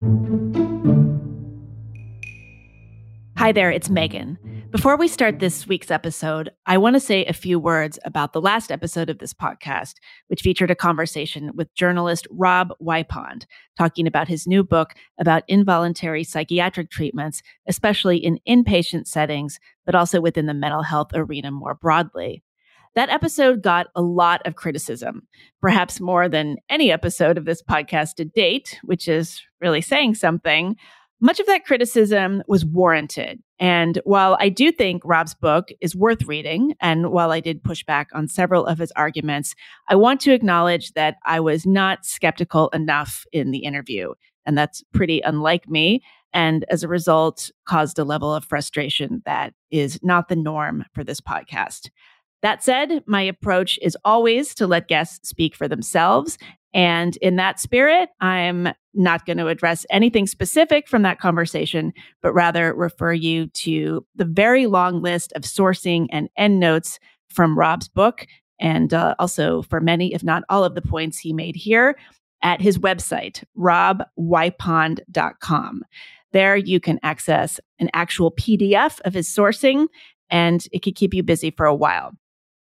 Hi 0.00 0.06
there, 3.52 3.72
it's 3.72 3.88
Meghan. 3.88 4.36
Before 4.70 4.96
we 4.96 5.08
start 5.08 5.40
this 5.40 5.66
week's 5.66 5.90
episode, 5.90 6.50
I 6.66 6.78
want 6.78 6.94
to 6.94 7.00
say 7.00 7.24
a 7.24 7.32
few 7.32 7.58
words 7.58 7.98
about 8.04 8.32
the 8.32 8.40
last 8.40 8.70
episode 8.70 9.10
of 9.10 9.18
this 9.18 9.34
podcast, 9.34 9.94
which 10.28 10.42
featured 10.42 10.70
a 10.70 10.76
conversation 10.76 11.50
with 11.56 11.74
journalist 11.74 12.28
Rob 12.30 12.68
Wipond, 12.80 13.46
talking 13.76 14.06
about 14.06 14.28
his 14.28 14.46
new 14.46 14.62
book 14.62 14.94
about 15.18 15.42
involuntary 15.48 16.22
psychiatric 16.22 16.90
treatments, 16.90 17.42
especially 17.66 18.18
in 18.18 18.38
inpatient 18.48 19.08
settings, 19.08 19.58
but 19.84 19.96
also 19.96 20.20
within 20.20 20.46
the 20.46 20.54
mental 20.54 20.82
health 20.82 21.10
arena 21.12 21.50
more 21.50 21.74
broadly. 21.74 22.44
That 22.94 23.10
episode 23.10 23.62
got 23.62 23.88
a 23.94 24.02
lot 24.02 24.40
of 24.46 24.56
criticism, 24.56 25.26
perhaps 25.60 26.00
more 26.00 26.28
than 26.28 26.56
any 26.68 26.90
episode 26.90 27.38
of 27.38 27.44
this 27.44 27.62
podcast 27.62 28.14
to 28.16 28.24
date, 28.24 28.78
which 28.82 29.08
is 29.08 29.40
really 29.60 29.80
saying 29.80 30.14
something. 30.14 30.76
Much 31.20 31.40
of 31.40 31.46
that 31.46 31.64
criticism 31.64 32.42
was 32.46 32.64
warranted. 32.64 33.42
And 33.58 34.00
while 34.04 34.36
I 34.38 34.48
do 34.48 34.70
think 34.70 35.02
Rob's 35.04 35.34
book 35.34 35.68
is 35.80 35.96
worth 35.96 36.24
reading, 36.24 36.74
and 36.80 37.10
while 37.10 37.32
I 37.32 37.40
did 37.40 37.64
push 37.64 37.82
back 37.84 38.08
on 38.14 38.28
several 38.28 38.66
of 38.66 38.78
his 38.78 38.92
arguments, 38.92 39.54
I 39.88 39.96
want 39.96 40.20
to 40.22 40.32
acknowledge 40.32 40.92
that 40.92 41.16
I 41.24 41.40
was 41.40 41.66
not 41.66 42.04
skeptical 42.04 42.68
enough 42.68 43.24
in 43.32 43.50
the 43.50 43.64
interview. 43.64 44.12
And 44.46 44.56
that's 44.56 44.84
pretty 44.92 45.20
unlike 45.20 45.68
me. 45.68 46.02
And 46.32 46.64
as 46.70 46.84
a 46.84 46.88
result, 46.88 47.50
caused 47.66 47.98
a 47.98 48.04
level 48.04 48.32
of 48.32 48.44
frustration 48.44 49.22
that 49.24 49.54
is 49.70 49.98
not 50.02 50.28
the 50.28 50.36
norm 50.36 50.84
for 50.94 51.02
this 51.02 51.20
podcast. 51.20 51.90
That 52.42 52.62
said, 52.62 53.02
my 53.06 53.22
approach 53.22 53.78
is 53.82 53.96
always 54.04 54.54
to 54.56 54.66
let 54.66 54.88
guests 54.88 55.28
speak 55.28 55.56
for 55.56 55.66
themselves. 55.66 56.38
And 56.74 57.16
in 57.18 57.36
that 57.36 57.58
spirit, 57.58 58.10
I'm 58.20 58.68
not 58.94 59.26
going 59.26 59.38
to 59.38 59.48
address 59.48 59.86
anything 59.90 60.26
specific 60.26 60.88
from 60.88 61.02
that 61.02 61.18
conversation, 61.18 61.92
but 62.22 62.32
rather 62.32 62.74
refer 62.74 63.12
you 63.12 63.48
to 63.48 64.06
the 64.14 64.24
very 64.24 64.66
long 64.66 65.02
list 65.02 65.32
of 65.34 65.42
sourcing 65.42 66.06
and 66.10 66.28
endnotes 66.36 66.98
from 67.30 67.58
Rob's 67.58 67.88
book, 67.88 68.26
and 68.60 68.92
uh, 68.92 69.14
also 69.18 69.62
for 69.62 69.80
many, 69.80 70.14
if 70.14 70.22
not 70.22 70.42
all 70.48 70.64
of 70.64 70.74
the 70.74 70.82
points 70.82 71.18
he 71.18 71.32
made 71.32 71.56
here 71.56 71.96
at 72.42 72.60
his 72.60 72.78
website, 72.78 73.42
robwipond.com. 73.56 75.82
There 76.32 76.56
you 76.56 76.80
can 76.80 76.98
access 77.02 77.58
an 77.78 77.90
actual 77.94 78.32
PDF 78.32 79.00
of 79.04 79.14
his 79.14 79.28
sourcing, 79.28 79.86
and 80.30 80.66
it 80.72 80.82
could 80.82 80.94
keep 80.94 81.14
you 81.14 81.22
busy 81.22 81.50
for 81.50 81.66
a 81.66 81.74
while. 81.74 82.12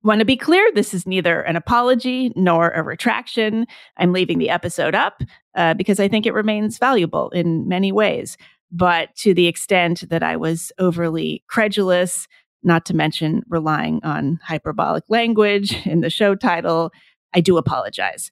Want 0.04 0.18
to 0.18 0.26
be 0.26 0.36
clear, 0.36 0.70
this 0.74 0.92
is 0.92 1.06
neither 1.06 1.40
an 1.40 1.56
apology 1.56 2.30
nor 2.36 2.68
a 2.68 2.82
retraction. 2.82 3.66
I'm 3.96 4.12
leaving 4.12 4.38
the 4.38 4.50
episode 4.50 4.94
up 4.94 5.22
uh, 5.54 5.72
because 5.72 5.98
I 5.98 6.08
think 6.08 6.26
it 6.26 6.34
remains 6.34 6.76
valuable 6.76 7.30
in 7.30 7.66
many 7.66 7.90
ways. 7.90 8.36
But 8.70 9.16
to 9.16 9.32
the 9.32 9.46
extent 9.46 10.04
that 10.10 10.22
I 10.22 10.36
was 10.36 10.72
overly 10.78 11.42
credulous, 11.48 12.28
not 12.62 12.84
to 12.86 12.94
mention 12.94 13.44
relying 13.48 14.00
on 14.04 14.40
hyperbolic 14.42 15.04
language 15.08 15.74
in 15.86 16.02
the 16.02 16.10
show 16.10 16.34
title, 16.34 16.92
I 17.34 17.40
do 17.40 17.56
apologize. 17.56 18.30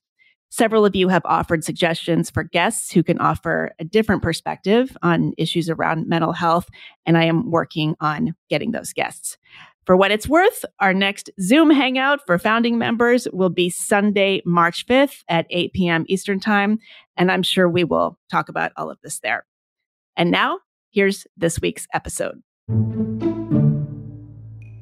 Several 0.51 0.84
of 0.84 0.95
you 0.95 1.09
have 1.09 1.23
offered 1.25 1.64
suggestions 1.64 2.29
for 2.29 2.45
guests 2.45 2.92
who 2.92 3.03
can 3.03 3.19
offer 3.19 3.73
a 3.79 3.84
different 3.84 4.23
perspective 4.23 4.95
on 5.03 5.33
issues 5.39 5.70
around 5.70 6.07
mental 6.07 6.34
health, 6.34 6.69
and 7.07 7.17
I 7.17 7.25
am 7.25 7.51
working 7.51 7.97
on 8.01 8.34
getting 8.51 8.73
those 8.73 8.92
guests. 8.92 9.39
For 9.84 9.97
what 9.97 10.12
it's 10.12 10.28
worth, 10.28 10.64
our 10.78 10.94
next 10.94 11.28
Zoom 11.41 11.69
hangout 11.69 12.25
for 12.25 12.38
founding 12.38 12.78
members 12.78 13.27
will 13.33 13.48
be 13.48 13.69
Sunday, 13.69 14.41
March 14.44 14.86
5th 14.86 15.24
at 15.28 15.44
8 15.50 15.72
p.m. 15.72 16.05
Eastern 16.06 16.39
Time. 16.39 16.78
And 17.16 17.33
I'm 17.33 17.42
sure 17.42 17.69
we 17.69 17.83
will 17.83 18.16
talk 18.30 18.48
about 18.48 18.70
all 18.77 18.91
of 18.92 18.98
this 19.02 19.19
there. 19.19 19.44
And 20.16 20.30
now, 20.30 20.61
here's 20.92 21.27
this 21.36 21.61
week's 21.61 21.89
episode. 21.92 22.41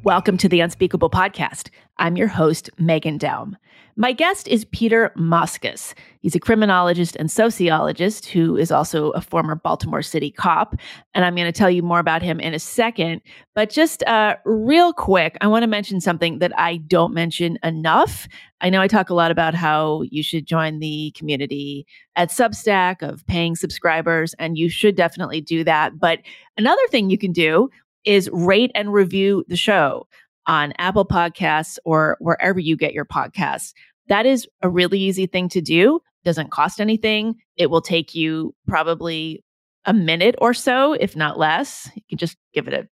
Welcome 0.02 0.36
to 0.36 0.50
the 0.50 0.60
Unspeakable 0.60 1.08
Podcast. 1.08 1.70
I'm 1.96 2.18
your 2.18 2.28
host, 2.28 2.69
Meghan 2.78 3.19
Daum. 3.19 3.54
My 4.00 4.12
guest 4.12 4.49
is 4.49 4.65
Peter 4.65 5.12
Moskos. 5.15 5.93
He's 6.21 6.34
a 6.34 6.41
criminologist 6.41 7.16
and 7.16 7.31
sociologist 7.31 8.25
who 8.25 8.56
is 8.56 8.72
also 8.72 9.11
a 9.11 9.21
former 9.21 9.55
Baltimore 9.55 10.00
City 10.00 10.31
cop. 10.31 10.75
And 11.12 11.22
I'm 11.22 11.34
going 11.34 11.44
to 11.44 11.53
tell 11.53 11.69
you 11.69 11.83
more 11.83 11.99
about 11.99 12.22
him 12.22 12.41
in 12.41 12.55
a 12.55 12.59
second. 12.59 13.21
But 13.55 13.69
just 13.69 14.03
uh, 14.05 14.37
real 14.47 14.94
quick, 14.94 15.37
I 15.43 15.49
want 15.49 15.65
to 15.65 15.66
mention 15.66 16.00
something 16.00 16.38
that 16.38 16.59
I 16.59 16.78
don't 16.78 17.12
mention 17.12 17.59
enough. 17.62 18.27
I 18.62 18.71
know 18.71 18.81
I 18.81 18.88
talk 18.88 19.11
a 19.11 19.15
lot 19.15 19.31
about 19.31 19.55
how 19.55 20.00
you 20.11 20.22
should 20.22 20.47
join 20.47 20.78
the 20.78 21.12
community 21.15 21.87
at 22.17 22.31
Substack 22.31 23.03
of 23.03 23.27
paying 23.27 23.55
subscribers, 23.55 24.34
and 24.38 24.56
you 24.56 24.71
should 24.71 24.97
definitely 24.97 25.43
do 25.43 25.62
that. 25.65 25.99
But 25.99 26.21
another 26.56 26.88
thing 26.88 27.11
you 27.11 27.19
can 27.19 27.32
do 27.32 27.69
is 28.06 28.31
rate 28.32 28.71
and 28.75 28.94
review 28.94 29.44
the 29.49 29.56
show 29.56 30.06
on 30.47 30.72
Apple 30.78 31.05
Podcasts 31.06 31.78
or 31.84 32.17
wherever 32.19 32.59
you 32.59 32.77
get 32.77 32.93
your 32.93 33.05
podcasts. 33.05 33.72
That 34.10 34.26
is 34.26 34.47
a 34.60 34.69
really 34.69 35.00
easy 35.00 35.26
thing 35.26 35.48
to 35.48 35.62
do. 35.62 36.00
Doesn't 36.25 36.50
cost 36.50 36.81
anything. 36.81 37.37
It 37.56 37.71
will 37.71 37.81
take 37.81 38.15
you 38.15 38.54
probably 38.69 39.43
a 39.87 39.94
minute 39.94 40.34
or 40.38 40.53
so, 40.53 40.93
if 40.93 41.16
not 41.16 41.38
less. 41.38 41.91
You 41.94 42.03
can 42.10 42.19
just 42.19 42.37
give 42.53 42.69
it 42.69 42.75
a 42.75 42.87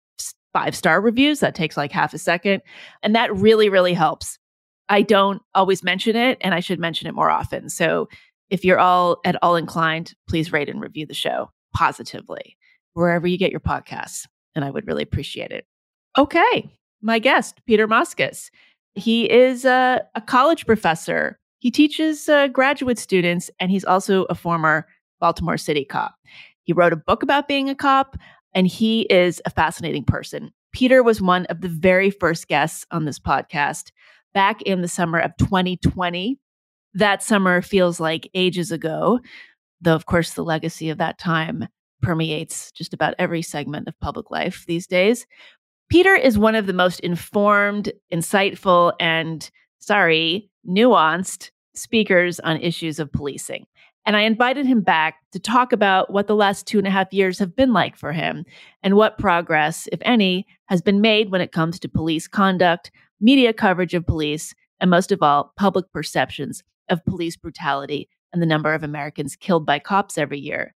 five 0.55 0.75
star 0.75 1.03
reviews. 1.03 1.41
That 1.41 1.55
takes 1.55 1.77
like 1.77 1.93
half 1.93 2.15
a 2.15 2.19
second. 2.19 2.63
And 3.03 3.15
that 3.15 3.35
really, 3.37 3.69
really 3.69 3.93
helps. 3.93 4.39
I 4.89 5.03
don't 5.03 5.43
always 5.55 5.83
mention 5.83 6.17
it, 6.17 6.39
and 6.41 6.55
I 6.55 6.61
should 6.61 6.79
mention 6.79 7.07
it 7.09 7.15
more 7.15 7.31
often. 7.31 7.69
So 7.69 8.09
if 8.49 8.65
you're 8.65 8.79
all 8.79 9.19
at 9.27 9.37
all 9.43 9.57
inclined, 9.57 10.15
please 10.27 10.51
rate 10.51 10.71
and 10.71 10.81
review 10.81 11.05
the 11.05 11.13
show 11.13 11.51
positively 11.75 12.57
wherever 12.95 13.27
you 13.27 13.37
get 13.37 13.51
your 13.51 13.61
podcasts 13.61 14.25
and 14.59 14.65
I 14.65 14.71
would 14.71 14.89
really 14.89 15.05
appreciate 15.05 15.53
it. 15.53 15.67
Okay, 16.17 16.69
my 17.01 17.21
guest, 17.21 17.61
Peter 17.65 17.87
Moskos. 17.87 18.51
He 18.99 19.31
is 19.31 19.65
a, 19.65 20.03
a 20.15 20.21
college 20.21 20.67
professor. 20.67 21.39
He 21.59 21.71
teaches 21.71 22.29
uh, 22.29 22.49
graduate 22.49 22.99
students, 22.99 23.51
and 23.61 23.71
he's 23.71 23.85
also 23.85 24.25
a 24.25 24.35
former 24.35 24.87
Baltimore 25.21 25.57
City 25.57 25.85
cop. 25.85 26.15
He 26.63 26.73
wrote 26.73 26.93
a 26.93 26.97
book 26.97 27.23
about 27.23 27.49
being 27.49 27.69
a 27.69 27.75
cop, 27.75 28.17
and 28.55 28.67
he 28.67 29.03
is 29.03 29.41
a 29.45 29.51
fascinating 29.51 30.05
person. 30.05 30.51
Peter 30.73 31.03
was 31.03 31.23
one 31.23 31.47
of 31.47 31.61
the 31.61 31.69
very 31.69 32.11
first 32.11 32.49
guests 32.49 32.85
on 32.91 33.05
this 33.05 33.19
podcast 33.19 33.91
back 34.35 34.63
in 34.63 34.83
the 34.83 34.89
summer 34.89 35.19
of 35.19 35.33
2020. 35.39 36.39
That 36.95 37.23
summer 37.23 37.63
feels 37.63 38.01
like 38.01 38.31
ages 38.35 38.73
ago, 38.73 39.21
though, 39.81 39.95
of 39.95 40.07
course, 40.07 40.35
the 40.35 40.45
legacy 40.45 40.91
of 40.91 40.99
that 40.99 41.19
time 41.19 41.69
permeates 42.03 42.71
just 42.73 42.95
about 42.95 43.15
every 43.19 43.43
segment 43.43 43.89
of 43.89 43.99
public 44.01 44.31
life 44.31 44.65
these 44.67 44.87
days. 44.87 45.27
Peter 45.89 46.15
is 46.15 46.39
one 46.39 46.55
of 46.55 46.67
the 46.67 46.73
most 46.73 47.01
informed, 47.01 47.93
insightful, 48.13 48.93
and 49.01 49.51
sorry, 49.79 50.51
nuanced 50.69 51.51
speakers 51.75 52.39
on 52.41 52.61
issues 52.61 52.99
of 52.99 53.11
policing. 53.13 53.67
And 54.05 54.17
I 54.17 54.23
invited 54.23 54.67
him 54.67 54.81
back 54.81 55.17
to 55.33 55.39
talk 55.39 55.73
about 55.73 56.11
what 56.11 56.27
the 56.27 56.35
last 56.35 56.67
two 56.67 56.79
and 56.79 56.87
a 56.87 56.91
half 56.91 57.13
years 57.13 57.39
have 57.39 57.55
been 57.55 57.73
like 57.73 57.97
for 57.97 58.13
him 58.13 58.45
and 58.83 58.97
what 58.97 59.19
progress, 59.19 59.89
if 59.93 60.01
any, 60.03 60.47
has 60.67 60.83
been 60.83 61.01
made 61.01 61.31
when 61.31 61.41
it 61.41 61.53
comes 61.53 61.79
to 61.81 61.89
police 61.89 62.27
conduct, 62.29 62.91
media 63.21 63.53
coverage 63.53 63.95
of 63.95 64.07
police, 64.07 64.55
and 64.81 64.91
most 64.91 65.13
of 65.13 65.23
all, 65.23 65.53
public 65.57 65.91
perceptions 65.93 66.63
of 66.89 67.05
police 67.05 67.37
brutality 67.37 68.09
and 68.33 68.41
the 68.41 68.47
number 68.47 68.75
of 68.75 68.83
Americans 68.83 69.37
killed 69.37 69.67
by 69.67 69.79
cops 69.79 70.19
every 70.19 70.39
year. 70.39 70.75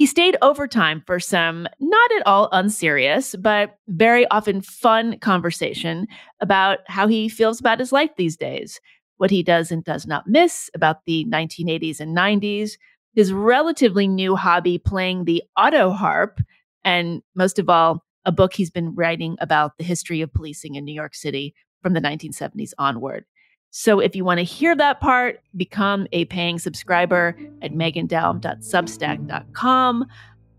He 0.00 0.06
stayed 0.06 0.38
overtime 0.40 1.02
for 1.04 1.20
some 1.20 1.68
not 1.78 2.10
at 2.12 2.26
all 2.26 2.48
unserious, 2.52 3.36
but 3.38 3.76
very 3.86 4.26
often 4.28 4.62
fun 4.62 5.18
conversation 5.18 6.06
about 6.40 6.78
how 6.86 7.06
he 7.06 7.28
feels 7.28 7.60
about 7.60 7.80
his 7.80 7.92
life 7.92 8.08
these 8.16 8.34
days, 8.34 8.80
what 9.18 9.30
he 9.30 9.42
does 9.42 9.70
and 9.70 9.84
does 9.84 10.06
not 10.06 10.26
miss 10.26 10.70
about 10.74 11.04
the 11.04 11.26
1980s 11.26 12.00
and 12.00 12.16
90s, 12.16 12.78
his 13.14 13.30
relatively 13.30 14.08
new 14.08 14.36
hobby 14.36 14.78
playing 14.78 15.26
the 15.26 15.42
auto 15.54 15.90
harp, 15.90 16.40
and 16.82 17.20
most 17.34 17.58
of 17.58 17.68
all, 17.68 18.02
a 18.24 18.32
book 18.32 18.54
he's 18.54 18.70
been 18.70 18.94
writing 18.94 19.36
about 19.38 19.76
the 19.76 19.84
history 19.84 20.22
of 20.22 20.32
policing 20.32 20.76
in 20.76 20.86
New 20.86 20.94
York 20.94 21.14
City 21.14 21.54
from 21.82 21.92
the 21.92 22.00
1970s 22.00 22.72
onward. 22.78 23.26
So 23.70 24.00
if 24.00 24.16
you 24.16 24.24
want 24.24 24.38
to 24.38 24.44
hear 24.44 24.74
that 24.76 25.00
part, 25.00 25.40
become 25.56 26.06
a 26.12 26.26
paying 26.26 26.58
subscriber 26.58 27.34
at 27.62 27.72
megandaum.substack.com. 27.72 30.06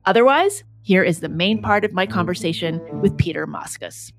Otherwise, 0.05 0.63
here 0.81 1.03
is 1.03 1.19
the 1.19 1.29
main 1.29 1.61
part 1.61 1.85
of 1.85 1.93
my 1.93 2.07
conversation 2.07 2.81
with 3.01 3.15
Peter 3.17 3.45
Moskos. 3.45 4.11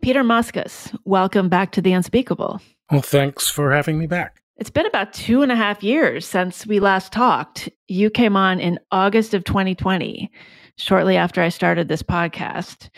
Peter 0.00 0.22
Moskos, 0.22 0.96
welcome 1.04 1.48
back 1.48 1.72
to 1.72 1.82
The 1.82 1.92
Unspeakable. 1.92 2.60
Well, 2.92 3.02
thanks 3.02 3.48
for 3.48 3.72
having 3.72 3.98
me 3.98 4.06
back. 4.06 4.40
It's 4.58 4.70
been 4.70 4.86
about 4.86 5.12
two 5.12 5.42
and 5.42 5.50
a 5.50 5.56
half 5.56 5.82
years 5.82 6.24
since 6.24 6.64
we 6.66 6.78
last 6.80 7.12
talked. 7.12 7.68
You 7.88 8.08
came 8.08 8.36
on 8.36 8.60
in 8.60 8.78
August 8.92 9.34
of 9.34 9.44
2020, 9.44 10.30
shortly 10.78 11.16
after 11.16 11.42
I 11.42 11.48
started 11.50 11.88
this 11.88 12.02
podcast. 12.02 12.88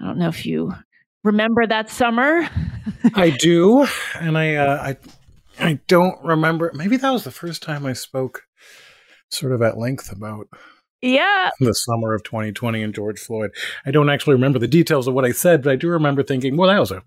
I 0.00 0.06
don't 0.06 0.18
know 0.18 0.28
if 0.28 0.46
you 0.46 0.72
remember 1.24 1.66
that 1.66 1.90
summer? 1.90 2.48
I 3.14 3.30
do, 3.30 3.86
and 4.20 4.38
I, 4.38 4.54
uh, 4.54 4.76
I 4.82 4.96
I 5.58 5.80
don't 5.88 6.22
remember. 6.24 6.70
Maybe 6.74 6.96
that 6.96 7.10
was 7.10 7.24
the 7.24 7.30
first 7.30 7.62
time 7.62 7.86
I 7.86 7.92
spoke 7.92 8.42
sort 9.30 9.52
of 9.52 9.62
at 9.62 9.78
length 9.78 10.12
about 10.12 10.46
yeah 11.02 11.50
the 11.58 11.74
summer 11.74 12.14
of 12.14 12.22
2020 12.22 12.82
and 12.82 12.94
George 12.94 13.20
Floyd. 13.20 13.50
I 13.84 13.90
don't 13.90 14.10
actually 14.10 14.34
remember 14.34 14.58
the 14.58 14.68
details 14.68 15.06
of 15.06 15.14
what 15.14 15.24
I 15.24 15.32
said, 15.32 15.62
but 15.62 15.72
I 15.72 15.76
do 15.76 15.88
remember 15.88 16.22
thinking, 16.22 16.56
well, 16.56 16.68
that 16.68 16.80
was 16.80 16.90
a 16.90 17.02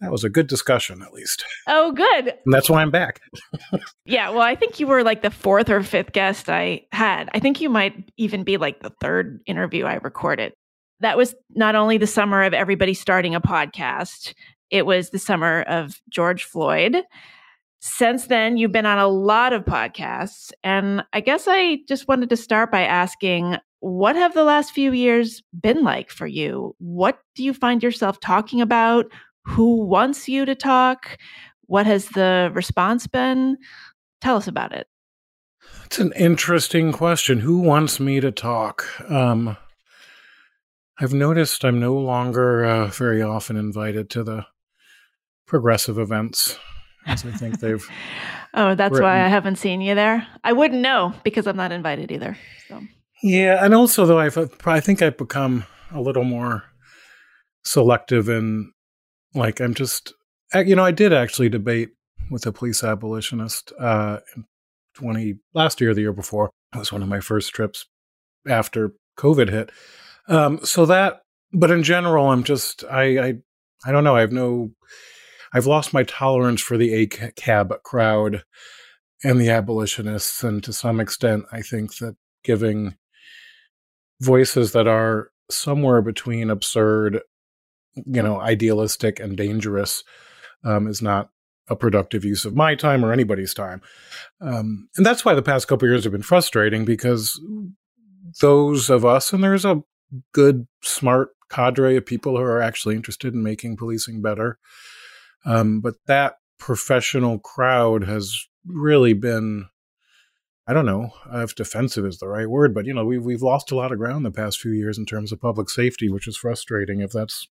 that 0.00 0.12
was 0.12 0.24
a 0.24 0.28
good 0.28 0.46
discussion 0.46 1.02
at 1.02 1.12
least. 1.12 1.44
Oh, 1.66 1.92
good. 1.92 2.28
And 2.28 2.54
that's 2.54 2.68
why 2.68 2.82
I'm 2.82 2.90
back. 2.90 3.20
yeah, 4.04 4.30
well, 4.30 4.42
I 4.42 4.54
think 4.54 4.78
you 4.78 4.86
were 4.86 5.02
like 5.02 5.22
the 5.22 5.30
fourth 5.30 5.70
or 5.70 5.82
fifth 5.82 6.12
guest 6.12 6.50
I 6.50 6.82
had. 6.92 7.30
I 7.32 7.40
think 7.40 7.60
you 7.60 7.70
might 7.70 8.10
even 8.16 8.44
be 8.44 8.58
like 8.58 8.80
the 8.80 8.92
third 9.00 9.40
interview 9.46 9.86
I 9.86 9.94
recorded. 9.94 10.52
That 11.00 11.16
was 11.16 11.34
not 11.50 11.74
only 11.74 11.98
the 11.98 12.06
summer 12.06 12.42
of 12.42 12.54
everybody 12.54 12.94
starting 12.94 13.34
a 13.34 13.40
podcast, 13.40 14.34
it 14.70 14.86
was 14.86 15.10
the 15.10 15.18
summer 15.18 15.62
of 15.62 16.00
George 16.08 16.44
Floyd. 16.44 17.02
Since 17.80 18.26
then, 18.26 18.56
you've 18.56 18.72
been 18.72 18.86
on 18.86 18.98
a 18.98 19.06
lot 19.06 19.52
of 19.52 19.64
podcasts. 19.64 20.52
And 20.64 21.04
I 21.12 21.20
guess 21.20 21.44
I 21.46 21.80
just 21.86 22.08
wanted 22.08 22.30
to 22.30 22.36
start 22.36 22.72
by 22.72 22.82
asking 22.82 23.56
what 23.80 24.16
have 24.16 24.34
the 24.34 24.42
last 24.42 24.72
few 24.72 24.92
years 24.92 25.42
been 25.60 25.84
like 25.84 26.10
for 26.10 26.26
you? 26.26 26.74
What 26.78 27.18
do 27.34 27.44
you 27.44 27.52
find 27.52 27.82
yourself 27.82 28.18
talking 28.20 28.60
about? 28.60 29.06
Who 29.44 29.84
wants 29.84 30.28
you 30.28 30.44
to 30.44 30.54
talk? 30.54 31.18
What 31.66 31.86
has 31.86 32.08
the 32.08 32.50
response 32.54 33.06
been? 33.06 33.58
Tell 34.20 34.36
us 34.36 34.48
about 34.48 34.72
it. 34.72 34.88
It's 35.84 35.98
an 35.98 36.12
interesting 36.16 36.92
question. 36.92 37.38
Who 37.40 37.60
wants 37.60 38.00
me 38.00 38.18
to 38.20 38.32
talk? 38.32 38.84
Um, 39.10 39.56
I've 40.98 41.12
noticed 41.12 41.64
I'm 41.64 41.78
no 41.78 41.94
longer 41.94 42.64
uh, 42.64 42.86
very 42.86 43.22
often 43.22 43.56
invited 43.56 44.08
to 44.10 44.24
the 44.24 44.46
progressive 45.46 45.98
events. 45.98 46.58
As 47.06 47.24
I 47.24 47.30
think 47.30 47.60
they've. 47.60 47.86
oh, 48.54 48.74
that's 48.74 48.92
written. 48.92 49.04
why 49.04 49.24
I 49.24 49.28
haven't 49.28 49.56
seen 49.56 49.80
you 49.80 49.94
there. 49.94 50.26
I 50.42 50.52
wouldn't 50.52 50.80
know 50.80 51.12
because 51.22 51.46
I'm 51.46 51.56
not 51.56 51.70
invited 51.70 52.10
either. 52.10 52.36
So. 52.68 52.80
Yeah, 53.22 53.64
and 53.64 53.74
also 53.74 54.06
though 54.06 54.18
I've 54.18 54.36
I 54.66 54.80
think 54.80 55.02
I've 55.02 55.16
become 55.16 55.64
a 55.92 56.00
little 56.00 56.24
more 56.24 56.64
selective 57.64 58.28
in 58.28 58.72
like 59.34 59.60
I'm 59.60 59.74
just 59.74 60.12
you 60.54 60.76
know 60.76 60.84
I 60.84 60.90
did 60.90 61.12
actually 61.12 61.48
debate 61.48 61.90
with 62.30 62.46
a 62.46 62.52
police 62.52 62.82
abolitionist 62.82 63.72
uh, 63.78 64.18
in 64.34 64.44
20 64.94 65.36
last 65.54 65.80
year, 65.80 65.94
the 65.94 66.00
year 66.00 66.12
before. 66.12 66.50
It 66.74 66.78
was 66.78 66.92
one 66.92 67.02
of 67.02 67.08
my 67.08 67.20
first 67.20 67.52
trips 67.54 67.86
after 68.48 68.92
COVID 69.18 69.50
hit. 69.50 69.70
Um, 70.28 70.60
so 70.64 70.86
that, 70.86 71.22
but 71.52 71.70
in 71.70 71.82
general, 71.82 72.30
I'm 72.30 72.44
just 72.44 72.84
I 72.84 73.18
I 73.18 73.34
I 73.84 73.92
don't 73.92 74.04
know. 74.04 74.16
I 74.16 74.20
have 74.20 74.32
no 74.32 74.70
I've 75.52 75.66
lost 75.66 75.94
my 75.94 76.02
tolerance 76.02 76.60
for 76.60 76.76
the 76.76 77.06
ACAB 77.06 77.82
crowd 77.82 78.44
and 79.24 79.40
the 79.40 79.50
abolitionists. 79.50 80.42
And 80.42 80.62
to 80.64 80.72
some 80.72 81.00
extent, 81.00 81.44
I 81.52 81.62
think 81.62 81.96
that 81.96 82.16
giving 82.44 82.96
voices 84.20 84.72
that 84.72 84.86
are 84.86 85.30
somewhere 85.50 86.02
between 86.02 86.50
absurd, 86.50 87.20
you 87.94 88.22
know, 88.22 88.40
idealistic 88.40 89.20
and 89.20 89.36
dangerous 89.36 90.04
um, 90.64 90.86
is 90.86 91.00
not 91.00 91.30
a 91.68 91.76
productive 91.76 92.24
use 92.24 92.44
of 92.44 92.54
my 92.54 92.74
time 92.74 93.04
or 93.04 93.12
anybody's 93.12 93.54
time. 93.54 93.80
Um, 94.40 94.88
and 94.96 95.04
that's 95.04 95.24
why 95.24 95.34
the 95.34 95.42
past 95.42 95.68
couple 95.68 95.88
years 95.88 96.04
have 96.04 96.12
been 96.12 96.22
frustrating 96.22 96.84
because 96.84 97.40
those 98.40 98.90
of 98.90 99.04
us, 99.04 99.32
and 99.32 99.42
there's 99.42 99.64
a 99.64 99.82
good, 100.32 100.66
smart 100.82 101.30
cadre 101.50 101.96
of 101.96 102.06
people 102.06 102.36
who 102.36 102.42
are 102.42 102.62
actually 102.62 102.96
interested 102.96 103.34
in 103.34 103.42
making 103.42 103.76
policing 103.76 104.22
better, 104.22 104.58
um, 105.44 105.80
but 105.80 105.94
that 106.06 106.36
professional 106.58 107.38
crowd 107.38 108.04
has 108.04 108.46
really 108.66 109.12
been, 109.12 109.66
I 110.66 110.72
don't 110.72 110.86
know 110.86 111.10
if 111.32 111.54
defensive 111.54 112.04
is 112.04 112.18
the 112.18 112.28
right 112.28 112.48
word, 112.48 112.74
but 112.74 112.86
you 112.86 112.94
know, 112.94 113.04
we've, 113.04 113.24
we've 113.24 113.42
lost 113.42 113.70
a 113.70 113.76
lot 113.76 113.92
of 113.92 113.98
ground 113.98 114.24
the 114.24 114.30
past 114.30 114.60
few 114.60 114.72
years 114.72 114.98
in 114.98 115.06
terms 115.06 115.32
of 115.32 115.40
public 115.40 115.70
safety, 115.70 116.08
which 116.08 116.26
is 116.26 116.36
frustrating 116.36 117.00
if 117.00 117.12
that's 117.12 117.48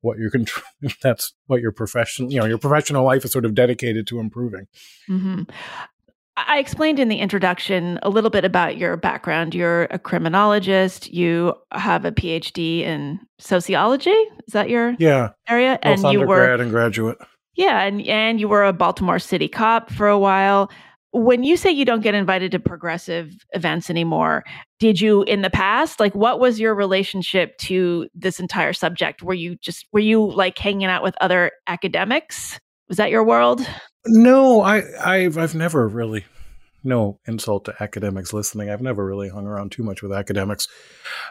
what 0.00 0.18
you're 0.18 0.30
contr- 0.30 0.62
if 0.82 1.00
that's 1.00 1.34
what 1.46 1.60
your 1.60 1.72
professional, 1.72 2.32
you 2.32 2.38
know, 2.38 2.46
your 2.46 2.58
professional 2.58 3.04
life 3.04 3.24
is 3.24 3.32
sort 3.32 3.44
of 3.44 3.54
dedicated 3.54 4.06
to 4.06 4.20
improving. 4.20 4.66
Mm-hmm. 5.08 5.42
I 6.36 6.58
explained 6.58 6.98
in 6.98 7.08
the 7.08 7.18
introduction 7.18 7.98
a 8.02 8.10
little 8.10 8.30
bit 8.30 8.44
about 8.44 8.76
your 8.76 8.96
background. 8.96 9.54
You're 9.54 9.84
a 9.84 9.98
criminologist. 10.00 11.12
You 11.12 11.54
have 11.72 12.04
a 12.04 12.10
PhD 12.10 12.80
in 12.80 13.20
sociology. 13.38 14.10
Is 14.10 14.52
that 14.52 14.68
your 14.68 14.96
yeah 14.98 15.30
area? 15.48 15.78
Both 15.82 16.04
and 16.04 16.12
you 16.12 16.26
were 16.26 16.54
and 16.54 16.70
graduate. 16.70 17.18
Yeah, 17.54 17.82
and 17.82 18.02
and 18.02 18.40
you 18.40 18.48
were 18.48 18.64
a 18.64 18.72
Baltimore 18.72 19.20
City 19.20 19.46
cop 19.46 19.90
for 19.90 20.08
a 20.08 20.18
while. 20.18 20.70
When 21.12 21.44
you 21.44 21.56
say 21.56 21.70
you 21.70 21.84
don't 21.84 22.02
get 22.02 22.16
invited 22.16 22.50
to 22.50 22.58
progressive 22.58 23.32
events 23.52 23.88
anymore, 23.88 24.42
did 24.80 25.00
you 25.00 25.22
in 25.22 25.42
the 25.42 25.50
past? 25.50 26.00
Like 26.00 26.16
what 26.16 26.40
was 26.40 26.58
your 26.58 26.74
relationship 26.74 27.56
to 27.58 28.08
this 28.12 28.40
entire 28.40 28.72
subject? 28.72 29.22
Were 29.22 29.34
you 29.34 29.54
just 29.56 29.86
were 29.92 30.00
you 30.00 30.32
like 30.32 30.58
hanging 30.58 30.88
out 30.88 31.04
with 31.04 31.14
other 31.20 31.52
academics? 31.68 32.58
Was 32.88 32.96
that 32.96 33.12
your 33.12 33.22
world? 33.22 33.64
No, 34.06 34.60
I 34.60 34.82
I've 35.02 35.38
I've 35.38 35.54
never 35.54 35.88
really 35.88 36.24
no 36.82 37.18
insult 37.26 37.64
to 37.64 37.82
academics 37.82 38.32
listening. 38.32 38.70
I've 38.70 38.82
never 38.82 39.04
really 39.04 39.30
hung 39.30 39.46
around 39.46 39.72
too 39.72 39.82
much 39.82 40.02
with 40.02 40.12
academics. 40.12 40.68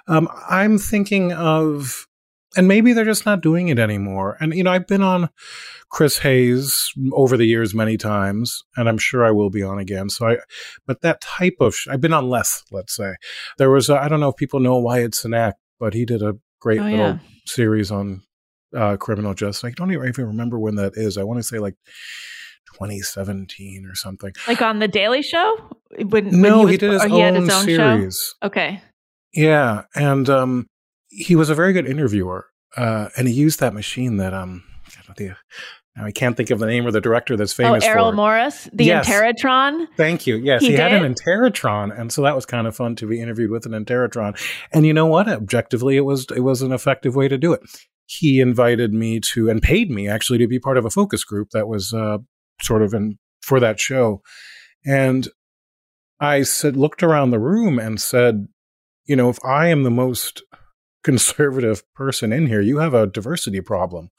Um, 0.08 0.28
I'm 0.50 0.78
thinking 0.80 1.32
of 1.32 2.08
and 2.56 2.68
maybe 2.68 2.94
they're 2.94 3.06
just 3.06 3.26
not 3.26 3.42
doing 3.42 3.70
it 3.70 3.80
anymore. 3.80 4.38
And 4.40 4.54
you 4.54 4.64
know, 4.64 4.72
I've 4.72 4.88
been 4.88 5.02
on 5.02 5.30
Chris 5.90 6.20
Hayes 6.20 6.92
over 7.12 7.38
the 7.38 7.46
years 7.46 7.74
many 7.74 7.98
times, 7.98 8.64
and 8.76 8.88
I'm 8.88 8.98
sure 8.98 9.24
I 9.24 9.32
will 9.32 9.50
be 9.50 9.64
on 9.64 9.80
again. 9.80 10.10
So 10.10 10.28
I, 10.28 10.38
but 10.86 11.02
that 11.02 11.22
type 11.22 11.56
of 11.60 11.76
sh- 11.76 11.88
I've 11.88 12.02
been 12.02 12.14
on 12.14 12.30
less. 12.30 12.64
Let's 12.72 12.96
say 12.96 13.16
there 13.58 13.72
was 13.72 13.90
I 13.90 14.08
don't 14.08 14.20
know 14.20 14.30
if 14.30 14.36
people 14.36 14.60
know 14.60 14.78
Wyatt 14.78 15.14
Cenac, 15.14 15.54
but 15.80 15.94
he 15.94 16.06
did 16.06 16.22
a 16.22 16.36
great 16.60 16.80
oh, 16.80 16.84
little 16.84 16.98
yeah. 16.98 17.18
series 17.46 17.92
on 17.92 18.22
uh, 18.76 18.98
criminal 18.98 19.34
justice. 19.34 19.64
I 19.64 19.72
don't 19.72 19.92
even 19.92 20.28
remember 20.28 20.60
when 20.60 20.76
that 20.76 20.94
is. 20.96 21.18
I 21.18 21.24
want 21.24 21.40
to 21.40 21.44
say 21.44 21.60
like 21.60 21.76
2017 22.74 23.86
or 23.86 23.96
something. 23.96 24.34
Like 24.48 24.62
on 24.62 24.80
the 24.80 24.88
Daily 24.88 25.22
Show? 25.22 25.56
When, 26.06 26.42
no, 26.42 26.60
when 26.60 26.68
he, 26.68 26.74
he, 26.74 26.78
did 26.78 26.94
his, 26.94 27.04
own, 27.04 27.36
his 27.36 27.50
own 27.50 27.66
series. 27.66 28.36
Show? 28.42 28.48
Okay. 28.48 28.82
Yeah, 29.34 29.84
and 29.96 30.30
um, 30.30 30.68
he 31.10 31.36
was 31.36 31.50
a 31.50 31.56
very 31.56 31.74
good 31.74 31.88
interviewer, 31.88 32.48
uh, 32.78 33.10
and 33.18 33.28
he 33.28 33.34
used 33.34 33.60
that 33.60 33.74
machine 33.74 34.18
that 34.18 34.34
um, 34.34 34.64
the, 35.18 35.36
now 35.96 36.06
I 36.06 36.12
can't 36.12 36.36
think 36.36 36.50
of 36.50 36.60
the 36.60 36.66
name 36.66 36.88
of 36.88 36.94
the 36.94 37.02
director 37.02 37.36
that's 37.36 37.54
oh, 37.54 37.64
famous. 37.64 37.84
Oh, 37.84 37.88
Errol 37.88 38.12
for. 38.12 38.16
Morris, 38.16 38.70
the 38.74 38.86
yes. 38.86 39.08
Interrotron. 39.08 39.88
Thank 39.96 40.26
you. 40.26 40.38
Yes, 40.38 40.62
he, 40.62 40.70
he 40.70 40.74
had 40.74 40.94
an 40.94 41.14
Interrotron, 41.14 41.98
and 41.98 42.12
so 42.12 42.24
that 42.24 42.36
was 42.36 42.46
kind 42.46 42.66
of 42.68 42.76
fun 42.76 42.96
to 42.98 43.08
be 43.08 43.22
interviewed 43.22 43.52
with 43.52 43.66
an 43.66 43.74
Interrotron. 43.74 44.40
And 44.72 44.86
you 44.86 44.94
know 44.94 45.06
what? 45.06 45.28
Objectively, 45.28 45.96
it 45.98 46.02
was 46.02 46.26
it 46.36 46.42
was 46.42 46.62
an 46.62 46.72
effective 46.72 47.16
way 47.16 47.28
to 47.28 47.38
do 47.38 47.54
it. 47.54 47.62
He 48.06 48.40
invited 48.40 48.94
me 48.94 49.20
to 49.32 49.50
and 49.50 49.62
paid 49.62 49.90
me 49.90 50.08
actually 50.08 50.40
to 50.40 50.48
be 50.48 50.60
part 50.60 50.78
of 50.78 50.86
a 50.86 50.90
focus 50.90 51.24
group 51.24 51.50
that 51.52 51.68
was 51.68 51.94
uh, 51.94 52.18
sort 52.62 52.82
of 52.82 52.94
in 52.94 53.18
for 53.42 53.60
that 53.60 53.80
show, 53.80 54.22
and 54.86 55.28
I 56.20 56.44
said 56.44 56.78
looked 56.78 57.04
around 57.04 57.32
the 57.32 57.40
room 57.40 57.80
and 57.80 58.00
said, 58.00 58.48
you 59.06 59.16
know, 59.16 59.30
if 59.30 59.44
I 59.44 59.68
am 59.68 59.84
the 59.84 59.92
most 59.92 60.44
conservative 61.04 61.84
person 61.94 62.32
in 62.32 62.48
here, 62.48 62.62
you 62.62 62.78
have 62.78 62.94
a 62.94 63.08
diversity 63.08 63.62
problem. 63.62 64.10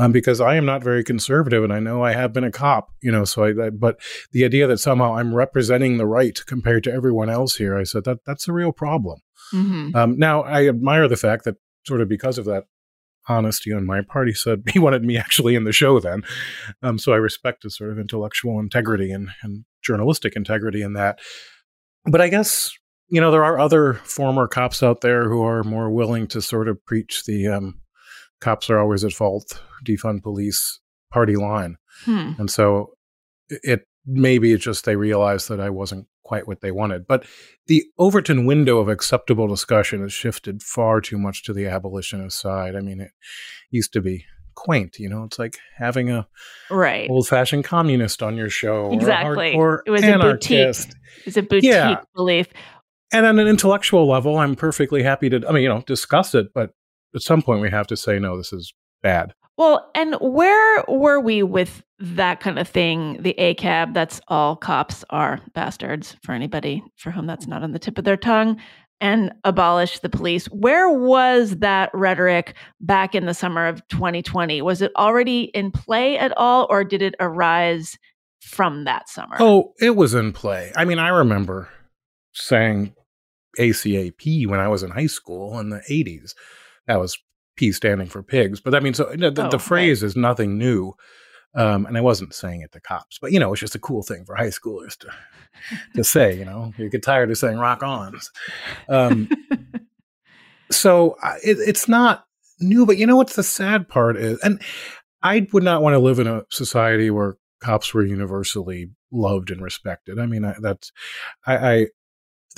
Um, 0.00 0.12
because 0.12 0.40
I 0.40 0.54
am 0.54 0.64
not 0.64 0.84
very 0.84 1.02
conservative, 1.02 1.64
and 1.64 1.72
I 1.72 1.80
know 1.80 2.04
I 2.04 2.12
have 2.12 2.32
been 2.32 2.44
a 2.44 2.52
cop, 2.52 2.90
you 3.02 3.10
know. 3.10 3.24
So, 3.24 3.42
I, 3.42 3.66
I, 3.66 3.70
but 3.70 3.98
the 4.30 4.44
idea 4.44 4.68
that 4.68 4.78
somehow 4.78 5.16
I'm 5.16 5.34
representing 5.34 5.96
the 5.96 6.06
right 6.06 6.38
compared 6.46 6.84
to 6.84 6.92
everyone 6.92 7.28
else 7.28 7.56
here, 7.56 7.76
I 7.76 7.82
said 7.82 8.04
that 8.04 8.18
that's 8.24 8.46
a 8.46 8.52
real 8.52 8.70
problem. 8.70 9.18
Mm-hmm. 9.52 9.96
Um, 9.96 10.16
now, 10.16 10.42
I 10.42 10.68
admire 10.68 11.08
the 11.08 11.16
fact 11.16 11.44
that 11.46 11.56
sort 11.84 12.00
of 12.00 12.08
because 12.08 12.38
of 12.38 12.44
that 12.44 12.66
honesty 13.28 13.72
on 13.72 13.86
my 13.86 14.00
part, 14.02 14.28
he 14.28 14.34
said 14.34 14.62
he 14.72 14.78
wanted 14.78 15.04
me 15.04 15.16
actually 15.16 15.54
in 15.54 15.64
the 15.64 15.72
show 15.72 16.00
then. 16.00 16.22
Um, 16.82 16.98
so 16.98 17.12
I 17.12 17.16
respect 17.16 17.62
his 17.62 17.76
sort 17.76 17.90
of 17.90 17.98
intellectual 17.98 18.58
integrity 18.58 19.10
and, 19.10 19.30
and 19.42 19.64
journalistic 19.82 20.36
integrity 20.36 20.82
in 20.82 20.94
that. 20.94 21.18
But 22.04 22.20
I 22.20 22.28
guess 22.28 22.70
you 23.08 23.20
know, 23.20 23.30
there 23.30 23.44
are 23.44 23.58
other 23.58 23.94
former 23.94 24.46
cops 24.46 24.82
out 24.82 25.00
there 25.00 25.28
who 25.28 25.42
are 25.42 25.64
more 25.64 25.90
willing 25.90 26.26
to 26.28 26.42
sort 26.42 26.68
of 26.68 26.84
preach 26.84 27.24
the 27.24 27.48
um, 27.48 27.80
cops 28.40 28.68
are 28.70 28.78
always 28.78 29.04
at 29.04 29.12
fault, 29.12 29.62
defund 29.84 30.22
police 30.22 30.80
party 31.10 31.36
line. 31.36 31.76
Hmm. 32.04 32.32
And 32.38 32.50
so 32.50 32.92
it 33.48 33.86
maybe 34.08 34.52
it's 34.52 34.64
just 34.64 34.84
they 34.84 34.96
realized 34.96 35.48
that 35.48 35.60
I 35.60 35.70
wasn't 35.70 36.06
quite 36.22 36.48
what 36.48 36.60
they 36.60 36.70
wanted. 36.70 37.06
But 37.06 37.26
the 37.66 37.84
Overton 37.98 38.46
window 38.46 38.78
of 38.78 38.88
acceptable 38.88 39.46
discussion 39.46 40.02
has 40.02 40.12
shifted 40.12 40.62
far 40.62 41.00
too 41.00 41.18
much 41.18 41.44
to 41.44 41.52
the 41.52 41.66
abolitionist 41.66 42.38
side. 42.38 42.74
I 42.74 42.80
mean, 42.80 43.00
it 43.00 43.12
used 43.70 43.92
to 43.92 44.00
be 44.00 44.24
quaint. 44.54 44.98
You 44.98 45.08
know, 45.08 45.24
it's 45.24 45.38
like 45.38 45.58
having 45.76 46.10
a 46.10 46.26
right 46.70 47.08
old 47.08 47.28
fashioned 47.28 47.64
communist 47.64 48.22
on 48.22 48.36
your 48.36 48.50
show. 48.50 48.92
Exactly. 48.92 49.54
Or 49.54 49.82
it 49.86 49.90
was 49.90 50.02
anarchist. 50.02 50.50
a 50.50 50.92
boutique. 50.92 51.18
It 51.18 51.26
was 51.26 51.36
a 51.36 51.42
boutique 51.42 51.70
yeah. 51.70 52.00
belief. 52.14 52.48
And 53.12 53.24
on 53.24 53.38
an 53.38 53.46
intellectual 53.46 54.06
level, 54.06 54.36
I'm 54.38 54.54
perfectly 54.54 55.02
happy 55.02 55.30
to, 55.30 55.42
I 55.48 55.52
mean, 55.52 55.62
you 55.62 55.68
know, 55.68 55.82
discuss 55.86 56.34
it, 56.34 56.52
but 56.52 56.74
at 57.14 57.22
some 57.22 57.40
point 57.40 57.62
we 57.62 57.70
have 57.70 57.86
to 57.86 57.96
say, 57.96 58.18
no, 58.18 58.36
this 58.36 58.52
is 58.52 58.74
bad. 59.02 59.32
Well, 59.58 59.90
and 59.96 60.14
where 60.20 60.84
were 60.86 61.18
we 61.18 61.42
with 61.42 61.82
that 61.98 62.38
kind 62.38 62.60
of 62.60 62.68
thing? 62.68 63.20
The 63.20 63.34
ACAB, 63.38 63.92
that's 63.92 64.20
all 64.28 64.54
cops 64.54 65.04
are 65.10 65.40
bastards 65.52 66.16
for 66.22 66.32
anybody 66.32 66.82
for 66.96 67.10
whom 67.10 67.26
that's 67.26 67.48
not 67.48 67.64
on 67.64 67.72
the 67.72 67.80
tip 67.80 67.98
of 67.98 68.04
their 68.04 68.16
tongue, 68.16 68.58
and 69.00 69.32
abolish 69.42 69.98
the 69.98 70.08
police. 70.08 70.46
Where 70.46 70.88
was 70.88 71.56
that 71.58 71.90
rhetoric 71.92 72.54
back 72.80 73.16
in 73.16 73.26
the 73.26 73.34
summer 73.34 73.66
of 73.66 73.86
2020? 73.88 74.62
Was 74.62 74.80
it 74.80 74.92
already 74.96 75.42
in 75.54 75.72
play 75.72 76.16
at 76.18 76.32
all, 76.36 76.68
or 76.70 76.84
did 76.84 77.02
it 77.02 77.16
arise 77.18 77.98
from 78.40 78.84
that 78.84 79.08
summer? 79.08 79.36
Oh, 79.40 79.74
it 79.80 79.96
was 79.96 80.14
in 80.14 80.32
play. 80.32 80.72
I 80.76 80.84
mean, 80.84 81.00
I 81.00 81.08
remember 81.08 81.68
saying 82.32 82.94
ACAP 83.58 84.46
when 84.46 84.60
I 84.60 84.68
was 84.68 84.84
in 84.84 84.92
high 84.92 85.06
school 85.06 85.58
in 85.58 85.70
the 85.70 85.82
80s. 85.90 86.34
That 86.86 87.00
was 87.00 87.18
P 87.58 87.72
standing 87.72 88.06
for 88.06 88.22
pigs. 88.22 88.60
But 88.60 88.74
I 88.74 88.80
mean, 88.80 88.94
so 88.94 89.04
the, 89.04 89.26
oh, 89.36 89.50
the 89.50 89.58
phrase 89.58 90.02
right. 90.02 90.06
is 90.06 90.16
nothing 90.16 90.56
new. 90.56 90.94
Um, 91.54 91.86
and 91.86 91.96
I 91.96 92.02
wasn't 92.02 92.34
saying 92.34 92.60
it 92.60 92.72
to 92.72 92.80
cops, 92.80 93.18
but 93.18 93.32
you 93.32 93.40
know, 93.40 93.52
it's 93.52 93.60
just 93.60 93.74
a 93.74 93.80
cool 93.80 94.02
thing 94.02 94.24
for 94.24 94.36
high 94.36 94.48
schoolers 94.48 94.96
to 94.98 95.08
to 95.96 96.04
say. 96.04 96.38
You 96.38 96.44
know, 96.44 96.72
you 96.76 96.88
get 96.88 97.02
tired 97.02 97.30
of 97.30 97.38
saying 97.38 97.58
"rock 97.58 97.82
on." 97.82 98.18
Um, 98.88 99.28
so 100.70 101.16
it, 101.42 101.56
it's 101.58 101.88
not 101.88 102.26
new, 102.60 102.86
but 102.86 102.98
you 102.98 103.06
know 103.06 103.16
what's 103.16 103.34
the 103.34 103.42
sad 103.42 103.88
part 103.88 104.16
is, 104.16 104.38
and 104.40 104.62
I 105.22 105.48
would 105.52 105.62
not 105.62 105.82
want 105.82 105.94
to 105.94 105.98
live 105.98 106.18
in 106.18 106.26
a 106.26 106.44
society 106.50 107.10
where 107.10 107.38
cops 107.60 107.92
were 107.92 108.04
universally 108.04 108.90
loved 109.10 109.50
and 109.50 109.62
respected. 109.62 110.18
I 110.18 110.26
mean, 110.26 110.44
I, 110.44 110.54
that's 110.60 110.92
I, 111.46 111.56
I 111.56 111.86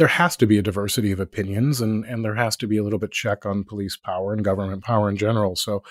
there 0.00 0.08
has 0.08 0.34
to 0.34 0.46
be 0.46 0.56
a 0.56 0.62
diversity 0.62 1.12
of 1.12 1.20
opinions 1.20 1.82
and 1.82 2.06
and 2.06 2.24
there 2.24 2.34
has 2.34 2.56
to 2.56 2.66
be 2.66 2.78
a 2.78 2.82
little 2.82 2.98
bit 2.98 3.12
check 3.12 3.44
on 3.44 3.64
police 3.64 3.98
power 3.98 4.32
and 4.32 4.42
government 4.42 4.82
power 4.82 5.10
in 5.10 5.16
general. 5.16 5.54
So 5.54 5.82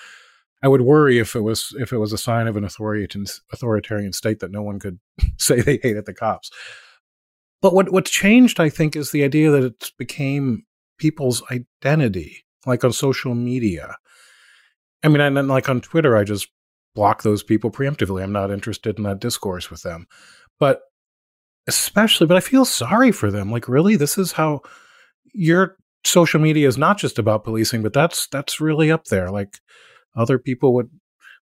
i 0.64 0.68
would 0.68 0.80
worry 0.80 1.18
if 1.18 1.36
it 1.36 1.42
was 1.42 1.72
if 1.78 1.92
it 1.92 1.98
was 1.98 2.12
a 2.12 2.18
sign 2.18 2.48
of 2.48 2.56
an 2.56 2.64
authoritarian 2.64 3.26
authoritarian 3.52 4.12
state 4.12 4.40
that 4.40 4.50
no 4.50 4.62
one 4.62 4.80
could 4.80 4.98
say 5.38 5.60
they 5.60 5.78
hated 5.80 6.06
the 6.06 6.12
cops. 6.12 6.50
But 7.62 7.72
what 7.72 7.92
what's 7.92 8.10
changed 8.10 8.58
i 8.58 8.68
think 8.68 8.96
is 8.96 9.12
the 9.12 9.22
idea 9.22 9.52
that 9.52 9.62
it 9.62 9.92
became 9.96 10.64
people's 10.98 11.40
identity 11.52 12.44
like 12.66 12.82
on 12.82 12.92
social 12.92 13.36
media. 13.36 13.94
I 15.04 15.08
mean 15.08 15.20
and 15.20 15.36
then 15.36 15.46
like 15.46 15.68
on 15.68 15.80
twitter 15.80 16.16
i 16.16 16.24
just 16.24 16.48
block 16.96 17.22
those 17.22 17.44
people 17.44 17.70
preemptively. 17.70 18.24
I'm 18.24 18.32
not 18.32 18.50
interested 18.50 18.98
in 18.98 19.04
that 19.04 19.20
discourse 19.20 19.70
with 19.70 19.82
them. 19.82 20.08
But 20.58 20.80
especially, 21.66 22.26
but 22.26 22.36
I 22.36 22.40
feel 22.40 22.64
sorry 22.64 23.12
for 23.12 23.30
them. 23.30 23.50
Like, 23.50 23.68
really, 23.68 23.96
this 23.96 24.18
is 24.18 24.32
how 24.32 24.60
your 25.32 25.76
social 26.04 26.40
media 26.40 26.66
is 26.66 26.78
not 26.78 26.98
just 26.98 27.18
about 27.18 27.44
policing, 27.44 27.82
but 27.82 27.92
that's 27.92 28.26
that's 28.28 28.60
really 28.60 28.90
up 28.90 29.06
there. 29.06 29.30
Like, 29.30 29.58
other 30.16 30.38
people 30.38 30.74
would 30.74 30.90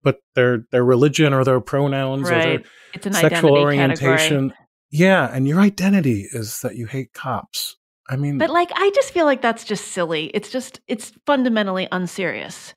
put 0.03 0.17
their 0.35 0.65
their 0.71 0.83
religion 0.83 1.33
or 1.33 1.43
their 1.43 1.59
pronouns 1.59 2.29
right. 2.29 2.61
or 2.93 2.99
their 2.99 3.13
sexual 3.13 3.57
orientation. 3.57 4.49
Category. 4.49 4.53
Yeah, 4.91 5.29
and 5.33 5.47
your 5.47 5.59
identity 5.59 6.27
is 6.31 6.61
that 6.61 6.75
you 6.75 6.87
hate 6.87 7.13
cops. 7.13 7.75
I 8.07 8.15
mean, 8.15 8.37
but 8.37 8.51
like, 8.51 8.71
I 8.73 8.91
just 8.93 9.11
feel 9.11 9.25
like 9.25 9.41
that's 9.41 9.63
just 9.63 9.89
silly. 9.89 10.25
It's 10.33 10.49
just 10.49 10.79
it's 10.87 11.11
fundamentally 11.25 11.87
unserious. 11.91 12.73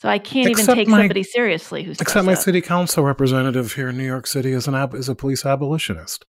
So 0.00 0.08
I 0.08 0.18
can't 0.18 0.50
even 0.50 0.66
take 0.66 0.88
my, 0.88 0.98
somebody 0.98 1.22
seriously 1.22 1.82
who's 1.82 2.00
except 2.00 2.26
my 2.26 2.34
city 2.34 2.60
council 2.60 3.04
representative 3.04 3.72
here 3.72 3.88
in 3.88 3.96
New 3.96 4.04
York 4.04 4.26
City 4.26 4.52
is 4.52 4.68
an 4.68 4.74
ab- 4.74 4.94
is 4.94 5.08
a 5.08 5.14
police 5.14 5.46
abolitionist. 5.46 6.26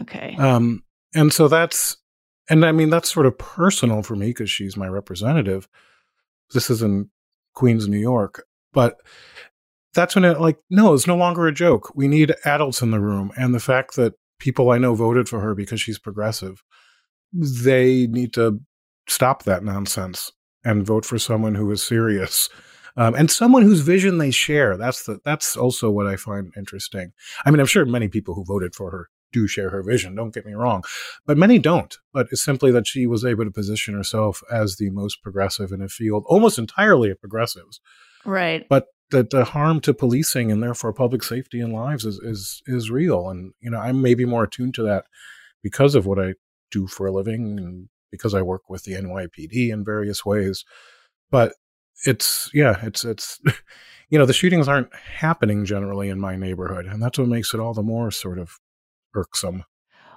Okay. 0.00 0.36
Um, 0.38 0.82
and 1.14 1.32
so 1.32 1.48
that's, 1.48 1.96
and 2.48 2.64
I 2.64 2.72
mean, 2.72 2.90
that's 2.90 3.12
sort 3.12 3.26
of 3.26 3.38
personal 3.38 4.02
for 4.02 4.16
me 4.16 4.28
because 4.28 4.50
she's 4.50 4.76
my 4.76 4.88
representative. 4.88 5.68
This 6.52 6.70
is 6.70 6.82
in 6.82 7.10
Queens, 7.54 7.88
New 7.88 7.98
York. 7.98 8.44
But 8.72 8.96
that's 9.94 10.14
when 10.14 10.24
it, 10.24 10.40
like, 10.40 10.58
no, 10.70 10.94
it's 10.94 11.06
no 11.06 11.16
longer 11.16 11.46
a 11.46 11.52
joke. 11.52 11.92
We 11.94 12.08
need 12.08 12.34
adults 12.44 12.80
in 12.80 12.90
the 12.90 13.00
room. 13.00 13.32
And 13.36 13.54
the 13.54 13.60
fact 13.60 13.96
that 13.96 14.14
people 14.38 14.70
I 14.70 14.78
know 14.78 14.94
voted 14.94 15.28
for 15.28 15.40
her 15.40 15.54
because 15.54 15.80
she's 15.80 15.98
progressive, 15.98 16.62
they 17.32 18.06
need 18.06 18.32
to 18.34 18.60
stop 19.08 19.42
that 19.44 19.62
nonsense 19.62 20.32
and 20.64 20.86
vote 20.86 21.04
for 21.04 21.18
someone 21.18 21.54
who 21.54 21.70
is 21.70 21.82
serious. 21.82 22.48
Um, 22.96 23.14
and 23.14 23.30
someone 23.30 23.62
whose 23.62 23.80
vision 23.80 24.18
they 24.18 24.30
share. 24.30 24.76
That's 24.76 25.04
the 25.04 25.18
that's 25.24 25.56
also 25.56 25.90
what 25.90 26.06
I 26.06 26.16
find 26.16 26.52
interesting. 26.56 27.12
I 27.44 27.50
mean, 27.50 27.58
I'm 27.58 27.66
sure 27.66 27.86
many 27.86 28.08
people 28.08 28.34
who 28.34 28.44
voted 28.44 28.74
for 28.74 28.90
her 28.90 29.08
do 29.32 29.46
share 29.46 29.70
her 29.70 29.82
vision. 29.82 30.14
Don't 30.14 30.34
get 30.34 30.46
me 30.46 30.54
wrong, 30.54 30.82
but 31.26 31.38
many 31.38 31.58
don't. 31.58 31.96
But 32.12 32.28
it's 32.30 32.44
simply 32.44 32.70
that 32.72 32.86
she 32.86 33.06
was 33.06 33.24
able 33.24 33.44
to 33.44 33.50
position 33.50 33.94
herself 33.94 34.42
as 34.50 34.76
the 34.76 34.90
most 34.90 35.22
progressive 35.22 35.72
in 35.72 35.82
a 35.82 35.88
field, 35.88 36.24
almost 36.26 36.58
entirely 36.58 37.10
of 37.10 37.20
progressives. 37.20 37.80
Right. 38.24 38.66
But 38.68 38.86
that 39.10 39.30
the 39.30 39.44
harm 39.44 39.80
to 39.80 39.94
policing 39.94 40.50
and 40.50 40.62
therefore 40.62 40.92
public 40.92 41.22
safety 41.22 41.60
and 41.60 41.72
lives 41.72 42.04
is 42.04 42.18
is 42.18 42.62
is 42.66 42.90
real. 42.90 43.28
And 43.28 43.52
you 43.60 43.70
know, 43.70 43.78
I'm 43.78 44.02
maybe 44.02 44.24
more 44.24 44.44
attuned 44.44 44.74
to 44.74 44.82
that 44.84 45.04
because 45.62 45.94
of 45.94 46.06
what 46.06 46.18
I 46.18 46.34
do 46.70 46.86
for 46.86 47.06
a 47.06 47.12
living 47.12 47.58
and 47.58 47.88
because 48.10 48.34
I 48.34 48.42
work 48.42 48.68
with 48.68 48.84
the 48.84 48.92
NYPD 48.92 49.70
in 49.70 49.84
various 49.84 50.24
ways. 50.24 50.64
But 51.30 51.54
it's 52.06 52.50
yeah, 52.52 52.80
it's 52.82 53.04
it's 53.04 53.40
you 54.10 54.18
know, 54.18 54.26
the 54.26 54.32
shootings 54.32 54.68
aren't 54.68 54.94
happening 54.94 55.64
generally 55.64 56.08
in 56.08 56.20
my 56.20 56.36
neighborhood, 56.36 56.86
and 56.86 57.02
that's 57.02 57.18
what 57.18 57.28
makes 57.28 57.54
it 57.54 57.60
all 57.60 57.74
the 57.74 57.82
more 57.82 58.10
sort 58.10 58.38
of 58.38 58.58
irksome. 59.14 59.64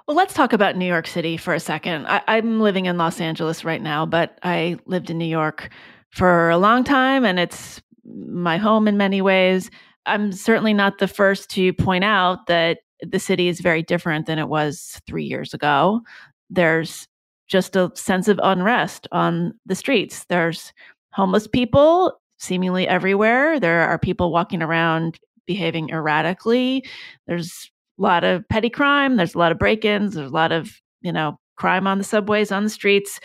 Well, 0.06 0.16
let's 0.16 0.34
talk 0.34 0.52
about 0.52 0.76
New 0.76 0.86
York 0.86 1.06
City 1.06 1.36
for 1.36 1.52
a 1.52 1.60
second. 1.60 2.06
I, 2.06 2.22
I'm 2.28 2.60
living 2.60 2.86
in 2.86 2.96
Los 2.96 3.20
Angeles 3.20 3.64
right 3.64 3.82
now, 3.82 4.06
but 4.06 4.38
I 4.42 4.78
lived 4.86 5.10
in 5.10 5.18
New 5.18 5.24
York 5.24 5.70
for 6.12 6.50
a 6.50 6.58
long 6.58 6.84
time, 6.84 7.24
and 7.24 7.40
it's 7.40 7.82
my 8.04 8.56
home 8.56 8.86
in 8.86 8.96
many 8.96 9.20
ways. 9.20 9.70
I'm 10.06 10.30
certainly 10.30 10.72
not 10.72 10.98
the 10.98 11.08
first 11.08 11.50
to 11.50 11.72
point 11.72 12.04
out 12.04 12.46
that 12.46 12.78
the 13.00 13.18
city 13.18 13.48
is 13.48 13.60
very 13.60 13.82
different 13.82 14.26
than 14.26 14.38
it 14.38 14.48
was 14.48 15.00
three 15.08 15.24
years 15.24 15.52
ago. 15.52 16.02
There's 16.48 17.08
just 17.48 17.74
a 17.74 17.90
sense 17.94 18.28
of 18.28 18.40
unrest 18.42 19.08
on 19.12 19.54
the 19.66 19.74
streets. 19.74 20.24
There's 20.28 20.72
homeless 21.12 21.48
people 21.48 22.18
seemingly 22.38 22.86
everywhere. 22.86 23.58
There 23.58 23.82
are 23.82 23.98
people 23.98 24.30
walking 24.30 24.62
around 24.62 25.18
behaving 25.46 25.90
erratically. 25.90 26.84
There's 27.26 27.70
a 27.98 28.02
lot 28.02 28.24
of 28.24 28.48
petty 28.48 28.70
crime. 28.70 29.16
There's 29.16 29.34
a 29.34 29.38
lot 29.38 29.52
of 29.52 29.58
break 29.58 29.84
ins. 29.84 30.14
There's 30.14 30.30
a 30.30 30.34
lot 30.34 30.52
of, 30.52 30.80
you 31.00 31.12
know, 31.12 31.38
crime 31.56 31.86
on 31.86 31.98
the 31.98 32.04
subways, 32.04 32.52
on 32.52 32.64
the 32.64 32.70
streets. 32.70 33.20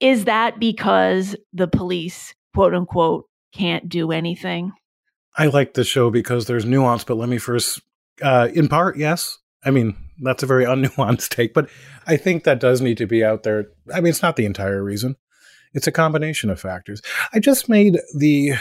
Is 0.00 0.26
that 0.26 0.60
because 0.60 1.34
the 1.52 1.68
police, 1.68 2.34
quote 2.54 2.74
unquote, 2.74 3.26
can't 3.52 3.88
do 3.88 4.12
anything? 4.12 4.72
I 5.36 5.46
like 5.46 5.74
the 5.74 5.84
show 5.84 6.10
because 6.10 6.46
there's 6.46 6.64
nuance, 6.64 7.04
but 7.04 7.16
let 7.16 7.28
me 7.28 7.38
first, 7.38 7.80
uh, 8.22 8.48
in 8.52 8.68
part, 8.68 8.96
yes. 8.96 9.38
I 9.64 9.70
mean, 9.70 9.96
that's 10.20 10.42
a 10.42 10.46
very 10.46 10.64
unnuanced 10.66 11.30
take, 11.30 11.54
but 11.54 11.68
I 12.06 12.16
think 12.16 12.44
that 12.44 12.60
does 12.60 12.80
need 12.80 12.98
to 12.98 13.06
be 13.06 13.24
out 13.24 13.42
there. 13.42 13.66
I 13.92 14.00
mean, 14.00 14.10
it's 14.10 14.22
not 14.22 14.36
the 14.36 14.46
entire 14.46 14.82
reason. 14.82 15.16
It's 15.74 15.86
a 15.86 15.92
combination 15.92 16.50
of 16.50 16.60
factors. 16.60 17.02
I 17.32 17.40
just 17.40 17.68
made 17.68 17.98
the, 18.16 18.54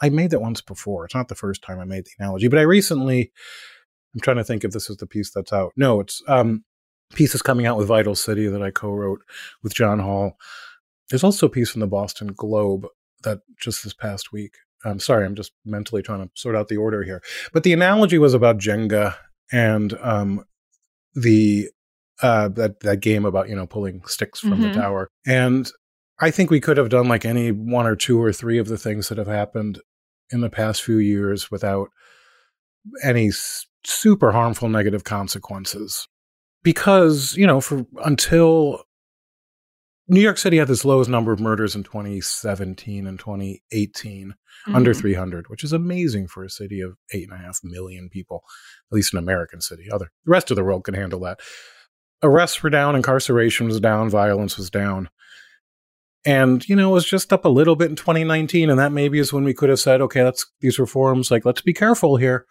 I 0.00 0.08
made 0.08 0.30
that 0.30 0.40
once 0.40 0.60
before. 0.60 1.04
It's 1.04 1.14
not 1.14 1.28
the 1.28 1.34
first 1.34 1.62
time 1.62 1.78
I 1.78 1.84
made 1.84 2.06
the 2.06 2.12
analogy, 2.18 2.48
but 2.48 2.58
I 2.58 2.62
recently 2.62 3.32
I'm 4.14 4.20
trying 4.20 4.36
to 4.38 4.44
think 4.44 4.64
if 4.64 4.72
this 4.72 4.90
is 4.90 4.96
the 4.96 5.06
piece 5.06 5.30
that's 5.30 5.52
out. 5.52 5.72
No, 5.76 6.00
it's 6.00 6.22
um 6.28 6.64
pieces 7.14 7.42
coming 7.42 7.66
out 7.66 7.76
with 7.76 7.88
Vital 7.88 8.14
City 8.14 8.48
that 8.48 8.62
I 8.62 8.70
co-wrote 8.70 9.20
with 9.62 9.74
John 9.74 9.98
Hall. 9.98 10.36
There's 11.10 11.24
also 11.24 11.46
a 11.46 11.50
piece 11.50 11.70
from 11.70 11.80
the 11.80 11.86
Boston 11.86 12.28
Globe 12.28 12.86
that 13.22 13.40
just 13.58 13.84
this 13.84 13.94
past 13.94 14.32
week. 14.32 14.54
I'm 14.84 15.00
sorry, 15.00 15.26
I'm 15.26 15.34
just 15.34 15.52
mentally 15.64 16.02
trying 16.02 16.22
to 16.22 16.30
sort 16.34 16.54
out 16.54 16.68
the 16.68 16.76
order 16.76 17.02
here. 17.02 17.22
But 17.52 17.62
the 17.62 17.72
analogy 17.72 18.18
was 18.18 18.34
about 18.34 18.58
Jenga 18.58 19.16
and 19.50 19.94
um, 20.00 20.44
the 21.14 21.70
uh, 22.22 22.48
that 22.48 22.80
that 22.80 23.00
game 23.00 23.24
about 23.24 23.48
you 23.48 23.56
know 23.56 23.66
pulling 23.66 24.02
sticks 24.06 24.40
from 24.40 24.52
mm-hmm. 24.52 24.62
the 24.62 24.72
tower. 24.72 25.08
And 25.26 25.70
I 26.20 26.30
think 26.30 26.50
we 26.50 26.60
could 26.60 26.76
have 26.76 26.88
done 26.88 27.08
like 27.08 27.24
any 27.24 27.52
one 27.52 27.86
or 27.86 27.96
two 27.96 28.22
or 28.22 28.32
three 28.32 28.58
of 28.58 28.68
the 28.68 28.78
things 28.78 29.08
that 29.08 29.18
have 29.18 29.28
happened 29.28 29.80
in 30.30 30.40
the 30.40 30.50
past 30.50 30.82
few 30.82 30.98
years 30.98 31.50
without 31.50 31.88
any 33.02 33.30
super 33.84 34.32
harmful 34.32 34.68
negative 34.68 35.04
consequences. 35.04 36.06
Because, 36.62 37.34
you 37.36 37.46
know, 37.46 37.60
for 37.60 37.86
until 38.04 38.82
New 40.08 40.20
York 40.20 40.38
City 40.38 40.56
had 40.56 40.68
this 40.68 40.84
lowest 40.84 41.10
number 41.10 41.32
of 41.32 41.40
murders 41.40 41.76
in 41.76 41.84
2017 41.84 43.06
and 43.06 43.18
2018, 43.18 44.28
mm-hmm. 44.28 44.74
under 44.74 44.94
300, 44.94 45.48
which 45.48 45.62
is 45.62 45.72
amazing 45.72 46.26
for 46.26 46.42
a 46.42 46.50
city 46.50 46.80
of 46.80 46.96
eight 47.12 47.28
and 47.30 47.38
a 47.38 47.42
half 47.42 47.60
million 47.62 48.08
people, 48.08 48.42
at 48.90 48.96
least 48.96 49.12
an 49.12 49.18
American 49.18 49.60
city. 49.60 49.84
Other 49.92 50.10
the 50.24 50.30
rest 50.30 50.50
of 50.50 50.56
the 50.56 50.64
world 50.64 50.84
can 50.84 50.94
handle 50.94 51.20
that. 51.20 51.40
Arrests 52.22 52.62
were 52.62 52.70
down, 52.70 52.96
incarceration 52.96 53.66
was 53.66 53.80
down, 53.80 54.08
violence 54.08 54.56
was 54.56 54.70
down. 54.70 55.10
And, 56.24 56.68
you 56.68 56.74
know, 56.74 56.90
it 56.90 56.94
was 56.94 57.04
just 57.04 57.32
up 57.32 57.44
a 57.44 57.50
little 57.50 57.76
bit 57.76 57.90
in 57.90 57.96
2019. 57.96 58.70
And 58.70 58.78
that 58.78 58.92
maybe 58.92 59.18
is 59.18 59.32
when 59.32 59.44
we 59.44 59.54
could 59.54 59.68
have 59.68 59.78
said, 59.78 60.00
okay, 60.00 60.24
let's 60.24 60.50
these 60.60 60.78
reforms, 60.78 61.30
like, 61.30 61.44
let's 61.44 61.60
be 61.62 61.72
careful 61.72 62.16
here. 62.16 62.46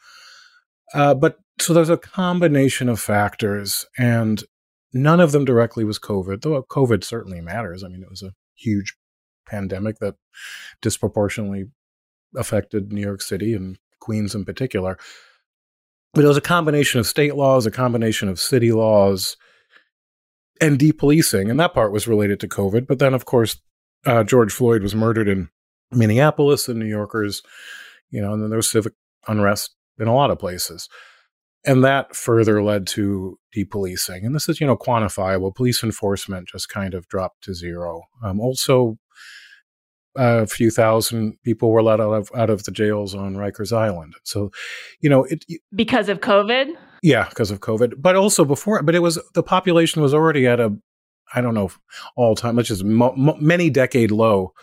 Uh, 0.94 1.13
but 1.13 1.38
so 1.60 1.74
there's 1.74 1.89
a 1.89 1.98
combination 1.98 2.89
of 2.89 3.00
factors, 3.00 3.86
and 3.98 4.44
none 4.94 5.20
of 5.20 5.32
them 5.32 5.46
directly 5.46 5.84
was 5.84 6.00
COVID, 6.00 6.41
though 6.41 6.63
COVID 6.63 7.03
certainly 7.03 7.41
matters. 7.41 7.84
I 7.84 7.88
mean, 7.88 8.03
it 8.03 8.10
was 8.10 8.24
a 8.24 8.34
huge 8.56 8.96
pandemic 9.48 10.00
that 10.00 10.15
disproportionately 10.82 11.65
affected 12.36 12.91
New 12.91 13.01
York 13.01 13.22
City 13.22 13.53
and 13.53 13.77
Queens 14.00 14.36
in 14.36 14.46
particular. 14.46 14.98
But 16.13 16.24
it 16.24 16.27
was 16.27 16.38
a 16.38 16.41
combination 16.41 17.00
of 17.00 17.08
state 17.08 17.36
laws, 17.36 17.65
a 17.65 17.72
combination 17.72 18.29
of 18.29 18.39
city 18.39 18.72
laws, 18.72 19.38
and 20.62 20.79
depolicing. 20.79 21.50
And 21.50 21.60
that 21.60 21.74
part 21.74 21.91
was 21.91 22.08
related 22.08 22.39
to 22.41 22.48
COVID. 22.48 22.88
But 22.88 23.00
then, 23.00 23.13
of 23.13 23.25
course, 23.25 23.62
uh, 24.06 24.24
George 24.24 24.53
Floyd 24.53 24.84
was 24.84 24.96
murdered 24.96 25.27
in 25.27 25.50
Minneapolis, 25.91 26.67
and 26.67 26.79
New 26.79 26.86
Yorkers, 26.86 27.44
you 28.10 28.22
know, 28.22 28.34
and 28.34 28.41
then 28.41 28.50
there 28.50 28.58
was 28.58 28.70
civic 28.70 28.94
unrest 29.27 29.76
in 30.00 30.08
a 30.08 30.13
lot 30.13 30.32
of 30.32 30.39
places. 30.39 30.89
And 31.66 31.84
that 31.84 32.16
further 32.16 32.63
led 32.63 32.88
to 32.88 33.38
depolicing. 33.56 34.25
And 34.25 34.34
this 34.34 34.48
is, 34.48 34.62
you 34.62 34.68
know, 34.68 34.77
quantifiable. 34.77 35.54
Police 35.54 35.84
enforcement 35.84 36.48
just 36.48 36.70
kind 36.70 36.94
of 36.94 37.08
dropped 37.08 37.44
to 37.44 37.54
zero. 37.54 38.04
Um, 38.24 38.39
also, 38.39 38.98
a 40.16 40.48
few 40.48 40.72
thousand 40.72 41.38
people 41.44 41.72
were 41.72 41.84
let 41.84 42.00
out 42.00 42.13
of 42.13 42.32
out 42.36 42.50
of 42.50 42.63
the 42.63 42.72
jails 42.72 43.13
on 43.13 43.36
Rikers 43.36 43.75
Island. 43.75 44.16
So, 44.24 44.51
you 45.00 45.10
know, 45.10 45.25
it 45.25 45.46
because 45.75 46.10
of 46.10 46.22
COVID. 46.22 46.70
Yeah, 47.04 47.27
because 47.30 47.51
of 47.51 47.60
COVID, 47.60 47.96
but 48.00 48.16
also 48.16 48.44
before. 48.44 48.82
But 48.82 48.96
it 48.96 49.00
was 49.00 49.20
the 49.34 49.44
population 49.44 50.01
was 50.01 50.13
already 50.13 50.48
at 50.48 50.60
a, 50.60 50.75
I 51.34 51.42
don't 51.42 51.54
know, 51.54 51.70
all 52.16 52.36
time, 52.36 52.56
which 52.56 52.72
is 52.72 52.84
mo- 52.84 53.16
mo- 53.16 53.38
many 53.39 53.70
decade 53.70 54.12
low 54.12 54.54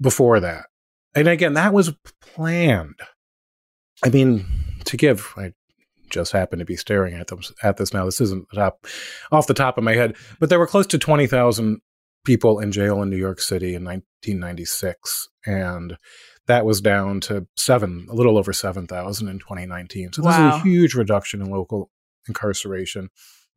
before 0.00 0.40
that. 0.40 0.66
And 1.14 1.28
again, 1.28 1.54
that 1.54 1.72
was 1.72 1.92
planned. 2.20 3.00
I 4.04 4.10
mean, 4.10 4.44
to 4.84 4.96
give, 4.96 5.32
I 5.36 5.52
just 6.10 6.32
happen 6.32 6.58
to 6.58 6.64
be 6.64 6.76
staring 6.76 7.14
at 7.14 7.28
them 7.28 7.40
at 7.62 7.76
this 7.76 7.92
now. 7.92 8.04
This 8.04 8.20
isn't 8.20 8.46
top, 8.54 8.86
off 9.32 9.46
the 9.46 9.54
top 9.54 9.78
of 9.78 9.84
my 9.84 9.94
head, 9.94 10.16
but 10.38 10.48
there 10.48 10.58
were 10.58 10.66
close 10.66 10.86
to 10.88 10.98
twenty 10.98 11.26
thousand 11.26 11.80
people 12.24 12.58
in 12.60 12.72
jail 12.72 13.02
in 13.02 13.10
New 13.10 13.16
York 13.16 13.40
City 13.40 13.74
in 13.74 13.84
1996, 13.84 15.28
and 15.46 15.96
that 16.46 16.64
was 16.64 16.80
down 16.80 17.20
to 17.20 17.46
seven, 17.56 18.06
a 18.10 18.14
little 18.14 18.38
over 18.38 18.52
seven 18.52 18.86
thousand 18.86 19.28
in 19.28 19.38
2019. 19.38 20.12
So 20.12 20.22
this 20.22 20.28
wow. 20.36 20.56
is 20.56 20.60
a 20.60 20.62
huge 20.64 20.94
reduction 20.94 21.40
in 21.40 21.50
local 21.50 21.90
incarceration. 22.28 23.08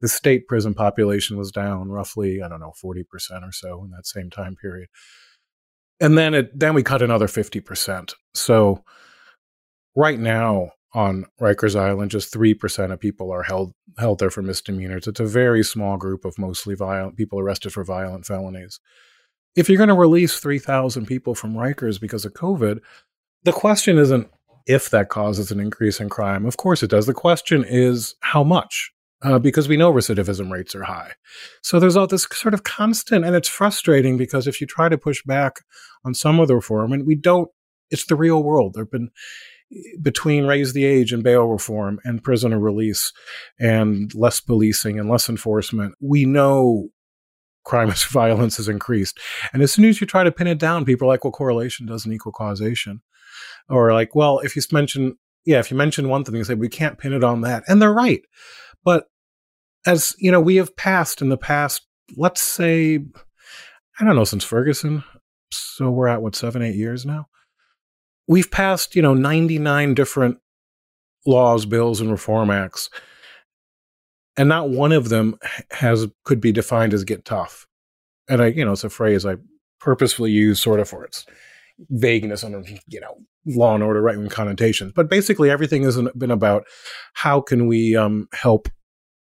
The 0.01 0.08
state 0.08 0.48
prison 0.48 0.74
population 0.74 1.38
was 1.38 1.51
down 1.51 1.89
roughly, 1.89 2.41
I 2.41 2.48
don't 2.48 2.62
know, 2.62 2.72
40% 2.81 3.03
or 3.43 3.51
so 3.51 3.84
in 3.84 3.91
that 3.91 4.08
same 4.08 4.29
time 4.29 4.55
period. 4.55 4.88
And 6.00 6.17
then 6.17 6.34
it 6.34 6.58
then 6.58 6.74
we 6.74 6.84
cut 6.84 7.01
another 7.01 7.27
50%. 7.27 8.13
So 8.34 8.86
right 9.99 10.19
now, 10.19 10.71
on 10.93 11.25
Rikers 11.39 11.79
Island, 11.79 12.09
just 12.09 12.33
3% 12.33 12.91
of 12.91 12.99
people 12.99 13.31
are 13.31 13.43
held 13.43 13.73
held 13.97 14.19
there 14.19 14.29
for 14.29 14.41
misdemeanors. 14.41 15.07
It's 15.07 15.19
a 15.19 15.25
very 15.25 15.63
small 15.63 15.97
group 15.97 16.25
of 16.25 16.39
mostly 16.39 16.73
violent 16.73 17.15
people 17.15 17.39
arrested 17.39 17.73
for 17.73 17.83
violent 17.83 18.25
felonies. 18.25 18.79
If 19.55 19.67
you're 19.67 19.77
going 19.77 19.89
to 19.89 19.95
release 19.95 20.39
3,000 20.39 21.05
people 21.05 21.35
from 21.35 21.53
Rikers 21.53 21.99
because 21.99 22.23
of 22.23 22.33
COVID, 22.33 22.79
the 23.43 23.51
question 23.51 23.97
isn't 23.97 24.29
if 24.67 24.89
that 24.91 25.09
causes 25.09 25.51
an 25.51 25.59
increase 25.59 25.99
in 25.99 26.09
crime. 26.09 26.45
Of 26.45 26.57
course 26.57 26.81
it 26.81 26.89
does. 26.89 27.07
The 27.07 27.13
question 27.13 27.65
is 27.67 28.15
how 28.21 28.43
much, 28.43 28.91
uh, 29.21 29.37
because 29.37 29.67
we 29.67 29.77
know 29.77 29.91
recidivism 29.91 30.51
rates 30.51 30.75
are 30.75 30.83
high. 30.83 31.11
So 31.61 31.79
there's 31.79 31.97
all 31.97 32.07
this 32.07 32.27
sort 32.31 32.53
of 32.53 32.63
constant, 32.63 33.25
and 33.25 33.35
it's 33.35 33.49
frustrating 33.49 34.17
because 34.17 34.47
if 34.47 34.61
you 34.61 34.67
try 34.67 34.87
to 34.87 34.97
push 34.97 35.21
back 35.23 35.57
on 36.05 36.13
some 36.13 36.39
of 36.39 36.47
the 36.47 36.55
reform, 36.55 36.93
and 36.93 37.05
we 37.05 37.15
don't, 37.15 37.49
it's 37.91 38.05
the 38.05 38.15
real 38.15 38.41
world. 38.43 38.75
There 38.75 38.83
have 38.83 38.91
been 38.91 39.09
between 40.01 40.45
raise 40.45 40.73
the 40.73 40.85
age 40.85 41.13
and 41.13 41.23
bail 41.23 41.45
reform 41.45 41.99
and 42.03 42.23
prisoner 42.23 42.59
release 42.59 43.13
and 43.59 44.13
less 44.15 44.39
policing 44.39 44.99
and 44.99 45.09
less 45.09 45.29
enforcement, 45.29 45.95
we 46.01 46.25
know 46.25 46.89
crime 47.65 47.89
and 47.89 47.97
violence 48.09 48.57
has 48.57 48.67
increased. 48.67 49.19
And 49.53 49.61
as 49.61 49.71
soon 49.71 49.85
as 49.85 50.01
you 50.01 50.07
try 50.07 50.23
to 50.23 50.31
pin 50.31 50.47
it 50.47 50.57
down, 50.57 50.85
people 50.85 51.07
are 51.07 51.13
like, 51.13 51.23
well, 51.23 51.31
correlation 51.31 51.85
doesn't 51.85 52.11
equal 52.11 52.31
causation. 52.31 53.01
Or 53.69 53.93
like, 53.93 54.15
well, 54.15 54.39
if 54.39 54.55
you 54.55 54.61
mention, 54.71 55.17
yeah, 55.45 55.59
if 55.59 55.69
you 55.69 55.77
mention 55.77 56.09
one 56.09 56.23
thing, 56.23 56.35
you 56.35 56.43
say, 56.43 56.55
we 56.55 56.69
can't 56.69 56.97
pin 56.97 57.13
it 57.13 57.23
on 57.23 57.41
that. 57.41 57.63
And 57.67 57.81
they're 57.81 57.93
right. 57.93 58.21
But 58.83 59.05
as, 59.85 60.15
you 60.17 60.31
know, 60.31 60.41
we 60.41 60.55
have 60.55 60.75
passed 60.75 61.21
in 61.21 61.29
the 61.29 61.38
past, 61.38 61.85
let's 62.17 62.41
say, 62.41 62.99
I 63.99 64.05
don't 64.05 64.15
know, 64.15 64.23
since 64.23 64.43
Ferguson. 64.43 65.03
So 65.51 65.91
we're 65.91 66.08
at 66.08 66.21
what, 66.21 66.36
seven, 66.36 66.62
eight 66.62 66.75
years 66.75 67.05
now? 67.05 67.27
We've 68.29 68.51
passed, 68.51 68.95
you 68.95 69.01
know, 69.01 69.15
99 69.15 69.95
different 69.95 70.37
laws, 71.25 71.65
bills, 71.65 71.99
and 71.99 72.11
reform 72.11 72.49
acts. 72.49 72.89
And 74.37 74.47
not 74.47 74.69
one 74.69 74.93
of 74.93 75.09
them 75.09 75.37
has 75.71 76.07
could 76.23 76.39
be 76.39 76.53
defined 76.53 76.93
as 76.93 77.03
get 77.03 77.25
tough. 77.25 77.67
And 78.29 78.41
I, 78.41 78.47
you 78.47 78.63
know, 78.63 78.71
it's 78.71 78.85
a 78.85 78.89
phrase 78.89 79.25
I 79.25 79.35
purposefully 79.81 80.31
use 80.31 80.61
sort 80.61 80.79
of 80.79 80.87
for 80.87 81.03
its 81.03 81.25
vagueness 81.89 82.43
and, 82.43 82.79
you 82.87 83.01
know, 83.01 83.17
law 83.45 83.73
and 83.73 83.83
order 83.83 84.01
right 84.01 84.17
wing 84.17 84.29
connotations. 84.29 84.93
But 84.95 85.09
basically 85.09 85.49
everything 85.49 85.83
has 85.83 85.99
been 86.15 86.31
about 86.31 86.65
how 87.15 87.41
can 87.41 87.67
we 87.67 87.95
um, 87.95 88.29
help 88.33 88.69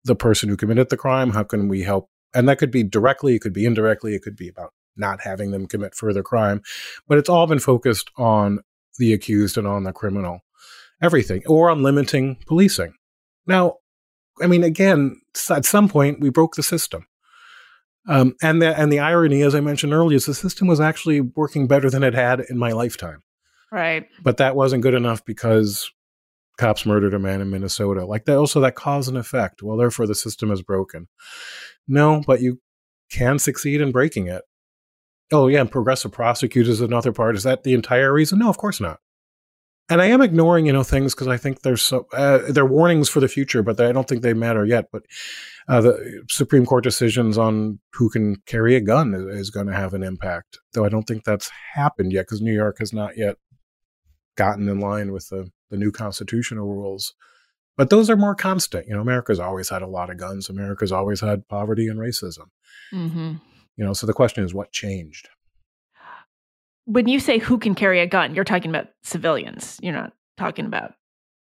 the 0.05 0.17
person 0.17 0.49
who 0.49 0.57
committed 0.57 0.91
the 0.91 0.97
crime? 0.97 1.31
How 1.31 1.45
can 1.45 1.69
we 1.69 1.83
help? 1.83 2.11
And 2.35 2.49
that 2.49 2.59
could 2.59 2.71
be 2.71 2.83
directly, 2.83 3.37
it 3.37 3.41
could 3.41 3.53
be 3.53 3.65
indirectly, 3.65 4.15
it 4.15 4.23
could 4.23 4.37
be 4.37 4.49
about 4.49 4.73
not 4.97 5.21
having 5.23 5.51
them 5.51 5.67
commit 5.67 5.95
further 5.95 6.23
crime. 6.23 6.61
But 7.07 7.19
it's 7.19 7.29
all 7.29 7.47
been 7.47 7.59
focused 7.59 8.11
on 8.17 8.61
the 8.99 9.13
accused 9.13 9.57
and 9.57 9.67
on 9.67 9.85
the 9.85 9.93
criminal, 9.93 10.41
everything, 11.03 11.43
or 11.47 11.71
on 11.71 11.83
limiting 11.83 12.37
policing. 12.47 12.95
Now, 13.47 13.77
I 14.43 14.47
mean, 14.47 14.63
again, 14.65 15.21
at 15.51 15.65
some 15.65 15.89
point 15.89 16.21
we 16.21 16.31
broke 16.31 16.55
the 16.55 16.63
system. 16.63 17.07
Um, 18.09 18.35
and 18.43 18.63
the 18.63 18.79
and 18.79 18.91
the 18.91 18.99
irony, 18.99 19.43
as 19.43 19.55
I 19.55 19.61
mentioned 19.61 19.93
earlier, 19.93 20.17
is 20.17 20.27
the 20.27 20.35
system 20.35 20.67
was 20.67 20.81
actually 20.81 21.21
working 21.21 21.67
better 21.67 21.91
than 21.91 22.03
it 22.03 22.15
had 22.15 22.41
in 22.41 22.59
my 22.59 22.73
lifetime. 22.73 23.23
Right. 23.71 24.09
But 24.23 24.39
that 24.39 24.57
wasn't 24.57 24.83
good 24.83 24.95
enough 24.95 25.25
because 25.25 25.91
cops 26.59 26.85
murdered 26.85 27.15
a 27.15 27.19
man 27.19 27.41
in 27.41 27.51
Minnesota. 27.51 28.05
Like 28.05 28.25
that, 28.25 28.37
also 28.37 28.61
that 28.61 28.75
cause 28.75 29.09
and 29.09 29.17
effect. 29.17 29.63
Well, 29.63 29.77
therefore 29.77 30.07
the 30.07 30.15
system 30.15 30.51
is 30.51 30.63
broken. 30.63 31.09
No, 31.87 32.23
but 32.27 32.41
you 32.41 32.61
can 33.11 33.39
succeed 33.39 33.81
in 33.81 33.93
breaking 33.93 34.29
it. 34.29 34.43
Oh, 35.33 35.47
yeah, 35.47 35.61
and 35.61 35.71
progressive 35.71 36.13
prosecutors 36.13 36.81
another 36.81 37.13
part. 37.13 37.37
Is 37.37 37.45
that 37.45 37.63
the 37.63 37.75
entire 37.75 38.13
reason? 38.13 38.41
No, 38.41 38.49
of 38.49 38.59
course 38.59 38.81
not. 38.81 38.99
And 39.89 40.01
I 40.01 40.07
am 40.07 40.23
ignoring, 40.23 40.67
you 40.67 40.73
know, 40.73 40.85
things 40.85 41.15
because 41.15 41.27
I 41.27 41.37
think 41.37 41.63
there's 41.63 41.83
so 41.83 42.07
uh, 42.13 42.39
they're 42.49 42.65
warnings 42.65 43.09
for 43.09 43.19
the 43.19 43.27
future, 43.27 43.61
but 43.63 43.81
I 43.81 43.91
don't 43.91 44.09
think 44.09 44.23
they 44.23 44.35
matter 44.35 44.65
yet. 44.65 44.87
But 44.93 45.03
uh, 45.69 45.81
the 45.81 46.25
Supreme 46.31 46.65
Court 46.65 46.85
decisions 46.85 47.37
on 47.37 47.81
who 47.95 48.09
can 48.09 48.37
carry 48.47 48.77
a 48.77 48.81
gun 48.81 49.15
is, 49.15 49.25
is 49.37 49.51
going 49.51 49.67
to 49.67 49.75
have 49.75 49.93
an 49.93 50.05
impact, 50.05 50.59
though 50.75 50.85
I 50.85 50.91
don't 50.91 51.03
think 51.09 51.25
that's 51.25 51.51
happened 51.75 52.13
yet 52.13 52.23
because 52.23 52.41
New 52.41 52.55
York 52.55 52.79
has 52.79 52.93
not 52.93 53.17
yet 53.17 53.37
gotten 54.37 54.69
in 54.69 54.79
line 54.79 55.11
with 55.11 55.29
the, 55.29 55.51
the 55.71 55.77
new 55.77 55.91
constitutional 55.91 56.69
rules. 56.69 57.13
But 57.77 57.91
those 57.91 58.09
are 58.11 58.17
more 58.17 58.37
constant. 58.37 58.87
You 58.87 58.95
know, 58.95 59.01
America's 59.01 59.41
always 59.41 59.71
had 59.71 59.83
a 59.83 59.89
lot 59.89 60.11
of 60.11 60.19
guns. 60.19 60.49
America's 60.49 60.93
always 60.93 61.21
had 61.21 61.49
poverty 61.49 61.89
and 61.89 61.99
racism. 61.99 62.47
Mm-hmm. 62.93 63.35
You 63.81 63.87
know, 63.87 63.95
so 63.95 64.07
the 64.07 64.13
question 64.13 64.45
is 64.45 64.53
what 64.53 64.73
changed? 64.73 65.31
When 66.85 67.09
you 67.09 67.19
say 67.19 67.39
who 67.39 67.57
can 67.57 67.75
carry 67.75 68.01
a 68.01 68.07
gun, 68.07 68.35
you're 68.35 68.45
talking 68.45 68.71
about 68.71 68.89
civilians. 69.03 69.79
You're 69.83 69.95
not 69.95 70.13
talking 70.37 70.67
about 70.67 70.93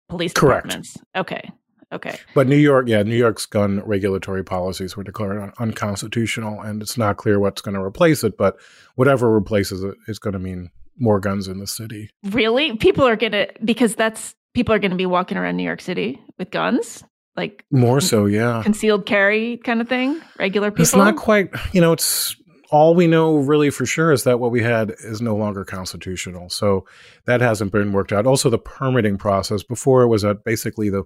police 0.08 0.32
Correct. 0.32 0.64
departments. 0.64 0.96
Okay. 1.14 1.50
Okay. 1.92 2.18
But 2.34 2.46
New 2.46 2.56
York, 2.56 2.88
yeah, 2.88 3.02
New 3.02 3.14
York's 3.14 3.44
gun 3.44 3.80
regulatory 3.84 4.42
policies 4.42 4.96
were 4.96 5.04
declared 5.04 5.36
un- 5.36 5.52
unconstitutional, 5.58 6.62
and 6.62 6.80
it's 6.80 6.96
not 6.96 7.18
clear 7.18 7.38
what's 7.38 7.60
going 7.60 7.74
to 7.74 7.82
replace 7.82 8.24
it. 8.24 8.38
But 8.38 8.58
whatever 8.94 9.30
replaces 9.30 9.84
it 9.84 9.96
is 10.08 10.18
going 10.18 10.32
to 10.32 10.38
mean 10.38 10.70
more 10.98 11.20
guns 11.20 11.46
in 11.46 11.58
the 11.58 11.66
city. 11.66 12.08
Really? 12.30 12.74
People 12.76 13.06
are 13.06 13.16
going 13.16 13.32
to, 13.32 13.48
because 13.62 13.94
that's, 13.96 14.34
people 14.54 14.74
are 14.74 14.78
going 14.78 14.92
to 14.92 14.96
be 14.96 15.04
walking 15.04 15.36
around 15.36 15.58
New 15.58 15.64
York 15.64 15.82
City 15.82 16.18
with 16.38 16.50
guns? 16.50 17.04
Like 17.40 17.64
more 17.70 18.00
so, 18.00 18.26
yeah, 18.26 18.62
concealed 18.62 19.06
carry 19.06 19.56
kind 19.58 19.80
of 19.80 19.88
thing. 19.88 20.20
Regular 20.38 20.70
people. 20.70 20.82
It's 20.82 20.94
not 20.94 21.16
quite. 21.16 21.50
You 21.72 21.80
know, 21.80 21.92
it's 21.92 22.36
all 22.70 22.94
we 22.94 23.06
know 23.06 23.36
really 23.36 23.70
for 23.70 23.86
sure 23.86 24.12
is 24.12 24.24
that 24.24 24.38
what 24.38 24.50
we 24.50 24.62
had 24.62 24.94
is 25.00 25.20
no 25.20 25.34
longer 25.34 25.64
constitutional. 25.64 26.50
So 26.50 26.84
that 27.26 27.40
hasn't 27.40 27.72
been 27.72 27.92
worked 27.92 28.12
out. 28.12 28.26
Also, 28.26 28.50
the 28.50 28.58
permitting 28.58 29.18
process 29.18 29.62
before 29.62 30.02
it 30.02 30.08
was 30.08 30.22
that 30.22 30.44
basically 30.44 30.90
the 30.90 31.04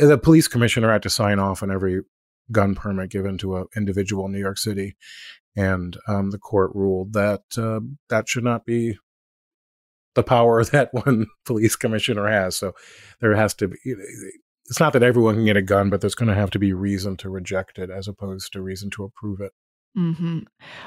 the 0.00 0.18
police 0.18 0.46
commissioner 0.46 0.92
had 0.92 1.02
to 1.02 1.10
sign 1.10 1.38
off 1.38 1.62
on 1.62 1.70
every 1.70 2.02
gun 2.52 2.74
permit 2.74 3.10
given 3.10 3.38
to 3.38 3.56
an 3.56 3.66
individual 3.76 4.26
in 4.26 4.32
New 4.32 4.38
York 4.38 4.58
City, 4.58 4.96
and 5.56 5.96
um, 6.06 6.30
the 6.30 6.38
court 6.38 6.70
ruled 6.74 7.14
that 7.14 7.42
uh, 7.58 7.80
that 8.08 8.28
should 8.28 8.44
not 8.44 8.64
be 8.64 8.96
the 10.14 10.22
power 10.22 10.64
that 10.72 10.92
one 10.92 11.26
police 11.44 11.76
commissioner 11.76 12.28
has. 12.28 12.56
So 12.56 12.72
there 13.20 13.34
has 13.34 13.54
to 13.54 13.68
be 13.68 13.78
it's 14.70 14.80
not 14.80 14.92
that 14.92 15.02
everyone 15.02 15.34
can 15.34 15.44
get 15.44 15.56
a 15.56 15.62
gun, 15.62 15.90
but 15.90 16.00
there's 16.00 16.14
going 16.14 16.28
to 16.28 16.34
have 16.34 16.50
to 16.50 16.58
be 16.58 16.72
reason 16.72 17.16
to 17.18 17.28
reject 17.28 17.78
it 17.78 17.90
as 17.90 18.06
opposed 18.06 18.52
to 18.52 18.62
reason 18.62 18.88
to 18.90 19.02
approve 19.02 19.40
it. 19.40 19.52
Mm-hmm. 19.98 20.40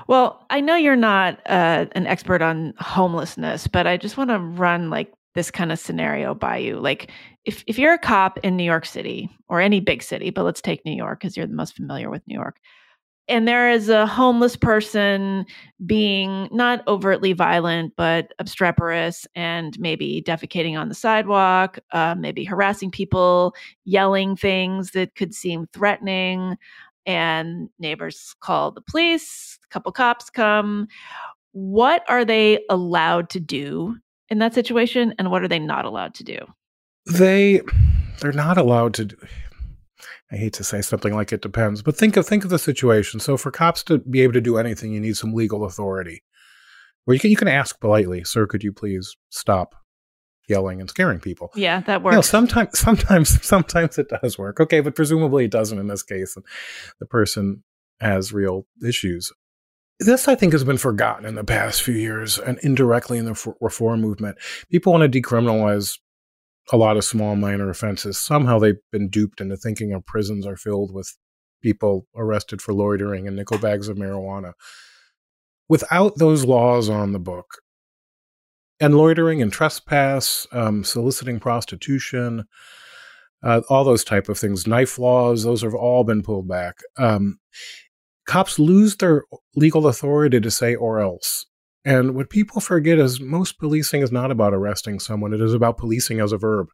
Well, 0.07 0.45
I 0.49 0.61
know 0.61 0.77
you're 0.77 0.95
not 0.95 1.41
uh, 1.45 1.87
an 1.91 2.07
expert 2.07 2.41
on 2.41 2.73
homelessness, 2.79 3.67
but 3.67 3.85
I 3.85 3.97
just 3.97 4.15
want 4.15 4.29
to 4.29 4.39
run 4.39 4.89
like 4.89 5.11
this 5.35 5.51
kind 5.51 5.71
of 5.71 5.79
scenario 5.79 6.33
by 6.33 6.57
you. 6.57 6.79
Like, 6.79 7.11
if 7.43 7.65
if 7.67 7.77
you're 7.77 7.93
a 7.93 7.99
cop 7.99 8.37
in 8.39 8.55
New 8.55 8.63
York 8.63 8.85
City 8.85 9.29
or 9.49 9.59
any 9.59 9.81
big 9.81 10.01
city, 10.01 10.29
but 10.29 10.43
let's 10.43 10.61
take 10.61 10.85
New 10.85 10.95
York 10.95 11.19
because 11.19 11.35
you're 11.35 11.47
the 11.47 11.53
most 11.53 11.75
familiar 11.75 12.09
with 12.09 12.25
New 12.25 12.35
York. 12.35 12.55
And 13.27 13.47
there 13.47 13.71
is 13.71 13.89
a 13.89 14.05
homeless 14.05 14.55
person 14.55 15.45
being 15.85 16.49
not 16.51 16.85
overtly 16.87 17.33
violent, 17.33 17.93
but 17.95 18.33
obstreperous 18.39 19.25
and 19.33 19.79
maybe 19.79 20.21
defecating 20.25 20.77
on 20.77 20.89
the 20.89 20.95
sidewalk, 20.95 21.79
uh, 21.91 22.15
maybe 22.17 22.43
harassing 22.43 22.91
people, 22.91 23.55
yelling 23.85 24.35
things 24.35 24.91
that 24.91 25.15
could 25.15 25.33
seem 25.33 25.67
threatening. 25.73 26.57
And 27.05 27.69
neighbors 27.79 28.35
call 28.39 28.71
the 28.71 28.81
police, 28.81 29.59
a 29.65 29.67
couple 29.69 29.91
cops 29.91 30.29
come. 30.29 30.87
What 31.51 32.03
are 32.09 32.25
they 32.25 32.63
allowed 32.69 33.29
to 33.31 33.39
do 33.39 33.97
in 34.29 34.39
that 34.39 34.53
situation? 34.53 35.13
And 35.17 35.31
what 35.31 35.43
are 35.43 35.47
they 35.47 35.59
not 35.59 35.85
allowed 35.85 36.13
to 36.15 36.23
do? 36.23 36.39
They 37.05 37.61
they're 38.21 38.31
not 38.31 38.57
allowed 38.57 38.93
to 38.95 39.05
do 39.05 39.17
I 40.31 40.35
hate 40.35 40.53
to 40.53 40.63
say 40.63 40.81
something 40.81 41.13
like 41.13 41.31
it 41.31 41.41
depends, 41.41 41.81
but 41.81 41.95
think 41.95 42.17
of 42.17 42.25
think 42.25 42.43
of 42.43 42.49
the 42.49 42.59
situation. 42.59 43.19
So 43.19 43.37
for 43.37 43.51
cops 43.51 43.83
to 43.83 43.99
be 43.99 44.21
able 44.21 44.33
to 44.33 44.41
do 44.41 44.57
anything, 44.57 44.93
you 44.93 44.99
need 44.99 45.17
some 45.17 45.33
legal 45.33 45.65
authority. 45.65 46.23
Where 47.05 47.13
you 47.13 47.19
can 47.19 47.29
you 47.29 47.37
can 47.37 47.47
ask 47.47 47.79
politely, 47.79 48.23
"Sir, 48.23 48.47
could 48.47 48.63
you 48.63 48.71
please 48.71 49.15
stop 49.29 49.75
yelling 50.47 50.79
and 50.79 50.89
scaring 50.89 51.19
people?" 51.19 51.51
Yeah, 51.55 51.81
that 51.81 52.01
works. 52.01 52.13
You 52.13 52.17
know, 52.17 52.21
sometimes 52.21 52.79
sometimes 52.79 53.45
sometimes 53.45 53.97
it 53.97 54.09
does 54.09 54.37
work. 54.37 54.59
Okay, 54.59 54.79
but 54.79 54.95
presumably 54.95 55.45
it 55.45 55.51
doesn't 55.51 55.79
in 55.79 55.87
this 55.87 56.03
case. 56.03 56.35
And 56.35 56.45
the 56.99 57.05
person 57.05 57.63
has 57.99 58.33
real 58.33 58.67
issues. 58.85 59.31
This, 59.99 60.27
I 60.27 60.35
think, 60.35 60.53
has 60.53 60.63
been 60.63 60.77
forgotten 60.77 61.25
in 61.25 61.35
the 61.35 61.43
past 61.43 61.83
few 61.83 61.93
years 61.93 62.37
and 62.39 62.57
indirectly 62.59 63.17
in 63.17 63.25
the 63.25 63.55
reform 63.61 64.01
movement. 64.01 64.37
People 64.69 64.91
want 64.91 65.09
to 65.11 65.21
decriminalize 65.21 65.99
a 66.71 66.77
lot 66.77 66.97
of 66.97 67.03
small 67.03 67.35
minor 67.35 67.69
offenses. 67.69 68.17
Somehow 68.17 68.59
they've 68.59 68.75
been 68.91 69.09
duped 69.09 69.41
into 69.41 69.57
thinking 69.57 69.93
our 69.93 70.01
prisons 70.01 70.45
are 70.45 70.57
filled 70.57 70.93
with 70.93 71.15
people 71.61 72.07
arrested 72.15 72.61
for 72.61 72.73
loitering 72.73 73.27
and 73.27 73.35
nickel 73.35 73.57
bags 73.57 73.87
of 73.87 73.97
marijuana. 73.97 74.53
Without 75.69 76.17
those 76.17 76.45
laws 76.45 76.89
on 76.89 77.13
the 77.13 77.19
book, 77.19 77.59
and 78.79 78.97
loitering 78.97 79.41
and 79.41 79.51
trespass, 79.51 80.45
um, 80.51 80.83
soliciting 80.83 81.39
prostitution, 81.39 82.43
uh, 83.41 83.61
all 83.69 83.83
those 83.83 84.03
type 84.03 84.27
of 84.29 84.37
things, 84.37 84.67
knife 84.67 84.99
laws, 84.99 85.43
those 85.43 85.61
have 85.61 85.73
all 85.73 86.03
been 86.03 86.21
pulled 86.21 86.47
back. 86.47 86.79
Um, 86.97 87.39
cops 88.25 88.59
lose 88.59 88.97
their 88.97 89.23
legal 89.55 89.87
authority 89.87 90.39
to 90.39 90.51
say 90.51 90.75
or 90.75 90.99
else. 90.99 91.45
And 91.85 92.15
what 92.15 92.29
people 92.29 92.61
forget 92.61 92.97
is 92.97 93.19
most 93.19 93.59
policing 93.59 94.01
is 94.01 94.11
not 94.11 94.31
about 94.31 94.53
arresting 94.53 94.99
someone. 94.99 95.33
It 95.33 95.41
is 95.41 95.53
about 95.53 95.77
policing 95.77 96.19
as 96.19 96.31
a 96.31 96.37
verb. 96.37 96.67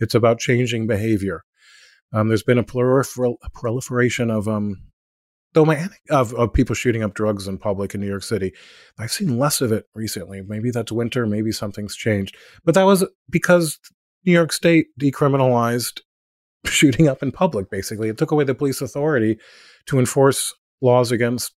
It's 0.00 0.14
about 0.14 0.38
changing 0.38 0.86
behavior. 0.86 1.42
Um, 2.12 2.28
there's 2.28 2.44
been 2.44 2.58
a, 2.58 2.64
prolifer- 2.64 3.36
a 3.42 3.50
proliferation 3.50 4.30
of 4.30 4.46
um, 4.46 4.76
my 5.54 5.88
of, 6.10 6.32
of 6.34 6.52
people 6.52 6.74
shooting 6.74 7.02
up 7.02 7.14
drugs 7.14 7.46
in 7.48 7.58
public 7.58 7.94
in 7.94 8.00
New 8.00 8.06
York 8.06 8.22
City. 8.22 8.52
I've 8.98 9.12
seen 9.12 9.38
less 9.38 9.60
of 9.60 9.72
it 9.72 9.86
recently. 9.94 10.42
Maybe 10.42 10.70
that's 10.70 10.92
winter. 10.92 11.26
Maybe 11.26 11.52
something's 11.52 11.96
changed. 11.96 12.36
But 12.64 12.74
that 12.74 12.84
was 12.84 13.04
because 13.28 13.78
New 14.24 14.32
York 14.32 14.52
State 14.52 14.86
decriminalized 15.00 16.00
shooting 16.66 17.08
up 17.08 17.22
in 17.22 17.32
public. 17.32 17.70
Basically, 17.70 18.08
it 18.08 18.18
took 18.18 18.30
away 18.30 18.44
the 18.44 18.54
police 18.54 18.80
authority 18.80 19.38
to 19.86 19.98
enforce 19.98 20.54
laws 20.80 21.12
against 21.12 21.54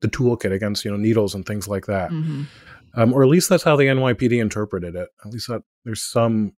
the 0.00 0.08
toolkit 0.08 0.52
against 0.52 0.84
you 0.84 0.90
know 0.90 0.96
needles 0.96 1.34
and 1.34 1.46
things 1.46 1.68
like 1.68 1.86
that. 1.86 2.10
Mm-hmm. 2.10 2.42
Um, 2.94 3.12
or 3.12 3.22
at 3.22 3.28
least 3.28 3.48
that's 3.48 3.62
how 3.62 3.76
the 3.76 3.84
NYPD 3.84 4.40
interpreted 4.40 4.94
it. 4.94 5.08
At 5.24 5.32
least 5.32 5.48
that 5.48 5.62
there's 5.84 6.02
some. 6.02 6.52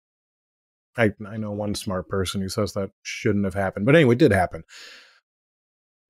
I 0.97 1.13
I 1.27 1.37
know 1.37 1.53
one 1.53 1.75
smart 1.75 2.09
person 2.09 2.41
who 2.41 2.49
says 2.49 2.73
that 2.73 2.91
shouldn't 3.03 3.45
have 3.45 3.55
happened, 3.55 3.87
but 3.87 3.95
anyway, 3.95 4.15
it 4.15 4.19
did 4.19 4.33
happen. 4.33 4.65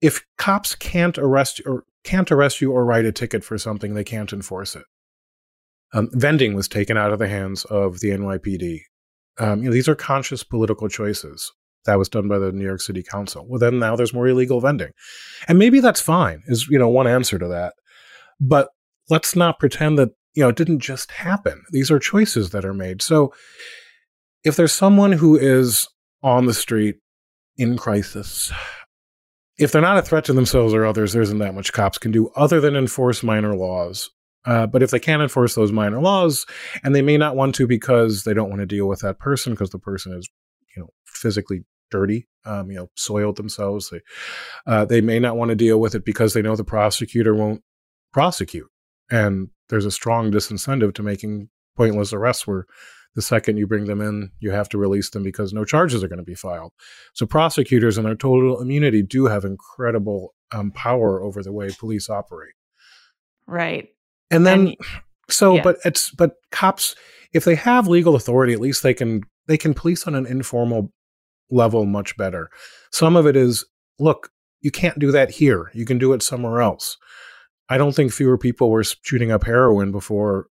If 0.01 0.25
cops 0.37 0.75
can't 0.75 1.19
arrest 1.19 1.61
or 1.67 1.85
can't 2.05 2.31
arrest 2.31 2.61
you 2.61 2.73
or 2.73 2.85
write 2.85 3.05
a 3.05 3.13
ticket 3.13 3.45
for 3.45 3.59
something, 3.59 3.95
they 3.95 4.05
can't 4.05 4.33
enforce 4.33 4.77
it. 4.77 4.85
Um, 5.93 6.09
vending 6.13 6.55
was 6.55 6.69
taken 6.69 6.97
out 6.97 7.13
of 7.13 7.19
the 7.19 7.29
hands 7.29 7.65
of 7.67 8.01
the 8.01 8.11
NYPD. 8.11 8.81
Um, 9.39 9.63
you 9.63 9.69
know, 9.69 9.75
these 9.75 9.89
are 9.89 9.95
conscious 9.95 10.43
political 10.45 10.89
choices. 10.89 11.53
That 11.89 11.99
was 11.99 12.11
done 12.11 12.29
by 12.29 12.39
the 12.39 12.53
New 12.53 12.67
York 12.67 12.83
City 12.83 13.03
Council. 13.03 13.47
Well, 13.49 13.59
then 13.59 13.79
now 13.79 13.97
there's 13.97 14.13
more 14.13 14.29
illegal 14.29 14.61
vending. 14.61 14.91
And 15.49 15.59
maybe 15.59 15.81
that's 15.81 16.03
fine, 16.03 16.43
is, 16.47 16.69
you 16.69 16.79
know, 16.79 16.91
one 16.91 17.07
answer 17.07 17.39
to 17.39 17.49
that. 17.49 17.73
But 18.39 18.69
let's 19.09 19.35
not 19.35 19.59
pretend 19.59 19.99
that, 19.99 20.11
you 20.35 20.43
know, 20.43 20.51
it 20.51 20.57
didn't 20.57 20.81
just 20.81 21.11
happen. 21.11 21.63
These 21.71 21.91
are 21.91 21.99
choices 21.99 22.51
that 22.51 22.67
are 22.67 22.75
made. 22.75 23.01
So 23.01 23.33
if 24.45 24.55
there's 24.55 24.75
someone 24.75 25.13
who 25.13 25.39
is 25.39 25.89
on 26.23 26.45
the 26.45 26.53
street 26.53 26.97
in 27.57 27.79
crisis, 27.79 28.53
if 29.57 29.73
they're 29.73 29.81
not 29.81 29.97
a 29.97 30.03
threat 30.03 30.27
to 30.27 30.35
themselves 30.35 30.75
or 30.75 30.85
others, 30.85 31.15
there 31.15 31.23
isn't 31.23 31.39
that 31.39 31.55
much 31.55 31.73
cops 31.73 31.97
can 31.97 32.13
do 32.13 32.29
other 32.37 32.61
than 32.61 32.77
enforce 32.77 33.23
minor 33.23 33.57
laws. 33.57 34.11
Uh, 34.45 34.67
but 34.67 34.83
if 34.83 34.91
they 34.91 35.01
can't 35.01 35.23
enforce 35.23 35.55
those 35.55 35.73
minor 35.73 36.03
laws, 36.03 36.45
and 36.85 36.95
they 36.95 37.03
may 37.03 37.17
not 37.17 37.35
want 37.35 37.55
to 37.55 37.67
because 37.67 38.25
they 38.25 38.35
don't 38.35 38.51
want 38.51 38.61
to 38.61 38.67
deal 38.67 38.87
with 38.87 39.01
that 39.01 39.19
person 39.19 39.55
because 39.55 39.71
the 39.71 39.79
person 39.79 40.13
is, 40.13 40.29
you 40.77 40.83
know, 40.83 40.91
physically 41.07 41.65
dirty, 41.91 42.29
um, 42.45 42.71
you 42.71 42.77
know, 42.77 42.91
soiled 42.97 43.37
themselves. 43.37 43.91
They, 43.91 44.01
uh, 44.67 44.85
they 44.85 45.01
may 45.01 45.19
not 45.19 45.37
want 45.37 45.51
to 45.51 45.55
deal 45.55 45.81
with 45.81 45.95
it 45.95 46.05
because 46.05 46.35
they 46.35 46.43
know 46.43 46.57
the 46.57 46.65
prosecutor 46.65 47.35
won't 47.35 47.63
prosecute. 48.13 48.69
And 49.11 49.49
there's 49.69 49.87
a 49.87 49.91
strong 49.91 50.31
disincentive 50.31 50.95
to 50.95 51.03
making 51.03 51.49
pointless 51.77 52.13
arrests 52.13 52.47
where 52.47 52.67
the 53.15 53.23
second 53.23 53.57
you 53.57 53.67
bring 53.67 53.87
them 53.87 54.01
in, 54.01 54.31
you 54.39 54.51
have 54.51 54.69
to 54.69 54.79
release 54.79 55.11
them 55.11 55.23
because 55.23 55.53
no 55.53 55.65
charges 55.65 56.05
are 56.05 56.09
going 56.09 56.19
to 56.19 56.25
be 56.25 56.35
filed. 56.35 56.73
So 57.15 57.27
prosecutors 57.27 57.99
and 57.99 58.07
their 58.07 58.15
total 58.15 58.61
immunity 58.61 59.03
do 59.03 59.27
have 59.27 59.45
incredible 59.45 60.35
um, 60.53 60.71
power 60.71 61.23
over 61.23 61.43
the 61.43 61.53
way 61.53 61.71
police 61.79 62.09
operate. 62.09 62.55
Right. 63.47 63.89
And 64.31 64.47
then, 64.47 64.69
and, 64.69 64.77
so, 65.29 65.57
yeah. 65.57 65.63
but 65.63 65.79
it's, 65.85 66.11
but 66.11 66.35
cops, 66.53 66.95
if 67.33 67.45
they 67.45 67.55
have 67.55 67.89
legal 67.89 68.15
authority, 68.15 68.53
at 68.53 68.61
least 68.61 68.83
they 68.83 68.95
can, 68.95 69.23
they 69.47 69.57
can 69.57 69.75
police 69.75 70.07
on 70.07 70.15
an 70.15 70.27
informal 70.27 70.93
level 71.51 71.85
much 71.87 72.17
better. 72.17 72.51
Some 72.91 73.17
of 73.17 73.27
it 73.27 73.37
is, 73.37 73.65
look, 73.99 74.31
you 74.61 74.71
can't 74.71 74.99
do 74.99 75.13
that 75.13 75.31
here. 75.31 75.71
You 75.75 75.85
can 75.85 75.99
do 75.99 76.13
it 76.13 76.23
somewhere 76.23 76.61
else. 76.61 76.97
I 77.69 77.79
don't 77.79 77.95
think 77.95 78.13
fewer 78.13 78.39
people 78.39 78.71
were 78.71 78.85
shooting 78.85 79.31
up 79.31 79.45
heroin 79.45 79.93
before 79.93 80.47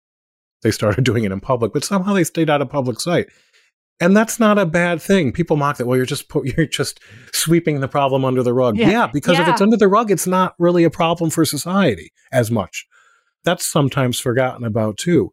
they 0.63 0.71
started 0.71 1.05
doing 1.05 1.25
it 1.25 1.33
in 1.33 1.41
public, 1.41 1.73
but 1.73 1.85
somehow 1.85 2.15
they 2.15 2.25
stayed 2.25 2.51
out 2.51 2.63
of 2.63 2.69
public 2.69 3.01
sight. 3.01 3.29
And 4.01 4.17
that's 4.17 4.41
not 4.41 4.59
a 4.59 4.67
bad 4.67 5.01
thing. 5.01 5.31
People 5.31 5.57
mock 5.57 5.77
that. 5.77 5.87
Well, 5.87 5.97
you're 5.97 6.05
just 6.05 6.27
you're 6.45 6.67
just 6.67 6.99
sweeping 7.33 7.81
the 7.81 7.89
problem 7.89 8.25
under 8.25 8.43
the 8.43 8.53
rug. 8.53 8.77
Yeah, 8.77 8.91
yeah 8.91 9.07
because 9.07 9.39
yeah. 9.39 9.43
if 9.43 9.49
it's 9.49 9.61
under 9.61 9.77
the 9.77 9.89
rug, 9.89 10.11
it's 10.11 10.27
not 10.27 10.55
really 10.59 10.83
a 10.83 10.91
problem 10.91 11.31
for 11.31 11.45
society 11.45 12.13
as 12.33 12.51
much. 12.51 12.87
That's 13.45 13.65
sometimes 13.65 14.19
forgotten 14.19 14.65
about 14.65 14.97
too. 14.97 15.33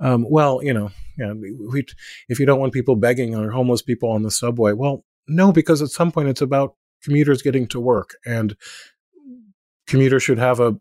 Um, 0.00 0.24
well, 0.28 0.62
you 0.62 0.72
know, 0.72 0.90
yeah, 1.18 1.32
we, 1.32 1.84
if 2.28 2.40
you 2.40 2.46
don't 2.46 2.60
want 2.60 2.72
people 2.72 2.96
begging 2.96 3.34
or 3.34 3.50
homeless 3.50 3.82
people 3.82 4.10
on 4.10 4.22
the 4.22 4.30
subway, 4.30 4.72
well, 4.72 5.04
no, 5.28 5.52
because 5.52 5.82
at 5.82 5.88
some 5.88 6.10
point 6.10 6.28
it's 6.28 6.40
about 6.40 6.74
commuters 7.02 7.42
getting 7.42 7.66
to 7.68 7.80
work, 7.80 8.16
and 8.24 8.56
commuters 9.86 10.22
should 10.22 10.38
have 10.38 10.60
a 10.60 10.76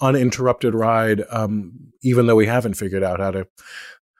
uninterrupted 0.00 0.74
ride, 0.74 1.22
um, 1.30 1.72
even 2.02 2.26
though 2.26 2.36
we 2.36 2.46
haven't 2.46 2.74
figured 2.74 3.02
out 3.02 3.20
how 3.20 3.30
to 3.30 3.46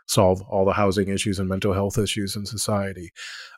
solve 0.06 0.40
all 0.42 0.64
the 0.64 0.72
housing 0.72 1.08
issues 1.08 1.38
and 1.38 1.48
mental 1.48 1.72
health 1.72 1.98
issues 1.98 2.36
in 2.36 2.46
society. 2.46 3.10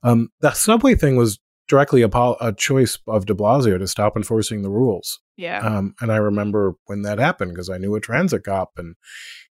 Um, 0.02 0.30
the 0.40 0.52
subway 0.52 0.94
thing 0.94 1.16
was 1.16 1.38
directly 1.68 2.02
a, 2.02 2.08
pol- 2.08 2.36
a, 2.40 2.52
choice 2.52 2.98
of 3.06 3.26
De 3.26 3.34
Blasio 3.34 3.78
to 3.78 3.86
stop 3.86 4.16
enforcing 4.16 4.62
the 4.62 4.70
rules. 4.70 5.20
Yeah. 5.36 5.60
Um, 5.60 5.94
and 6.00 6.10
I 6.10 6.16
remember 6.16 6.74
when 6.86 7.02
that 7.02 7.18
happened 7.18 7.52
because 7.52 7.70
I 7.70 7.78
knew 7.78 7.94
a 7.94 8.00
transit 8.00 8.44
cop, 8.44 8.72
and 8.76 8.96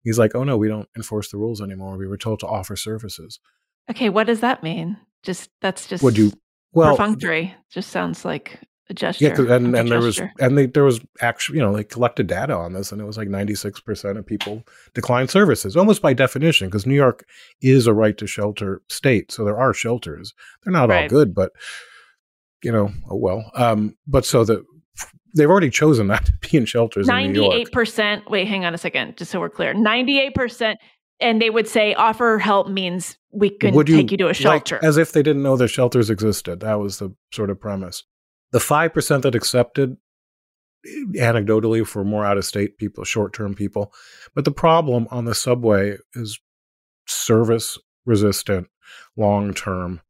he's 0.01 0.19
like, 0.19 0.35
"Oh 0.35 0.43
no, 0.43 0.57
we 0.57 0.67
don't 0.67 0.89
enforce 0.97 1.31
the 1.31 1.37
rules 1.37 1.61
anymore. 1.61 1.97
We 1.97 2.07
were 2.07 2.17
told 2.17 2.39
to 2.41 2.47
offer 2.47 2.75
services." 2.75 3.39
Okay, 3.89 4.09
what 4.09 4.27
does 4.27 4.41
that 4.41 4.63
mean? 4.63 4.97
Just 5.23 5.49
that's 5.61 5.87
just 5.87 6.03
would 6.03 6.17
you 6.17 6.33
well 6.73 6.95
perfunctory. 6.97 7.55
Just 7.71 7.91
sounds 7.91 8.25
like 8.25 8.59
a 8.89 8.93
gesture. 8.93 9.25
Yeah, 9.25 9.55
and, 9.55 9.75
and 9.75 9.89
there 9.89 10.01
was 10.01 10.19
and 10.39 10.57
they, 10.57 10.65
there 10.65 10.83
was 10.83 10.99
actually 11.21 11.59
you 11.59 11.63
know 11.63 11.75
they 11.75 11.83
collected 11.83 12.27
data 12.27 12.53
on 12.53 12.73
this, 12.73 12.91
and 12.91 13.01
it 13.01 13.05
was 13.05 13.17
like 13.17 13.29
ninety 13.29 13.55
six 13.55 13.79
percent 13.79 14.17
of 14.17 14.25
people 14.25 14.63
declined 14.93 15.29
services, 15.29 15.75
almost 15.75 16.01
by 16.01 16.13
definition, 16.13 16.67
because 16.67 16.85
New 16.85 16.95
York 16.95 17.25
is 17.61 17.87
a 17.87 17.93
right 17.93 18.17
to 18.17 18.27
shelter 18.27 18.81
state, 18.89 19.31
so 19.31 19.45
there 19.45 19.57
are 19.57 19.73
shelters. 19.73 20.33
They're 20.63 20.73
not 20.73 20.89
right. 20.89 21.03
all 21.03 21.09
good, 21.09 21.33
but 21.33 21.51
you 22.63 22.71
know, 22.71 22.91
oh 23.09 23.15
well. 23.15 23.51
Um, 23.55 23.95
but 24.07 24.25
so 24.25 24.43
that 24.45 24.63
they've 25.35 25.49
already 25.49 25.69
chosen 25.69 26.07
not 26.07 26.25
to 26.25 26.33
be 26.41 26.57
in 26.57 26.65
shelters. 26.65 27.07
Ninety-eight 27.07 27.71
percent. 27.71 28.29
Wait, 28.29 28.47
hang 28.47 28.65
on 28.65 28.73
a 28.73 28.77
second, 28.77 29.17
just 29.17 29.31
so 29.31 29.39
we're 29.39 29.49
clear. 29.49 29.73
Ninety-eight 29.73 30.35
percent, 30.35 30.79
and 31.19 31.41
they 31.41 31.49
would 31.49 31.67
say 31.67 31.93
offer 31.93 32.39
help 32.39 32.69
means 32.69 33.17
we 33.31 33.49
can 33.49 33.73
take 33.85 34.11
you 34.11 34.17
to 34.17 34.29
a 34.29 34.33
shelter, 34.33 34.75
like, 34.75 34.83
as 34.83 34.97
if 34.97 35.11
they 35.11 35.21
didn't 35.21 35.43
know 35.43 35.57
the 35.57 35.67
shelters 35.67 36.09
existed. 36.09 36.61
That 36.61 36.79
was 36.79 36.99
the 36.99 37.13
sort 37.31 37.49
of 37.49 37.59
premise. 37.59 38.03
The 38.51 38.59
five 38.59 38.93
percent 38.93 39.23
that 39.23 39.35
accepted, 39.35 39.97
anecdotally, 41.15 41.85
for 41.85 42.03
more 42.03 42.25
out-of-state 42.25 42.77
people, 42.77 43.03
short-term 43.03 43.53
people, 43.53 43.93
but 44.33 44.45
the 44.45 44.51
problem 44.51 45.07
on 45.11 45.25
the 45.25 45.35
subway 45.35 45.97
is 46.13 46.39
service 47.07 47.77
resistant, 48.05 48.67
long-term 49.17 50.01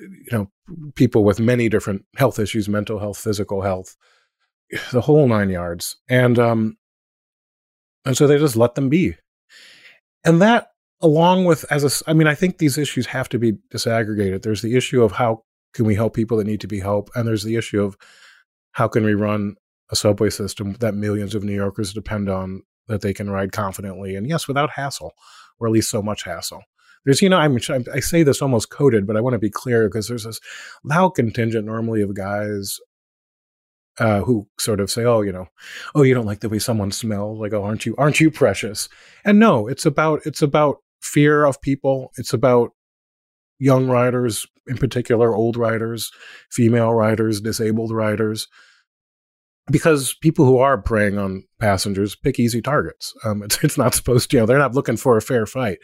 you 0.00 0.28
know 0.32 0.50
people 0.94 1.24
with 1.24 1.38
many 1.38 1.68
different 1.68 2.04
health 2.16 2.38
issues 2.38 2.68
mental 2.68 2.98
health 2.98 3.18
physical 3.18 3.62
health 3.62 3.96
the 4.92 5.00
whole 5.00 5.26
nine 5.28 5.50
yards. 5.50 5.96
And 6.08 6.38
um, 6.38 6.76
and 8.04 8.16
so 8.16 8.26
they 8.26 8.38
just 8.38 8.56
let 8.56 8.74
them 8.74 8.88
be. 8.88 9.16
And 10.24 10.40
that, 10.42 10.68
along 11.00 11.44
with 11.44 11.64
as 11.70 11.84
a, 11.84 12.10
I 12.10 12.12
mean, 12.12 12.26
I 12.26 12.34
think 12.34 12.58
these 12.58 12.78
issues 12.78 13.06
have 13.06 13.28
to 13.30 13.38
be 13.38 13.52
disaggregated. 13.72 14.42
There's 14.42 14.62
the 14.62 14.76
issue 14.76 15.02
of 15.02 15.12
how 15.12 15.44
can 15.74 15.84
we 15.84 15.94
help 15.94 16.14
people 16.14 16.36
that 16.38 16.46
need 16.46 16.60
to 16.60 16.66
be 16.66 16.80
helped, 16.80 17.14
and 17.14 17.26
there's 17.26 17.44
the 17.44 17.56
issue 17.56 17.82
of 17.82 17.96
how 18.72 18.88
can 18.88 19.04
we 19.04 19.14
run 19.14 19.56
a 19.90 19.96
subway 19.96 20.30
system 20.30 20.74
that 20.74 20.94
millions 20.94 21.34
of 21.34 21.42
New 21.42 21.54
Yorkers 21.54 21.92
depend 21.92 22.28
on 22.28 22.62
that 22.86 23.00
they 23.00 23.12
can 23.12 23.30
ride 23.30 23.52
confidently 23.52 24.14
and 24.16 24.28
yes, 24.28 24.48
without 24.48 24.70
hassle, 24.70 25.12
or 25.58 25.66
at 25.66 25.72
least 25.72 25.90
so 25.90 26.02
much 26.02 26.24
hassle. 26.24 26.62
There's, 27.04 27.22
you 27.22 27.28
know, 27.28 27.38
I'm, 27.38 27.58
I 27.92 28.00
say 28.00 28.22
this 28.22 28.42
almost 28.42 28.70
coded, 28.70 29.06
but 29.06 29.16
I 29.16 29.20
want 29.20 29.34
to 29.34 29.38
be 29.38 29.50
clear 29.50 29.88
because 29.88 30.08
there's 30.08 30.24
this 30.24 30.40
loud 30.84 31.10
contingent 31.10 31.66
normally 31.66 32.02
of 32.02 32.14
guys 32.14 32.78
uh, 33.98 34.20
who 34.22 34.48
sort 34.58 34.80
of 34.80 34.90
say, 34.90 35.04
"Oh, 35.04 35.20
you 35.20 35.32
know, 35.32 35.46
oh, 35.94 36.02
you 36.02 36.14
don't 36.14 36.26
like 36.26 36.40
the 36.40 36.48
way 36.48 36.58
someone 36.58 36.90
smells. 36.90 37.38
Like, 37.38 37.52
oh, 37.52 37.62
aren't 37.62 37.86
you, 37.86 37.94
aren't 37.98 38.20
you 38.20 38.30
precious?" 38.30 38.88
And 39.24 39.38
no, 39.38 39.66
it's 39.68 39.86
about 39.86 40.20
it's 40.24 40.42
about 40.42 40.78
fear 41.02 41.44
of 41.44 41.60
people. 41.60 42.10
It's 42.16 42.32
about 42.32 42.72
young 43.58 43.88
riders, 43.88 44.46
in 44.66 44.78
particular, 44.78 45.34
old 45.34 45.56
riders, 45.56 46.10
female 46.50 46.92
riders, 46.92 47.40
disabled 47.40 47.92
riders, 47.92 48.48
because 49.70 50.14
people 50.14 50.44
who 50.44 50.58
are 50.58 50.80
preying 50.80 51.18
on 51.18 51.44
passengers 51.58 52.16
pick 52.16 52.38
easy 52.38 52.60
targets. 52.60 53.14
Um, 53.24 53.42
it's, 53.42 53.62
it's 53.62 53.78
not 53.78 53.94
supposed 53.94 54.30
to, 54.30 54.36
you 54.36 54.40
know, 54.40 54.46
they're 54.46 54.58
not 54.58 54.74
looking 54.74 54.96
for 54.96 55.16
a 55.16 55.22
fair 55.22 55.46
fight. 55.46 55.78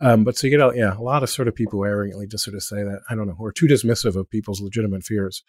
Um, 0.00 0.24
but 0.24 0.36
so, 0.36 0.46
you 0.46 0.58
know, 0.58 0.72
yeah, 0.72 0.96
a 0.96 1.02
lot 1.02 1.22
of 1.22 1.30
sort 1.30 1.48
of 1.48 1.54
people 1.54 1.84
arrogantly 1.84 2.26
just 2.26 2.44
sort 2.44 2.54
of 2.54 2.62
say 2.62 2.82
that, 2.82 3.00
I 3.10 3.14
don't 3.14 3.26
know, 3.26 3.36
or 3.38 3.52
too 3.52 3.66
dismissive 3.66 4.16
of 4.16 4.30
people's 4.30 4.60
legitimate 4.60 5.02
fears. 5.02 5.42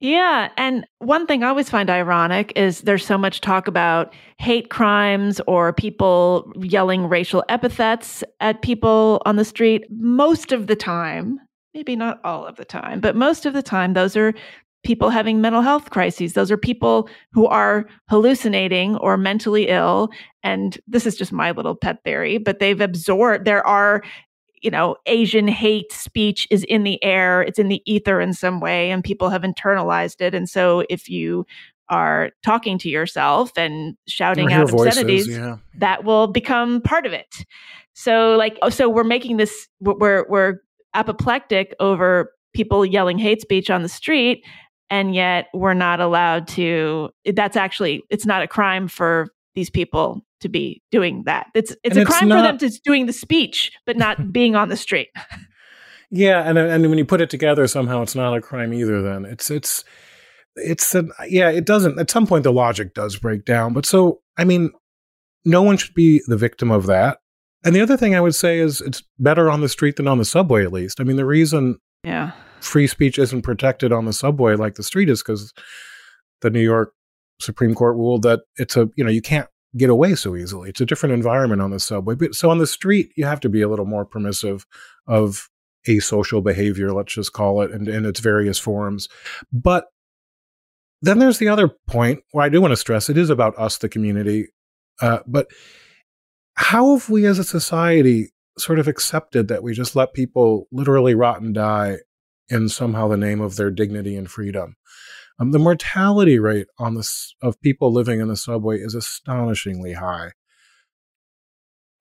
Yeah. 0.00 0.50
And 0.56 0.86
one 1.00 1.26
thing 1.26 1.42
I 1.42 1.48
always 1.48 1.68
find 1.68 1.90
ironic 1.90 2.52
is 2.54 2.82
there's 2.82 3.04
so 3.04 3.18
much 3.18 3.40
talk 3.40 3.66
about 3.66 4.14
hate 4.38 4.70
crimes 4.70 5.40
or 5.48 5.72
people 5.72 6.52
yelling 6.60 7.08
racial 7.08 7.44
epithets 7.48 8.22
at 8.38 8.62
people 8.62 9.20
on 9.26 9.34
the 9.34 9.44
street. 9.44 9.86
Most 9.90 10.52
of 10.52 10.68
the 10.68 10.76
time, 10.76 11.40
maybe 11.74 11.96
not 11.96 12.20
all 12.22 12.46
of 12.46 12.54
the 12.56 12.64
time, 12.64 13.00
but 13.00 13.16
most 13.16 13.44
of 13.44 13.54
the 13.54 13.62
time, 13.62 13.94
those 13.94 14.16
are 14.16 14.34
people 14.84 15.10
having 15.10 15.40
mental 15.40 15.62
health 15.62 15.90
crises. 15.90 16.32
Those 16.32 16.50
are 16.50 16.56
people 16.56 17.08
who 17.32 17.46
are 17.46 17.86
hallucinating 18.08 18.96
or 18.96 19.16
mentally 19.16 19.68
ill. 19.68 20.10
And 20.42 20.78
this 20.86 21.04
is 21.04 21.16
just 21.16 21.32
my 21.32 21.50
little 21.50 21.74
pet 21.74 22.02
theory, 22.04 22.38
but 22.38 22.58
they've 22.58 22.80
absorbed, 22.80 23.44
there 23.44 23.66
are 23.66 24.02
you 24.62 24.70
know, 24.70 24.96
Asian 25.06 25.46
hate 25.46 25.92
speech 25.92 26.48
is 26.50 26.64
in 26.64 26.82
the 26.82 27.02
air, 27.04 27.42
it's 27.42 27.58
in 27.58 27.68
the 27.68 27.82
ether 27.86 28.20
in 28.20 28.32
some 28.32 28.60
way, 28.60 28.90
and 28.90 29.04
people 29.04 29.30
have 29.30 29.42
internalized 29.42 30.20
it. 30.20 30.34
And 30.34 30.48
so 30.48 30.84
if 30.90 31.08
you 31.08 31.46
are 31.90 32.30
talking 32.42 32.78
to 32.78 32.88
yourself 32.88 33.50
and 33.56 33.96
shouting 34.06 34.52
out 34.52 34.72
obscenities, 34.72 35.26
voices, 35.26 35.38
yeah. 35.38 35.56
that 35.76 36.04
will 36.04 36.26
become 36.26 36.80
part 36.82 37.06
of 37.06 37.12
it. 37.12 37.46
So 37.94 38.36
like 38.36 38.58
oh, 38.62 38.68
so 38.68 38.88
we're 38.88 39.04
making 39.04 39.38
this 39.38 39.68
we're 39.80 40.26
we're 40.28 40.60
apoplectic 40.94 41.74
over 41.80 42.32
people 42.52 42.84
yelling 42.84 43.18
hate 43.18 43.40
speech 43.40 43.70
on 43.70 43.82
the 43.82 43.88
street 43.88 44.44
and 44.90 45.14
yet 45.14 45.48
we're 45.54 45.74
not 45.74 46.00
allowed 46.00 46.48
to 46.48 47.10
that's 47.34 47.56
actually 47.56 48.02
it's 48.10 48.26
not 48.26 48.42
a 48.42 48.48
crime 48.48 48.88
for 48.88 49.28
these 49.54 49.70
people 49.70 50.24
to 50.40 50.48
be 50.48 50.82
doing 50.90 51.24
that. 51.24 51.48
It's 51.54 51.72
it's 51.82 51.96
and 51.96 51.98
a 51.98 52.00
it's 52.02 52.10
crime 52.10 52.28
not, 52.28 52.36
for 52.36 52.42
them 52.42 52.58
to 52.58 52.80
doing 52.82 53.06
the 53.06 53.12
speech, 53.12 53.72
but 53.86 53.96
not 53.96 54.32
being 54.32 54.54
on 54.54 54.68
the 54.68 54.76
street. 54.76 55.08
yeah, 56.10 56.48
and 56.48 56.58
uh, 56.58 56.62
and 56.62 56.88
when 56.88 56.98
you 56.98 57.04
put 57.04 57.20
it 57.20 57.30
together, 57.30 57.66
somehow 57.66 58.02
it's 58.02 58.14
not 58.14 58.36
a 58.36 58.40
crime 58.40 58.72
either. 58.72 59.02
Then 59.02 59.24
it's 59.24 59.50
it's 59.50 59.84
it's 60.56 60.94
a, 60.94 61.04
yeah, 61.28 61.50
it 61.50 61.64
doesn't. 61.64 61.98
At 61.98 62.10
some 62.10 62.26
point, 62.26 62.44
the 62.44 62.52
logic 62.52 62.94
does 62.94 63.16
break 63.16 63.44
down. 63.44 63.72
But 63.72 63.86
so 63.86 64.20
I 64.36 64.44
mean, 64.44 64.70
no 65.44 65.62
one 65.62 65.76
should 65.76 65.94
be 65.94 66.22
the 66.26 66.36
victim 66.36 66.70
of 66.70 66.86
that. 66.86 67.18
And 67.64 67.74
the 67.74 67.80
other 67.80 67.96
thing 67.96 68.14
I 68.14 68.20
would 68.20 68.36
say 68.36 68.60
is 68.60 68.80
it's 68.80 69.02
better 69.18 69.50
on 69.50 69.60
the 69.60 69.68
street 69.68 69.96
than 69.96 70.06
on 70.06 70.18
the 70.18 70.24
subway. 70.24 70.64
At 70.64 70.72
least, 70.72 71.00
I 71.00 71.04
mean, 71.04 71.16
the 71.16 71.26
reason 71.26 71.78
yeah 72.04 72.32
free 72.60 72.86
speech 72.86 73.18
isn't 73.18 73.42
protected 73.42 73.92
on 73.92 74.04
the 74.04 74.12
subway 74.12 74.56
like 74.56 74.74
the 74.74 74.82
street 74.82 75.08
is 75.08 75.22
because 75.22 75.52
the 76.40 76.50
New 76.50 76.60
York 76.60 76.92
Supreme 77.40 77.74
Court 77.74 77.96
ruled 77.96 78.22
that 78.22 78.40
it's 78.56 78.76
a 78.76 78.88
you 78.96 79.04
know 79.04 79.10
you 79.10 79.22
can't 79.22 79.48
get 79.76 79.90
away 79.90 80.14
so 80.14 80.34
easily. 80.34 80.70
It's 80.70 80.80
a 80.80 80.86
different 80.86 81.12
environment 81.12 81.60
on 81.60 81.70
the 81.70 81.80
subway. 81.80 82.14
But 82.14 82.34
so 82.34 82.50
on 82.50 82.58
the 82.58 82.66
street, 82.66 83.12
you 83.16 83.26
have 83.26 83.40
to 83.40 83.48
be 83.48 83.60
a 83.60 83.68
little 83.68 83.84
more 83.84 84.04
permissive 84.04 84.66
of 85.06 85.48
asocial 85.86 86.42
behavior, 86.42 86.92
let's 86.92 87.14
just 87.14 87.32
call 87.32 87.62
it, 87.62 87.70
and 87.70 87.88
in 87.88 88.04
its 88.04 88.20
various 88.20 88.58
forms. 88.58 89.08
But 89.52 89.86
then 91.02 91.18
there's 91.18 91.38
the 91.38 91.48
other 91.48 91.70
point 91.86 92.20
where 92.32 92.44
I 92.44 92.48
do 92.48 92.60
want 92.60 92.72
to 92.72 92.76
stress 92.76 93.08
it 93.08 93.16
is 93.16 93.30
about 93.30 93.56
us, 93.58 93.78
the 93.78 93.88
community. 93.88 94.48
Uh, 95.00 95.20
but 95.26 95.48
how 96.54 96.96
have 96.96 97.08
we 97.08 97.24
as 97.26 97.38
a 97.38 97.44
society 97.44 98.30
sort 98.58 98.80
of 98.80 98.88
accepted 98.88 99.46
that 99.48 99.62
we 99.62 99.72
just 99.72 99.94
let 99.94 100.12
people 100.12 100.66
literally 100.72 101.14
rot 101.14 101.40
and 101.40 101.54
die 101.54 101.98
in 102.50 102.68
somehow 102.68 103.08
the 103.08 103.16
name 103.16 103.40
of 103.40 103.56
their 103.56 103.70
dignity 103.70 104.16
and 104.16 104.30
freedom? 104.30 104.76
Um, 105.38 105.52
the 105.52 105.58
mortality 105.58 106.38
rate 106.38 106.66
on 106.78 106.94
this 106.94 107.34
of 107.42 107.60
people 107.60 107.92
living 107.92 108.20
in 108.20 108.28
the 108.28 108.36
subway 108.36 108.78
is 108.78 108.94
astonishingly 108.94 109.94
high. 109.94 110.32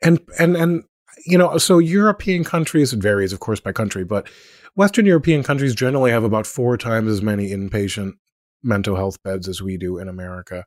And 0.02 0.20
and 0.40 0.56
and 0.56 0.84
you 1.26 1.38
know, 1.38 1.58
so 1.58 1.80
European 1.80 2.44
countries 2.44 2.94
it 2.94 3.00
varies, 3.00 3.34
of 3.34 3.40
course, 3.40 3.60
by 3.60 3.72
country, 3.72 4.04
but 4.04 4.28
Western 4.76 5.06
European 5.06 5.44
countries 5.44 5.74
generally 5.74 6.12
have 6.12 6.24
about 6.24 6.46
four 6.46 6.78
times 6.78 7.10
as 7.10 7.22
many 7.22 7.50
inpatient 7.50 8.14
mental 8.64 8.96
health 8.96 9.22
beds 9.24 9.48
as 9.48 9.62
we 9.62 9.78
do 9.78 9.98
in 9.98 10.08
America, 10.08 10.66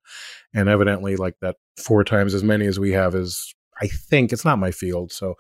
and 0.54 0.68
evidently, 0.68 1.16
like 1.16 1.34
that, 1.40 1.56
four 1.76 2.04
times 2.04 2.34
as 2.34 2.42
many 2.42 2.66
as 2.66 2.78
we 2.78 2.92
have 2.92 3.14
is 3.14 3.54
I 3.80 3.86
think 3.86 4.32
it's 4.32 4.44
not 4.44 4.58
my 4.58 4.70
field, 4.70 5.10
so, 5.12 5.34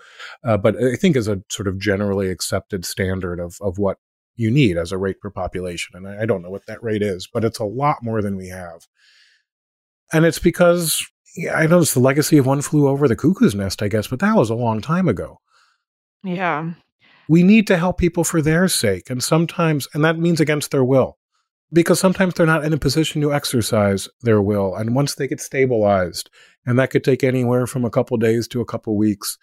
uh, 0.44 0.56
but 0.56 0.76
I 0.82 0.96
think 0.96 1.16
is 1.16 1.28
a 1.28 1.42
sort 1.50 1.68
of 1.68 1.78
generally 1.78 2.30
accepted 2.30 2.84
standard 2.84 3.40
of 3.40 3.56
of 3.60 3.78
what 3.78 3.98
you 4.36 4.50
need 4.50 4.76
as 4.76 4.92
a 4.92 4.98
rate 4.98 5.20
per 5.20 5.30
population. 5.30 5.96
And 5.96 6.08
I, 6.08 6.22
I 6.22 6.26
don't 6.26 6.42
know 6.42 6.50
what 6.50 6.66
that 6.66 6.82
rate 6.82 7.02
is, 7.02 7.28
but 7.32 7.44
it's 7.44 7.58
a 7.58 7.64
lot 7.64 8.02
more 8.02 8.22
than 8.22 8.36
we 8.36 8.48
have. 8.48 8.86
And 10.12 10.24
it's 10.24 10.38
because 10.38 11.04
yeah, 11.36 11.54
I 11.54 11.66
know 11.66 11.80
it's 11.80 11.94
the 11.94 12.00
legacy 12.00 12.38
of 12.38 12.46
one 12.46 12.62
flew 12.62 12.88
over 12.88 13.06
the 13.06 13.16
cuckoo's 13.16 13.54
nest, 13.54 13.82
I 13.82 13.88
guess, 13.88 14.08
but 14.08 14.18
that 14.20 14.36
was 14.36 14.50
a 14.50 14.54
long 14.54 14.80
time 14.80 15.08
ago. 15.08 15.40
Yeah. 16.24 16.72
We 17.28 17.42
need 17.42 17.66
to 17.68 17.76
help 17.76 17.98
people 17.98 18.24
for 18.24 18.42
their 18.42 18.66
sake. 18.68 19.08
And 19.08 19.22
sometimes, 19.22 19.86
and 19.94 20.04
that 20.04 20.18
means 20.18 20.40
against 20.40 20.72
their 20.72 20.84
will, 20.84 21.16
because 21.72 22.00
sometimes 22.00 22.34
they're 22.34 22.46
not 22.46 22.64
in 22.64 22.72
a 22.72 22.78
position 22.78 23.22
to 23.22 23.32
exercise 23.32 24.08
their 24.22 24.42
will. 24.42 24.74
And 24.74 24.94
once 24.94 25.14
they 25.14 25.28
get 25.28 25.40
stabilized, 25.40 26.30
and 26.66 26.78
that 26.78 26.90
could 26.90 27.04
take 27.04 27.22
anywhere 27.22 27.66
from 27.66 27.84
a 27.84 27.90
couple 27.90 28.16
days 28.16 28.48
to 28.48 28.60
a 28.60 28.66
couple 28.66 28.96
weeks, 28.96 29.38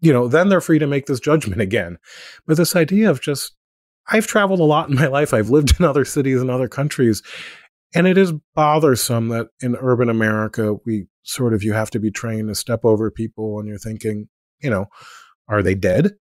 you 0.00 0.12
know, 0.12 0.28
then 0.28 0.48
they're 0.48 0.60
free 0.60 0.78
to 0.78 0.86
make 0.86 1.06
this 1.06 1.20
judgment 1.20 1.60
again. 1.60 1.98
But 2.46 2.56
this 2.56 2.76
idea 2.76 3.10
of 3.10 3.20
just 3.20 3.56
I've 4.08 4.26
traveled 4.26 4.60
a 4.60 4.64
lot 4.64 4.88
in 4.88 4.96
my 4.96 5.06
life. 5.06 5.32
I've 5.32 5.50
lived 5.50 5.74
in 5.78 5.84
other 5.84 6.04
cities 6.04 6.40
and 6.40 6.50
other 6.50 6.68
countries. 6.68 7.22
And 7.94 8.06
it 8.06 8.18
is 8.18 8.32
bothersome 8.54 9.28
that 9.28 9.48
in 9.60 9.76
urban 9.76 10.08
America, 10.08 10.74
we 10.84 11.06
sort 11.22 11.54
of, 11.54 11.62
you 11.62 11.72
have 11.74 11.90
to 11.90 12.00
be 12.00 12.10
trained 12.10 12.48
to 12.48 12.54
step 12.54 12.84
over 12.84 13.10
people 13.10 13.60
and 13.60 13.68
you're 13.68 13.78
thinking, 13.78 14.28
you 14.60 14.70
know, 14.70 14.86
are 15.48 15.62
they 15.62 15.74
dead? 15.74 16.12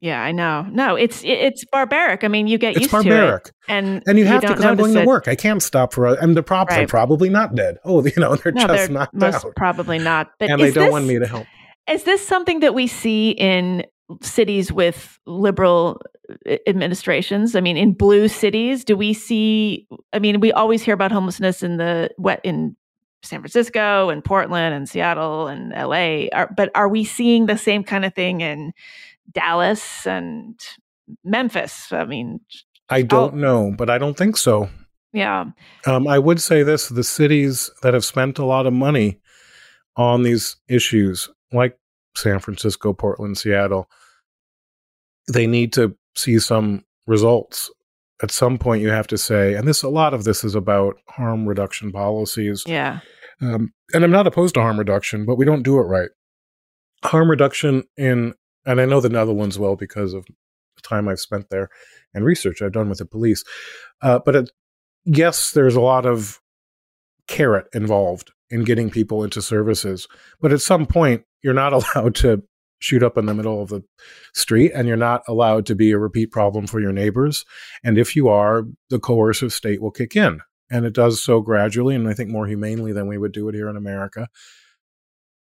Yeah, 0.00 0.22
I 0.22 0.32
know. 0.32 0.66
No, 0.70 0.94
it's 0.96 1.22
it's 1.24 1.62
barbaric. 1.70 2.24
I 2.24 2.28
mean, 2.28 2.46
you 2.46 2.56
get 2.56 2.70
it's 2.70 2.80
used 2.80 2.90
barbaric. 2.90 3.44
to 3.44 3.50
it, 3.50 3.54
and 3.68 4.02
and 4.06 4.18
you 4.18 4.24
have 4.24 4.40
to 4.40 4.48
because 4.48 4.64
I'm 4.64 4.76
going 4.76 4.96
it. 4.96 5.02
to 5.02 5.06
work. 5.06 5.28
I 5.28 5.34
can't 5.34 5.62
stop 5.62 5.92
for. 5.92 6.06
and 6.14 6.34
the 6.34 6.42
props 6.42 6.72
right. 6.72 6.84
are 6.84 6.86
probably 6.86 7.28
not 7.28 7.54
dead. 7.54 7.76
Oh, 7.84 8.04
you 8.04 8.12
know, 8.16 8.34
they're 8.36 8.52
no, 8.52 8.66
just 8.66 8.74
they're 8.74 8.88
knocked 8.88 9.14
most 9.14 9.44
out. 9.44 9.56
Probably 9.56 9.98
not. 9.98 10.30
But 10.38 10.50
and 10.50 10.60
they 10.60 10.70
don't 10.70 10.84
this, 10.84 10.92
want 10.92 11.06
me 11.06 11.18
to 11.18 11.26
help. 11.26 11.46
Is 11.86 12.04
this 12.04 12.26
something 12.26 12.60
that 12.60 12.72
we 12.72 12.86
see 12.86 13.30
in 13.32 13.84
cities 14.22 14.72
with 14.72 15.18
liberal 15.26 16.00
uh, 16.48 16.56
administrations? 16.66 17.54
I 17.54 17.60
mean 17.60 17.76
in 17.76 17.92
blue 17.92 18.28
cities 18.28 18.84
do 18.84 18.96
we 18.96 19.12
see 19.12 19.86
i 20.12 20.18
mean 20.18 20.40
we 20.40 20.52
always 20.52 20.82
hear 20.82 20.94
about 20.94 21.12
homelessness 21.12 21.62
in 21.62 21.76
the 21.76 22.10
wet 22.18 22.40
in 22.44 22.76
san 23.22 23.40
francisco 23.40 24.08
and 24.08 24.24
portland 24.24 24.74
and 24.74 24.88
seattle 24.88 25.46
and 25.48 25.70
la 25.70 26.26
are, 26.32 26.50
but 26.56 26.70
are 26.74 26.88
we 26.88 27.04
seeing 27.04 27.46
the 27.46 27.56
same 27.56 27.82
kind 27.84 28.04
of 28.04 28.14
thing 28.14 28.40
in 28.40 28.72
dallas 29.32 30.06
and 30.06 30.58
memphis? 31.24 31.92
I 31.92 32.04
mean 32.04 32.40
i 32.88 33.02
don't 33.02 33.34
know 33.34 33.72
but 33.76 33.90
i 33.90 33.98
don't 33.98 34.16
think 34.16 34.36
so. 34.36 34.68
Yeah. 35.12 35.46
Um, 35.86 36.06
i 36.06 36.18
would 36.18 36.40
say 36.40 36.62
this 36.62 36.88
the 36.88 37.04
cities 37.04 37.70
that 37.82 37.94
have 37.94 38.04
spent 38.04 38.38
a 38.38 38.44
lot 38.44 38.66
of 38.66 38.72
money 38.72 39.20
on 39.96 40.22
these 40.22 40.56
issues 40.68 41.28
like 41.52 41.76
san 42.16 42.38
francisco 42.38 42.92
portland 42.92 43.38
seattle 43.38 43.88
they 45.32 45.46
need 45.46 45.72
to 45.74 45.96
see 46.16 46.38
some 46.38 46.84
results. 47.06 47.70
At 48.22 48.30
some 48.30 48.58
point, 48.58 48.82
you 48.82 48.90
have 48.90 49.06
to 49.08 49.18
say, 49.18 49.54
and 49.54 49.66
this 49.66 49.82
a 49.82 49.88
lot 49.88 50.12
of 50.12 50.24
this 50.24 50.44
is 50.44 50.54
about 50.54 50.96
harm 51.08 51.46
reduction 51.46 51.90
policies. 51.90 52.64
Yeah. 52.66 53.00
Um, 53.40 53.72
and 53.94 54.04
I'm 54.04 54.10
not 54.10 54.26
opposed 54.26 54.54
to 54.54 54.60
harm 54.60 54.78
reduction, 54.78 55.24
but 55.24 55.36
we 55.36 55.46
don't 55.46 55.62
do 55.62 55.78
it 55.78 55.84
right. 55.84 56.10
Harm 57.02 57.30
reduction 57.30 57.84
in, 57.96 58.34
and 58.66 58.80
I 58.80 58.84
know 58.84 59.00
the 59.00 59.08
Netherlands 59.08 59.58
well 59.58 59.74
because 59.74 60.12
of 60.12 60.26
the 60.26 60.82
time 60.82 61.08
I've 61.08 61.20
spent 61.20 61.48
there 61.48 61.70
and 62.12 62.24
research 62.24 62.60
I've 62.60 62.72
done 62.72 62.90
with 62.90 62.98
the 62.98 63.06
police. 63.06 63.42
Uh, 64.02 64.18
but 64.18 64.36
it, 64.36 64.50
yes, 65.06 65.52
there's 65.52 65.76
a 65.76 65.80
lot 65.80 66.04
of 66.04 66.40
carrot 67.26 67.68
involved 67.72 68.32
in 68.50 68.64
getting 68.64 68.90
people 68.90 69.24
into 69.24 69.40
services. 69.40 70.06
But 70.42 70.52
at 70.52 70.60
some 70.60 70.84
point, 70.84 71.24
you're 71.42 71.54
not 71.54 71.72
allowed 71.94 72.14
to 72.16 72.42
shoot 72.80 73.02
up 73.02 73.18
in 73.18 73.26
the 73.26 73.34
middle 73.34 73.62
of 73.62 73.68
the 73.68 73.84
street 74.34 74.72
and 74.74 74.88
you're 74.88 74.96
not 74.96 75.22
allowed 75.28 75.66
to 75.66 75.74
be 75.74 75.90
a 75.90 75.98
repeat 75.98 76.30
problem 76.30 76.66
for 76.66 76.80
your 76.80 76.92
neighbors. 76.92 77.44
And 77.84 77.98
if 77.98 78.16
you 78.16 78.28
are, 78.28 78.64
the 78.88 78.98
coercive 78.98 79.52
state 79.52 79.82
will 79.82 79.90
kick 79.90 80.16
in. 80.16 80.40
And 80.70 80.86
it 80.86 80.94
does 80.94 81.22
so 81.22 81.40
gradually 81.40 81.94
and 81.94 82.08
I 82.08 82.14
think 82.14 82.30
more 82.30 82.46
humanely 82.46 82.92
than 82.92 83.06
we 83.06 83.18
would 83.18 83.32
do 83.32 83.48
it 83.48 83.54
here 83.54 83.68
in 83.68 83.76
America. 83.76 84.28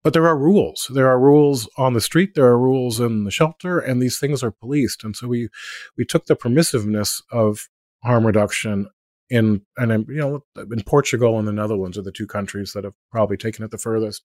But 0.04 0.14
there 0.14 0.28
are 0.28 0.38
rules. 0.38 0.90
There 0.94 1.10
are 1.10 1.20
rules 1.20 1.70
on 1.78 1.94
the 1.94 2.02
street. 2.02 2.34
There 2.34 2.46
are 2.46 2.58
rules 2.58 3.00
in 3.00 3.26
the 3.26 3.32
shelter, 3.32 3.80
and 3.80 4.02
these 4.02 4.18
things 4.18 4.42
are 4.42 4.52
policed. 4.52 5.04
And 5.04 5.16
so 5.16 5.28
we 5.28 5.50
we 5.98 6.06
took 6.06 6.26
the 6.26 6.38
permissiveness 6.38 7.22
of 7.32 7.68
harm 8.02 8.26
reduction 8.26 8.88
in 9.30 9.62
and 9.78 10.08
you 10.08 10.16
know 10.16 10.44
in 10.72 10.84
Portugal 10.84 11.38
and 11.38 11.48
the 11.48 11.54
Netherlands 11.54 11.98
are 11.98 12.02
the 12.02 12.12
two 12.12 12.28
countries 12.28 12.72
that 12.74 12.86
have 12.86 12.94
probably 13.12 13.36
taken 13.38 13.66
it 13.66 13.72
the 13.72 13.78
furthest. 13.78 14.24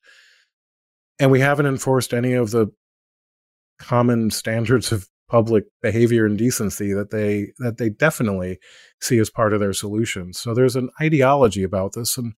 And 1.18 1.30
we 1.30 1.40
haven't 1.40 1.66
enforced 1.66 2.12
any 2.12 2.32
of 2.32 2.50
the 2.50 2.68
common 3.78 4.30
standards 4.30 4.92
of 4.92 5.08
public 5.28 5.64
behavior 5.82 6.26
and 6.26 6.36
decency 6.36 6.92
that 6.92 7.10
they 7.10 7.52
that 7.58 7.78
they 7.78 7.88
definitely 7.88 8.58
see 9.00 9.18
as 9.18 9.30
part 9.30 9.52
of 9.52 9.60
their 9.60 9.72
solution. 9.72 10.32
So 10.32 10.54
there's 10.54 10.76
an 10.76 10.90
ideology 11.00 11.62
about 11.62 11.92
this 11.94 12.18
and 12.18 12.34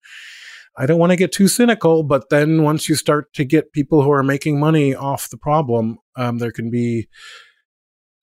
I 0.78 0.84
don't 0.84 0.98
want 0.98 1.10
to 1.10 1.16
get 1.16 1.32
too 1.32 1.48
cynical, 1.48 2.02
but 2.02 2.28
then 2.28 2.62
once 2.62 2.88
you 2.88 2.96
start 2.96 3.32
to 3.34 3.44
get 3.44 3.72
people 3.72 4.02
who 4.02 4.10
are 4.12 4.22
making 4.22 4.60
money 4.60 4.94
off 4.94 5.30
the 5.30 5.38
problem, 5.38 5.98
um, 6.16 6.36
there 6.36 6.52
can 6.52 6.70
be, 6.70 7.08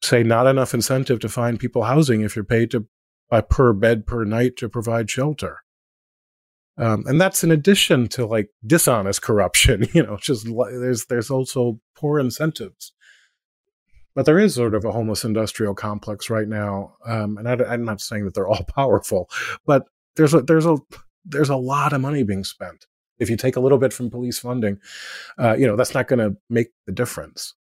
say, 0.04 0.22
not 0.22 0.46
enough 0.46 0.76
incentive 0.76 1.20
to 1.22 1.30
find 1.30 1.60
people 1.60 1.84
housing 1.84 2.22
if 2.22 2.36
you're 2.36 2.46
paid 2.46 2.70
to 2.72 2.86
by 3.28 3.42
per 3.42 3.74
bed 3.74 4.06
per 4.06 4.24
night 4.24 4.56
to 4.58 4.70
provide 4.70 5.10
shelter. 5.10 5.63
Um, 6.78 7.04
and 7.06 7.22
that's 7.22 7.44
in 7.44 7.52
addition 7.52 8.08
to 8.10 8.26
like 8.26 8.50
dishonest 8.66 9.22
corruption. 9.22 9.88
You 9.94 10.04
know, 10.04 10.18
just 10.18 10.46
there's 10.46 11.06
there's 11.06 11.30
also 11.30 11.80
poor 11.96 12.20
incentives. 12.20 12.94
But 14.16 14.26
there 14.26 14.40
is 14.40 14.56
sort 14.56 14.76
of 14.76 14.86
a 14.86 14.92
homeless 14.92 15.24
industrial 15.24 15.74
complex 15.74 16.30
right 16.30 16.48
now, 16.48 16.96
um, 17.06 17.38
and 17.38 17.50
I, 17.50 17.54
I'm 17.66 17.84
not 17.84 18.00
saying 18.00 18.26
that 18.26 18.36
they're 18.36 18.48
all 18.48 18.64
powerful, 18.76 19.30
but 19.66 19.86
there's 20.16 20.34
a 20.34 20.42
there's 20.42 20.66
a 20.66 20.78
there's 21.26 21.50
a 21.50 21.56
lot 21.56 21.94
of 21.94 22.02
money 22.02 22.24
being 22.24 22.44
spent. 22.44 22.86
If 23.20 23.30
you 23.30 23.38
take 23.38 23.56
a 23.56 23.60
little 23.60 23.78
bit 23.78 23.94
from 23.94 24.10
police 24.10 24.40
funding, 24.40 24.80
uh, 25.40 25.56
you 25.58 25.68
know 25.68 25.76
that's 25.76 25.94
not 25.94 26.08
going 26.08 26.20
to 26.20 26.38
make 26.50 26.70
the 26.86 26.92
difference. 26.92 27.56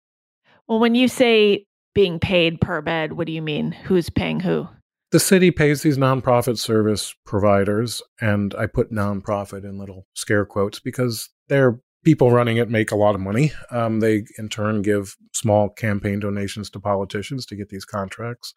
Well, 0.68 0.78
when 0.78 0.94
you 0.94 1.08
say 1.08 1.66
being 1.94 2.20
paid 2.20 2.60
per 2.60 2.80
bed, 2.80 3.12
what 3.14 3.26
do 3.26 3.32
you 3.32 3.42
mean? 3.42 3.72
Who's 3.72 4.10
paying 4.10 4.40
who? 4.40 4.68
The 5.10 5.20
city 5.20 5.50
pays 5.50 5.82
these 5.82 5.98
nonprofit 5.98 6.58
service 6.58 7.14
providers, 7.24 8.02
and 8.20 8.54
I 8.54 8.66
put 8.66 8.92
nonprofit 8.92 9.64
in 9.64 9.78
little 9.78 10.06
scare 10.14 10.44
quotes 10.44 10.78
because 10.78 11.28
they're 11.48 11.80
people 12.04 12.30
running 12.30 12.56
it 12.56 12.70
make 12.70 12.90
a 12.90 12.96
lot 12.96 13.14
of 13.14 13.20
money. 13.20 13.52
Um, 13.70 14.00
they 14.00 14.24
in 14.38 14.48
turn 14.48 14.82
give 14.82 15.16
small 15.32 15.68
campaign 15.68 16.20
donations 16.20 16.70
to 16.70 16.80
politicians 16.80 17.44
to 17.46 17.56
get 17.56 17.68
these 17.68 17.84
contracts. 17.84 18.54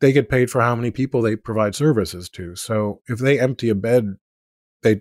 They 0.00 0.12
get 0.12 0.28
paid 0.28 0.50
for 0.50 0.60
how 0.60 0.76
many 0.76 0.90
people 0.90 1.22
they 1.22 1.36
provide 1.36 1.74
services 1.74 2.28
to. 2.30 2.54
So 2.54 3.00
if 3.08 3.18
they 3.18 3.40
empty 3.40 3.70
a 3.70 3.74
bed, 3.74 4.16
they, 4.82 5.00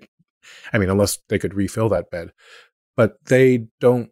I 0.71 0.77
mean, 0.77 0.89
unless 0.89 1.19
they 1.27 1.37
could 1.37 1.53
refill 1.53 1.89
that 1.89 2.09
bed, 2.09 2.31
but 2.95 3.17
they 3.25 3.67
don't 3.81 4.09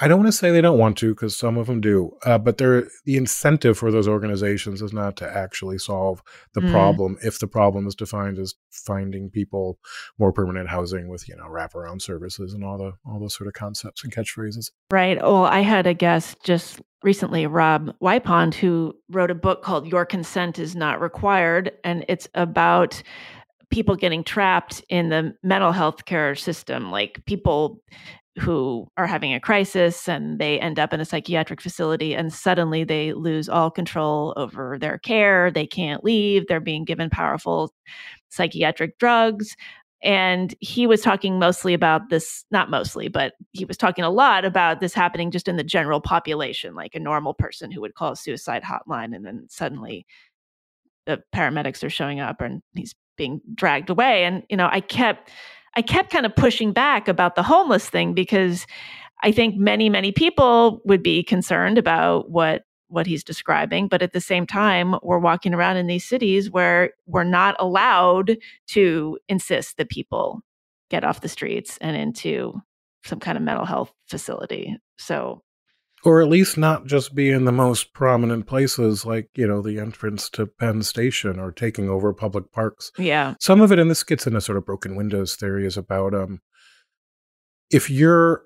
I 0.00 0.06
don't 0.06 0.20
want 0.20 0.28
to 0.28 0.32
say 0.32 0.50
they 0.50 0.60
don't 0.60 0.78
want 0.78 0.96
to 0.98 1.14
because 1.14 1.36
some 1.36 1.56
of 1.58 1.66
them 1.66 1.80
do, 1.80 2.16
uh, 2.24 2.38
but 2.38 2.58
the 2.58 2.88
incentive 3.06 3.76
for 3.76 3.90
those 3.90 4.06
organizations 4.06 4.80
is 4.80 4.92
not 4.92 5.16
to 5.16 5.28
actually 5.28 5.78
solve 5.78 6.22
the 6.54 6.60
mm. 6.60 6.70
problem. 6.70 7.18
If 7.22 7.40
the 7.40 7.48
problem 7.48 7.86
is 7.86 7.94
defined 7.94 8.38
as 8.38 8.54
finding 8.70 9.28
people 9.28 9.78
more 10.18 10.32
permanent 10.32 10.68
housing 10.68 11.08
with 11.08 11.28
you 11.28 11.36
know 11.36 11.46
wraparound 11.46 12.02
services 12.02 12.54
and 12.54 12.64
all 12.64 12.78
the 12.78 12.92
all 13.04 13.18
those 13.18 13.34
sort 13.34 13.48
of 13.48 13.54
concepts 13.54 14.04
and 14.04 14.14
catchphrases. 14.14 14.70
Right. 14.90 15.20
Well, 15.20 15.44
I 15.44 15.60
had 15.60 15.86
a 15.86 15.94
guest 15.94 16.36
just 16.44 16.80
recently, 17.02 17.46
Rob 17.46 17.92
Wipond, 18.00 18.54
who 18.54 18.94
wrote 19.10 19.30
a 19.30 19.34
book 19.34 19.62
called 19.62 19.88
"Your 19.88 20.06
Consent 20.06 20.58
Is 20.58 20.76
Not 20.76 21.00
Required," 21.00 21.72
and 21.82 22.04
it's 22.08 22.28
about 22.34 23.02
people 23.70 23.96
getting 23.96 24.24
trapped 24.24 24.82
in 24.88 25.10
the 25.10 25.34
mental 25.42 25.72
health 25.72 26.04
care 26.06 26.34
system 26.34 26.90
like 26.90 27.22
people 27.26 27.82
who 28.38 28.88
are 28.96 29.06
having 29.06 29.34
a 29.34 29.40
crisis 29.40 30.08
and 30.08 30.38
they 30.38 30.58
end 30.60 30.78
up 30.78 30.92
in 30.92 31.00
a 31.00 31.04
psychiatric 31.04 31.60
facility 31.60 32.14
and 32.14 32.32
suddenly 32.32 32.84
they 32.84 33.12
lose 33.12 33.48
all 33.48 33.70
control 33.70 34.32
over 34.36 34.78
their 34.78 34.98
care. 34.98 35.50
They 35.50 35.66
can't 35.66 36.04
leave. 36.04 36.46
They're 36.46 36.60
being 36.60 36.84
given 36.84 37.10
powerful 37.10 37.72
psychiatric 38.28 38.98
drugs. 38.98 39.56
And 40.02 40.54
he 40.60 40.86
was 40.86 41.00
talking 41.00 41.40
mostly 41.40 41.74
about 41.74 42.08
this, 42.08 42.44
not 42.50 42.70
mostly, 42.70 43.08
but 43.08 43.34
he 43.52 43.64
was 43.64 43.76
talking 43.76 44.04
a 44.04 44.10
lot 44.10 44.44
about 44.44 44.80
this 44.80 44.94
happening 44.94 45.32
just 45.32 45.48
in 45.48 45.56
the 45.56 45.64
general 45.64 46.00
population, 46.00 46.74
like 46.74 46.94
a 46.94 47.00
normal 47.00 47.34
person 47.34 47.72
who 47.72 47.80
would 47.80 47.94
call 47.94 48.12
a 48.12 48.16
suicide 48.16 48.62
hotline 48.62 49.14
and 49.14 49.26
then 49.26 49.46
suddenly 49.48 50.06
the 51.06 51.20
paramedics 51.34 51.82
are 51.82 51.90
showing 51.90 52.20
up 52.20 52.40
and 52.40 52.62
he's 52.74 52.94
being 53.16 53.40
dragged 53.54 53.90
away. 53.90 54.24
And, 54.24 54.44
you 54.48 54.56
know, 54.56 54.68
I 54.70 54.80
kept 54.80 55.30
I 55.76 55.82
kept 55.82 56.10
kind 56.10 56.26
of 56.26 56.34
pushing 56.34 56.72
back 56.72 57.08
about 57.08 57.34
the 57.34 57.42
homeless 57.42 57.88
thing 57.88 58.14
because 58.14 58.66
I 59.22 59.32
think 59.32 59.56
many, 59.56 59.88
many 59.88 60.12
people 60.12 60.80
would 60.84 61.02
be 61.02 61.22
concerned 61.22 61.78
about 61.78 62.30
what 62.30 62.62
what 62.90 63.06
he's 63.06 63.22
describing 63.22 63.86
but 63.86 64.00
at 64.00 64.14
the 64.14 64.20
same 64.20 64.46
time 64.46 64.94
we're 65.02 65.18
walking 65.18 65.52
around 65.52 65.76
in 65.76 65.88
these 65.88 66.06
cities 66.06 66.50
where 66.50 66.92
we're 67.04 67.22
not 67.22 67.54
allowed 67.58 68.38
to 68.66 69.18
insist 69.28 69.76
that 69.76 69.90
people 69.90 70.40
get 70.88 71.04
off 71.04 71.20
the 71.20 71.28
streets 71.28 71.76
and 71.82 71.96
into 71.96 72.54
some 73.04 73.20
kind 73.20 73.36
of 73.36 73.44
mental 73.44 73.64
health 73.64 73.92
facility. 74.06 74.76
So 74.98 75.42
or 76.04 76.20
at 76.20 76.28
least 76.28 76.56
not 76.56 76.86
just 76.86 77.14
be 77.14 77.30
in 77.30 77.44
the 77.44 77.52
most 77.52 77.92
prominent 77.92 78.46
places 78.46 79.04
like 79.04 79.28
you 79.34 79.46
know 79.46 79.62
the 79.62 79.78
entrance 79.78 80.28
to 80.30 80.46
penn 80.46 80.82
station 80.82 81.38
or 81.38 81.52
taking 81.52 81.88
over 81.88 82.12
public 82.12 82.52
parks. 82.52 82.92
Yeah. 82.98 83.34
Some 83.40 83.60
of 83.60 83.72
it 83.72 83.78
and 83.78 83.90
this 83.90 84.04
gets 84.04 84.26
into 84.26 84.40
sort 84.40 84.58
of 84.58 84.66
broken 84.66 84.96
windows 84.96 85.36
theory 85.36 85.66
is 85.66 85.76
about 85.76 86.14
um 86.14 86.40
if 87.70 87.90
your 87.90 88.42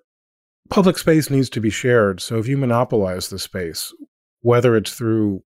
public 0.71 0.99
space 0.99 1.29
needs 1.29 1.51
to 1.51 1.61
be 1.61 1.71
shared 1.71 2.21
so 2.21 2.39
if 2.39 2.47
you 2.47 2.57
monopolize 2.57 3.29
the 3.29 3.39
space 3.39 3.93
whether 4.41 4.77
it's 4.77 4.93
through 4.93 5.43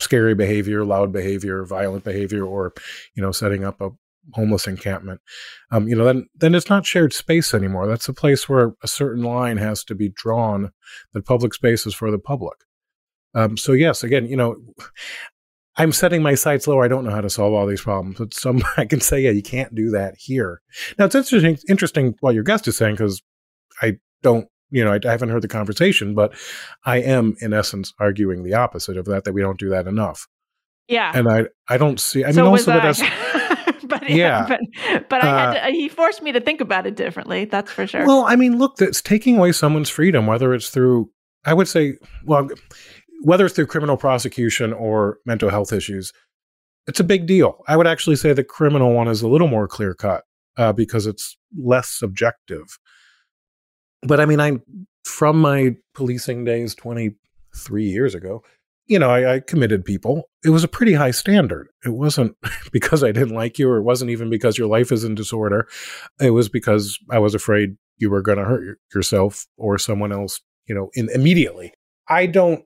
scary 0.00 0.34
behavior 0.34 0.84
loud 0.84 1.12
behavior 1.12 1.64
violent 1.64 2.04
behavior 2.04 2.44
or 2.44 2.72
you 3.14 3.22
know 3.22 3.32
setting 3.32 3.64
up 3.64 3.80
a 3.80 3.90
homeless 4.34 4.66
encampment, 4.66 5.20
um, 5.70 5.88
you 5.88 5.96
know, 5.96 6.04
then 6.04 6.28
then 6.34 6.54
it's 6.54 6.68
not 6.68 6.86
shared 6.86 7.12
space 7.12 7.54
anymore. 7.54 7.86
That's 7.86 8.08
a 8.08 8.14
place 8.14 8.48
where 8.48 8.74
a 8.82 8.88
certain 8.88 9.22
line 9.22 9.56
has 9.56 9.84
to 9.84 9.94
be 9.94 10.08
drawn. 10.08 10.70
That 11.12 11.26
public 11.26 11.54
space 11.54 11.86
is 11.86 11.94
for 11.94 12.10
the 12.10 12.18
public. 12.18 12.58
Um, 13.34 13.56
so 13.56 13.72
yes, 13.72 14.02
again, 14.02 14.26
you 14.26 14.36
know, 14.36 14.56
I'm 15.76 15.92
setting 15.92 16.22
my 16.22 16.34
sights 16.34 16.66
low. 16.66 16.82
I 16.82 16.88
don't 16.88 17.04
know 17.04 17.12
how 17.12 17.20
to 17.20 17.30
solve 17.30 17.54
all 17.54 17.66
these 17.66 17.82
problems, 17.82 18.18
but 18.18 18.34
some 18.34 18.62
I 18.76 18.84
can 18.84 19.00
say, 19.00 19.20
yeah, 19.20 19.30
you 19.30 19.42
can't 19.42 19.74
do 19.74 19.90
that 19.90 20.14
here. 20.18 20.60
Now 20.98 21.06
it's 21.06 21.14
interesting. 21.14 21.58
Interesting 21.68 22.14
what 22.20 22.34
your 22.34 22.44
guest 22.44 22.68
is 22.68 22.76
saying 22.76 22.94
because 22.94 23.22
I 23.80 23.98
don't. 24.22 24.48
You 24.70 24.84
know, 24.84 24.92
I, 24.92 24.98
I 25.02 25.10
haven't 25.12 25.30
heard 25.30 25.40
the 25.40 25.48
conversation, 25.48 26.14
but 26.14 26.34
I 26.84 26.98
am, 26.98 27.36
in 27.40 27.54
essence, 27.54 27.94
arguing 27.98 28.42
the 28.42 28.52
opposite 28.52 28.98
of 28.98 29.06
that. 29.06 29.24
That 29.24 29.32
we 29.32 29.40
don't 29.40 29.58
do 29.58 29.70
that 29.70 29.86
enough. 29.86 30.28
Yeah. 30.88 31.12
And 31.14 31.28
I, 31.28 31.46
I 31.68 31.76
don't 31.76 32.00
see. 32.00 32.24
I 32.24 32.32
so 32.32 32.42
mean, 32.42 32.50
also 32.50 32.72
that 32.72 32.84
but 33.88 34.08
yeah, 34.10 34.46
but, 34.46 34.60
but 35.08 35.24
I 35.24 35.26
had 35.26 35.48
uh, 35.48 35.66
to, 35.66 35.72
he 35.72 35.88
forced 35.88 36.22
me 36.22 36.32
to 36.32 36.40
think 36.40 36.60
about 36.60 36.86
it 36.86 36.96
differently. 36.96 37.44
That's 37.44 37.70
for 37.70 37.86
sure. 37.86 38.06
Well, 38.06 38.24
I 38.26 38.36
mean, 38.36 38.58
look, 38.58 38.74
it's 38.80 39.02
taking 39.02 39.36
away 39.36 39.52
someone's 39.52 39.90
freedom, 39.90 40.26
whether 40.26 40.54
it's 40.54 40.70
through, 40.70 41.10
I 41.44 41.54
would 41.54 41.68
say, 41.68 41.98
well, 42.24 42.48
whether 43.22 43.46
it's 43.46 43.54
through 43.54 43.66
criminal 43.66 43.96
prosecution 43.96 44.72
or 44.72 45.18
mental 45.26 45.50
health 45.50 45.72
issues, 45.72 46.12
it's 46.86 47.00
a 47.00 47.04
big 47.04 47.26
deal. 47.26 47.62
I 47.66 47.76
would 47.76 47.86
actually 47.86 48.16
say 48.16 48.32
the 48.32 48.44
criminal 48.44 48.92
one 48.92 49.08
is 49.08 49.22
a 49.22 49.28
little 49.28 49.48
more 49.48 49.68
clear 49.68 49.94
cut 49.94 50.24
uh, 50.56 50.72
because 50.72 51.06
it's 51.06 51.36
less 51.56 51.88
subjective. 51.88 52.78
But 54.02 54.20
I 54.20 54.26
mean, 54.26 54.40
I 54.40 54.58
from 55.04 55.40
my 55.40 55.76
policing 55.94 56.44
days 56.44 56.74
23 56.74 57.84
years 57.84 58.14
ago, 58.14 58.42
you 58.88 58.98
know, 58.98 59.10
I, 59.10 59.34
I, 59.34 59.40
committed 59.40 59.84
people. 59.84 60.24
It 60.42 60.50
was 60.50 60.64
a 60.64 60.68
pretty 60.68 60.94
high 60.94 61.10
standard. 61.10 61.68
It 61.84 61.90
wasn't 61.90 62.36
because 62.72 63.04
I 63.04 63.12
didn't 63.12 63.34
like 63.34 63.58
you, 63.58 63.68
or 63.68 63.76
it 63.76 63.82
wasn't 63.82 64.10
even 64.10 64.30
because 64.30 64.58
your 64.58 64.66
life 64.66 64.90
is 64.90 65.04
in 65.04 65.14
disorder. 65.14 65.68
It 66.20 66.30
was 66.30 66.48
because 66.48 66.98
I 67.10 67.18
was 67.18 67.34
afraid 67.34 67.76
you 67.98 68.10
were 68.10 68.22
going 68.22 68.38
to 68.38 68.44
hurt 68.44 68.78
yourself 68.94 69.46
or 69.56 69.78
someone 69.78 70.10
else, 70.10 70.40
you 70.66 70.74
know, 70.74 70.88
in, 70.94 71.08
immediately. 71.10 71.72
I 72.08 72.26
don't. 72.26 72.64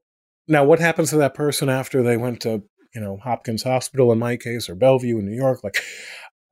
Now, 0.48 0.64
what 0.64 0.78
happens 0.78 1.10
to 1.10 1.16
that 1.16 1.34
person 1.34 1.68
after 1.68 2.02
they 2.02 2.16
went 2.16 2.40
to, 2.42 2.62
you 2.94 3.00
know, 3.00 3.18
Hopkins 3.22 3.62
Hospital 3.64 4.12
in 4.12 4.18
my 4.18 4.36
case, 4.36 4.68
or 4.68 4.74
Bellevue 4.74 5.18
in 5.18 5.26
New 5.26 5.36
York? 5.36 5.64
Like, 5.64 5.82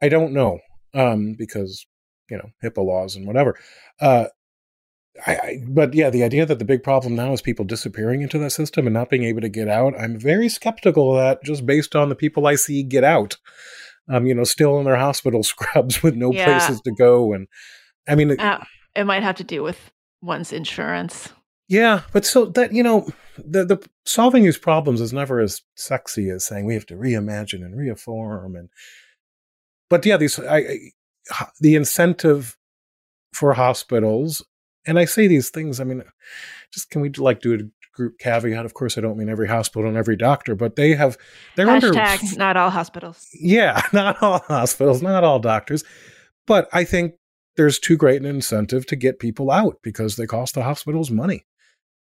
I 0.02 0.08
don't 0.08 0.32
know 0.32 0.58
um, 0.94 1.34
because, 1.38 1.86
you 2.28 2.36
know, 2.36 2.50
HIPAA 2.64 2.84
laws 2.84 3.16
and 3.16 3.26
whatever. 3.26 3.56
Uh, 4.00 4.26
I, 5.26 5.32
I, 5.32 5.64
but 5.66 5.94
yeah, 5.94 6.10
the 6.10 6.24
idea 6.24 6.46
that 6.46 6.58
the 6.58 6.64
big 6.64 6.82
problem 6.82 7.14
now 7.14 7.32
is 7.32 7.42
people 7.42 7.64
disappearing 7.64 8.22
into 8.22 8.38
that 8.38 8.50
system 8.50 8.86
and 8.86 8.94
not 8.94 9.10
being 9.10 9.24
able 9.24 9.40
to 9.40 9.48
get 9.48 9.68
out, 9.68 9.98
I'm 9.98 10.18
very 10.18 10.48
skeptical 10.48 11.16
of 11.16 11.22
that 11.22 11.44
just 11.44 11.66
based 11.66 11.94
on 11.96 12.08
the 12.08 12.14
people 12.14 12.46
I 12.46 12.54
see 12.54 12.82
get 12.82 13.04
out. 13.04 13.36
um, 14.10 14.26
you 14.26 14.34
know, 14.34 14.44
still 14.44 14.78
in 14.78 14.84
their 14.84 14.96
hospital 14.96 15.42
scrubs 15.44 16.02
with 16.02 16.16
no 16.16 16.32
yeah. 16.32 16.44
places 16.44 16.80
to 16.82 16.92
go. 16.92 17.32
And 17.32 17.46
I 18.08 18.14
mean, 18.14 18.38
uh, 18.38 18.64
it 18.94 19.04
might 19.04 19.22
have 19.22 19.36
to 19.36 19.44
do 19.44 19.62
with 19.62 19.90
one's 20.20 20.52
insurance. 20.52 21.32
Yeah, 21.68 22.02
but 22.12 22.26
so 22.26 22.46
that 22.46 22.72
you 22.72 22.82
know, 22.82 23.08
the 23.38 23.64
the 23.64 23.88
solving 24.04 24.42
these 24.42 24.58
problems 24.58 25.00
is 25.00 25.12
never 25.12 25.40
as 25.40 25.62
sexy 25.76 26.28
as 26.30 26.44
saying 26.44 26.66
we 26.66 26.74
have 26.74 26.86
to 26.86 26.94
reimagine 26.96 27.64
and 27.64 27.76
reform 27.76 28.56
and. 28.56 28.68
But 29.88 30.06
yeah, 30.06 30.16
these 30.16 30.38
I, 30.38 30.56
I 30.58 31.46
the 31.60 31.74
incentive 31.74 32.56
for 33.32 33.54
hospitals, 33.54 34.44
and 34.86 34.98
I 34.98 35.04
say 35.04 35.26
these 35.26 35.50
things. 35.50 35.80
I 35.80 35.84
mean, 35.84 36.02
just 36.72 36.90
can 36.90 37.00
we 37.00 37.10
like 37.10 37.40
do 37.40 37.54
a 37.54 37.58
group 37.94 38.18
caveat? 38.18 38.64
Of 38.64 38.74
course, 38.74 38.96
I 38.96 39.00
don't 39.00 39.18
mean 39.18 39.28
every 39.28 39.48
hospital 39.48 39.88
and 39.88 39.96
every 39.96 40.16
doctor, 40.16 40.54
but 40.54 40.76
they 40.76 40.94
have 40.94 41.16
they're 41.56 41.66
Hashtag 41.66 42.22
under 42.22 42.38
not 42.38 42.56
all 42.56 42.70
hospitals. 42.70 43.28
Yeah, 43.32 43.82
not 43.92 44.22
all 44.22 44.40
hospitals, 44.40 45.02
not 45.02 45.24
all 45.24 45.38
doctors, 45.38 45.84
but 46.46 46.68
I 46.72 46.84
think 46.84 47.14
there's 47.56 47.78
too 47.78 47.96
great 47.96 48.20
an 48.20 48.26
incentive 48.26 48.86
to 48.86 48.96
get 48.96 49.18
people 49.18 49.50
out 49.50 49.78
because 49.82 50.16
they 50.16 50.26
cost 50.26 50.54
the 50.54 50.62
hospitals 50.62 51.10
money. 51.10 51.44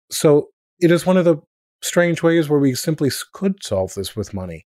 So 0.09 0.49
it 0.79 0.91
is 0.91 1.05
one 1.05 1.17
of 1.17 1.25
the 1.25 1.37
strange 1.81 2.23
ways 2.23 2.49
where 2.49 2.59
we 2.59 2.73
simply 2.75 3.11
could 3.33 3.63
solve 3.63 3.93
this 3.93 4.15
with 4.15 4.33
money. 4.33 4.65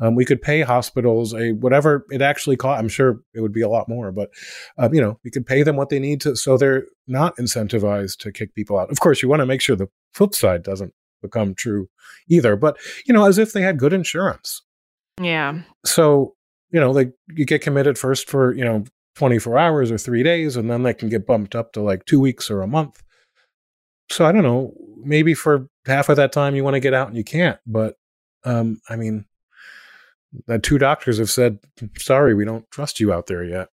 Um, 0.00 0.14
we 0.14 0.24
could 0.24 0.40
pay 0.40 0.62
hospitals 0.62 1.34
a 1.34 1.52
whatever 1.52 2.06
it 2.10 2.22
actually 2.22 2.56
cost. 2.56 2.78
I'm 2.78 2.88
sure 2.88 3.20
it 3.34 3.40
would 3.40 3.52
be 3.52 3.62
a 3.62 3.68
lot 3.68 3.88
more, 3.88 4.12
but 4.12 4.30
um, 4.78 4.94
you 4.94 5.00
know, 5.00 5.18
we 5.24 5.30
could 5.30 5.46
pay 5.46 5.62
them 5.62 5.76
what 5.76 5.88
they 5.88 5.98
need 5.98 6.20
to, 6.22 6.36
so 6.36 6.56
they're 6.56 6.86
not 7.06 7.36
incentivized 7.36 8.18
to 8.18 8.32
kick 8.32 8.54
people 8.54 8.78
out. 8.78 8.90
Of 8.90 9.00
course, 9.00 9.22
you 9.22 9.28
want 9.28 9.40
to 9.40 9.46
make 9.46 9.60
sure 9.60 9.74
the 9.74 9.88
flip 10.14 10.34
side 10.34 10.62
doesn't 10.62 10.92
become 11.22 11.54
true 11.54 11.88
either. 12.28 12.56
But 12.56 12.78
you 13.06 13.14
know, 13.14 13.24
as 13.24 13.38
if 13.38 13.52
they 13.52 13.62
had 13.62 13.78
good 13.78 13.92
insurance. 13.92 14.62
Yeah. 15.20 15.60
So 15.84 16.34
you 16.70 16.80
know, 16.80 16.92
they 16.92 17.10
you 17.34 17.44
get 17.44 17.62
committed 17.62 17.98
first 17.98 18.28
for 18.28 18.54
you 18.54 18.64
know 18.64 18.84
24 19.16 19.58
hours 19.58 19.90
or 19.90 19.98
three 19.98 20.22
days, 20.22 20.56
and 20.56 20.70
then 20.70 20.82
they 20.82 20.94
can 20.94 21.08
get 21.08 21.26
bumped 21.26 21.54
up 21.54 21.72
to 21.72 21.82
like 21.82 22.04
two 22.04 22.20
weeks 22.20 22.50
or 22.50 22.62
a 22.62 22.68
month. 22.68 23.02
So 24.10 24.24
I 24.24 24.32
don't 24.32 24.42
know. 24.42 24.74
Maybe 25.02 25.34
for 25.34 25.68
half 25.86 26.08
of 26.08 26.16
that 26.16 26.32
time 26.32 26.54
you 26.54 26.64
want 26.64 26.74
to 26.74 26.80
get 26.80 26.94
out 26.94 27.08
and 27.08 27.16
you 27.16 27.24
can't. 27.24 27.58
But 27.66 27.96
um, 28.44 28.80
I 28.88 28.96
mean, 28.96 29.24
the 30.46 30.58
two 30.58 30.78
doctors 30.78 31.18
have 31.18 31.30
said, 31.30 31.58
"Sorry, 31.96 32.34
we 32.34 32.44
don't 32.44 32.70
trust 32.70 33.00
you 33.00 33.12
out 33.12 33.26
there 33.26 33.44
yet." 33.44 33.68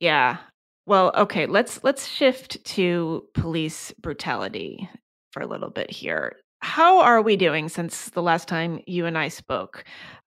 Yeah. 0.00 0.38
Well, 0.86 1.12
okay. 1.16 1.46
Let's 1.46 1.82
let's 1.82 2.06
shift 2.06 2.64
to 2.64 3.24
police 3.34 3.92
brutality 4.00 4.88
for 5.32 5.42
a 5.42 5.46
little 5.46 5.70
bit 5.70 5.90
here. 5.90 6.36
How 6.60 7.00
are 7.00 7.22
we 7.22 7.36
doing 7.36 7.68
since 7.68 8.10
the 8.10 8.22
last 8.22 8.48
time 8.48 8.80
you 8.86 9.06
and 9.06 9.18
I 9.18 9.28
spoke? 9.28 9.84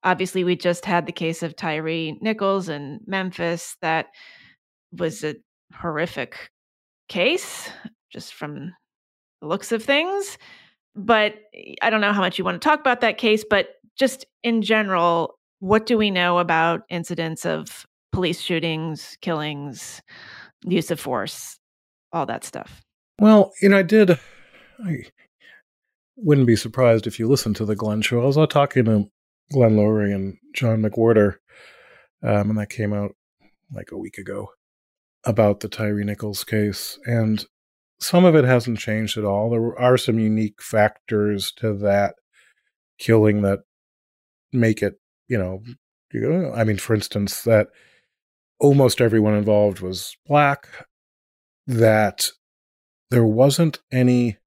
Obviously, 0.03 0.45
we 0.45 0.57
just 0.57 0.85
had 0.85 1.07
the 1.07 1.12
case 1.12 1.43
of 1.43 1.57
Tyre 1.57 2.12
Nichols 2.21 2.69
in 2.69 3.01
Memphis. 3.07 3.77
That 3.81 4.07
was 4.93 5.25
a 5.25 5.37
horrific 5.75 6.51
case, 7.09 7.69
just 8.11 8.35
from 8.35 8.73
the 9.41 9.47
looks 9.49 9.73
of 9.73 9.83
things. 9.83 10.39
But 10.95 11.35
eh, 11.55 11.75
I 11.83 11.91
don't 11.91 12.01
know 12.01 12.12
how 12.12 12.21
much 12.21 12.39
you 12.39 12.45
want 12.45 12.61
to 12.61 12.69
talk 12.69 12.81
about 12.81 13.01
that 13.01 13.19
case, 13.19 13.45
but 13.49 13.69
just 13.97 14.27
in 14.43 14.62
general, 14.62 15.39
what 15.61 15.87
do 15.87 15.97
we 15.97 16.11
know 16.11 16.39
about 16.39 16.83
incidents 16.89 17.47
of 17.47 17.87
police 18.13 18.41
shootings, 18.41 19.17
killings, 19.21 20.01
use 20.65 20.91
of 20.91 21.01
force, 21.01 21.59
all 22.13 22.27
that 22.27 22.45
stuff? 22.45 22.83
Well, 23.19 23.53
you 23.63 23.69
know, 23.69 23.79
I 23.79 23.83
did. 23.83 24.19
I 24.85 25.05
wouldn't 26.17 26.47
be 26.47 26.57
surprised 26.57 27.07
if 27.07 27.19
you 27.19 27.29
listened 27.29 27.57
to 27.57 27.65
the 27.65 27.77
Glenn 27.77 28.03
show. 28.03 28.23
I 28.23 28.27
was 28.27 28.37
talking 28.49 28.85
to 28.85 29.11
Glenn 29.53 29.77
Loury 29.77 30.15
and 30.15 30.37
John 30.55 30.83
McWhorter, 30.83 31.37
um, 32.23 32.51
and 32.51 32.59
that 32.59 32.71
came 32.71 32.93
out 32.93 33.13
like 33.73 33.91
a 33.93 33.99
week 33.99 34.19
ago 34.19 34.49
about 35.25 35.61
the 35.61 35.69
Tyre 35.69 36.05
Nichols 36.05 36.45
case. 36.45 36.99
And 37.05 37.45
some 37.99 38.25
of 38.25 38.35
it 38.35 38.45
hasn't 38.45 38.79
changed 38.79 39.17
at 39.17 39.25
all. 39.25 39.51
There 39.51 39.79
are 39.79 39.97
some 39.97 40.19
unique 40.19 40.63
factors 40.63 41.53
to 41.57 41.73
that 41.79 42.15
killing 42.99 43.43
that 43.43 43.61
make 44.53 44.83
it 44.83 44.95
you 45.29 45.39
know, 45.39 45.62
oh, 46.25 46.53
I 46.55 46.64
mean, 46.64 46.79
for 46.79 46.95
instance, 46.95 47.43
that 47.43 47.68
almost 48.61 49.01
everyone 49.01 49.35
involved 49.35 49.81
was 49.81 50.16
black, 50.27 50.68
that 51.66 52.31
there 53.11 53.25
wasn't 53.25 53.81
any, 53.93 54.39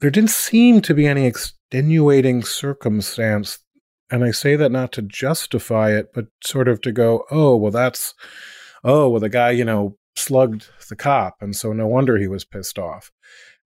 there 0.00 0.10
didn't 0.10 0.30
seem 0.30 0.80
to 0.82 0.94
be 0.94 1.06
any 1.06 1.26
extenuating 1.26 2.42
circumstance. 2.42 3.58
And 4.10 4.22
I 4.22 4.32
say 4.32 4.56
that 4.56 4.70
not 4.70 4.92
to 4.92 5.02
justify 5.02 5.92
it, 5.92 6.12
but 6.14 6.26
sort 6.42 6.68
of 6.68 6.80
to 6.82 6.92
go, 6.92 7.24
oh, 7.30 7.56
well, 7.56 7.70
that's, 7.70 8.14
oh, 8.84 9.08
well, 9.08 9.20
the 9.20 9.28
guy, 9.28 9.50
you 9.50 9.64
know, 9.64 9.96
slugged 10.16 10.68
the 10.88 10.96
cop. 10.96 11.36
And 11.40 11.56
so 11.56 11.72
no 11.72 11.86
wonder 11.86 12.16
he 12.16 12.28
was 12.28 12.44
pissed 12.44 12.78
off. 12.78 13.10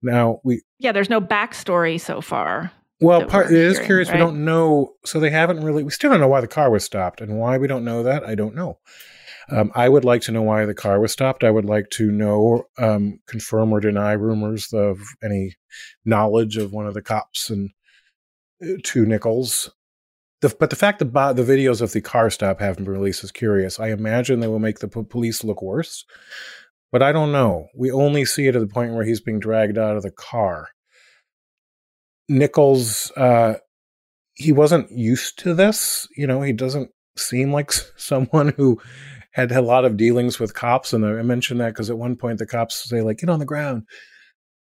Now 0.01 0.41
we. 0.45 0.63
Yeah, 0.79 0.93
there's 0.93 1.11
no 1.11 1.21
backstory 1.21 2.01
so 2.01 2.21
far. 2.21 2.71
Well, 3.01 3.25
part, 3.25 3.47
it 3.47 3.53
is 3.53 3.79
curious. 3.79 4.09
Right? 4.09 4.17
We 4.17 4.21
don't 4.21 4.45
know. 4.45 4.95
So 5.05 5.21
they 5.21 5.31
haven't 5.31 5.61
really. 5.61 5.83
We 5.83 5.91
still 5.91 6.11
don't 6.11 6.21
know 6.21 6.29
why 6.29 6.41
the 6.41 6.49
car 6.49 6.71
was 6.71 6.85
stopped, 6.85 7.21
and 7.21 7.39
why 7.39 7.59
we 7.59 7.69
don't 7.69 7.85
know 7.85 8.03
that, 8.03 8.25
I 8.25 8.35
don't 8.35 8.55
know. 8.55 8.79
Um, 9.51 9.73
I 9.75 9.89
would 9.89 10.05
like 10.05 10.21
to 10.23 10.33
know 10.33 10.43
why 10.43 10.67
the 10.67 10.75
car 10.75 11.01
was 11.01 11.13
stopped. 11.13 11.43
I 11.43 11.51
would 11.51 11.65
like 11.65 11.89
to 11.91 12.11
know, 12.11 12.65
um, 12.77 13.21
confirm 13.27 13.73
or 13.73 13.81
deny 13.81 14.13
rumors 14.13 14.73
of 14.73 14.99
any 15.23 15.55
knowledge 16.05 16.57
of 16.57 16.73
one 16.73 16.87
of 16.87 16.95
the 16.95 17.03
cops 17.03 17.49
and 17.49 17.71
uh, 18.63 18.75
to 18.85 19.07
Nichols. 19.07 19.71
The, 20.41 20.55
but 20.61 20.71
the 20.71 20.77
fact 20.77 20.99
that 20.99 21.13
the 21.13 21.43
videos 21.43 21.81
of 21.81 21.93
the 21.93 22.01
car 22.01 22.31
stop 22.31 22.61
haven't 22.61 22.85
been 22.85 22.93
released 22.93 23.25
is 23.25 23.33
curious. 23.33 23.81
I 23.81 23.89
imagine 23.89 24.41
they 24.41 24.49
will 24.49 24.59
make 24.59 24.79
the 24.81 24.89
p- 24.89 25.03
police 25.03 25.43
look 25.43 25.63
worse, 25.63 26.05
but 26.93 27.03
I 27.03 27.11
don't 27.11 27.33
know. 27.33 27.69
We 27.75 27.91
only 27.91 28.25
see 28.25 28.47
it 28.47 28.55
at 28.55 28.61
the 28.61 28.73
point 28.73 28.93
where 28.93 29.05
he's 29.05 29.21
being 29.21 29.41
dragged 29.41 29.79
out 29.79 29.97
of 29.97 30.03
the 30.03 30.13
car. 30.13 30.69
Nichols, 32.29 33.11
uh, 33.17 33.55
he 34.35 34.53
wasn't 34.53 34.91
used 34.91 35.39
to 35.41 35.55
this. 35.55 36.07
You 36.17 36.27
know, 36.27 36.43
he 36.43 36.53
doesn't 36.53 36.91
seem 37.17 37.53
like 37.53 37.73
someone 37.97 38.49
who 38.57 38.81
had 39.33 39.53
a 39.53 39.63
lot 39.63 39.85
of 39.85 39.97
dealings 39.97 40.39
with 40.39 40.55
cops. 40.55 40.93
And 40.93 41.05
I 41.05 41.23
mentioned 41.23 41.61
that 41.61 41.69
because 41.69 41.91
at 41.91 41.99
one 41.99 42.17
point 42.17 42.39
the 42.39 42.47
cops 42.47 42.89
say, 42.89 43.03
like, 43.03 43.19
get 43.19 43.29
on 43.31 43.39
the 43.39 43.45
ground. 43.45 43.85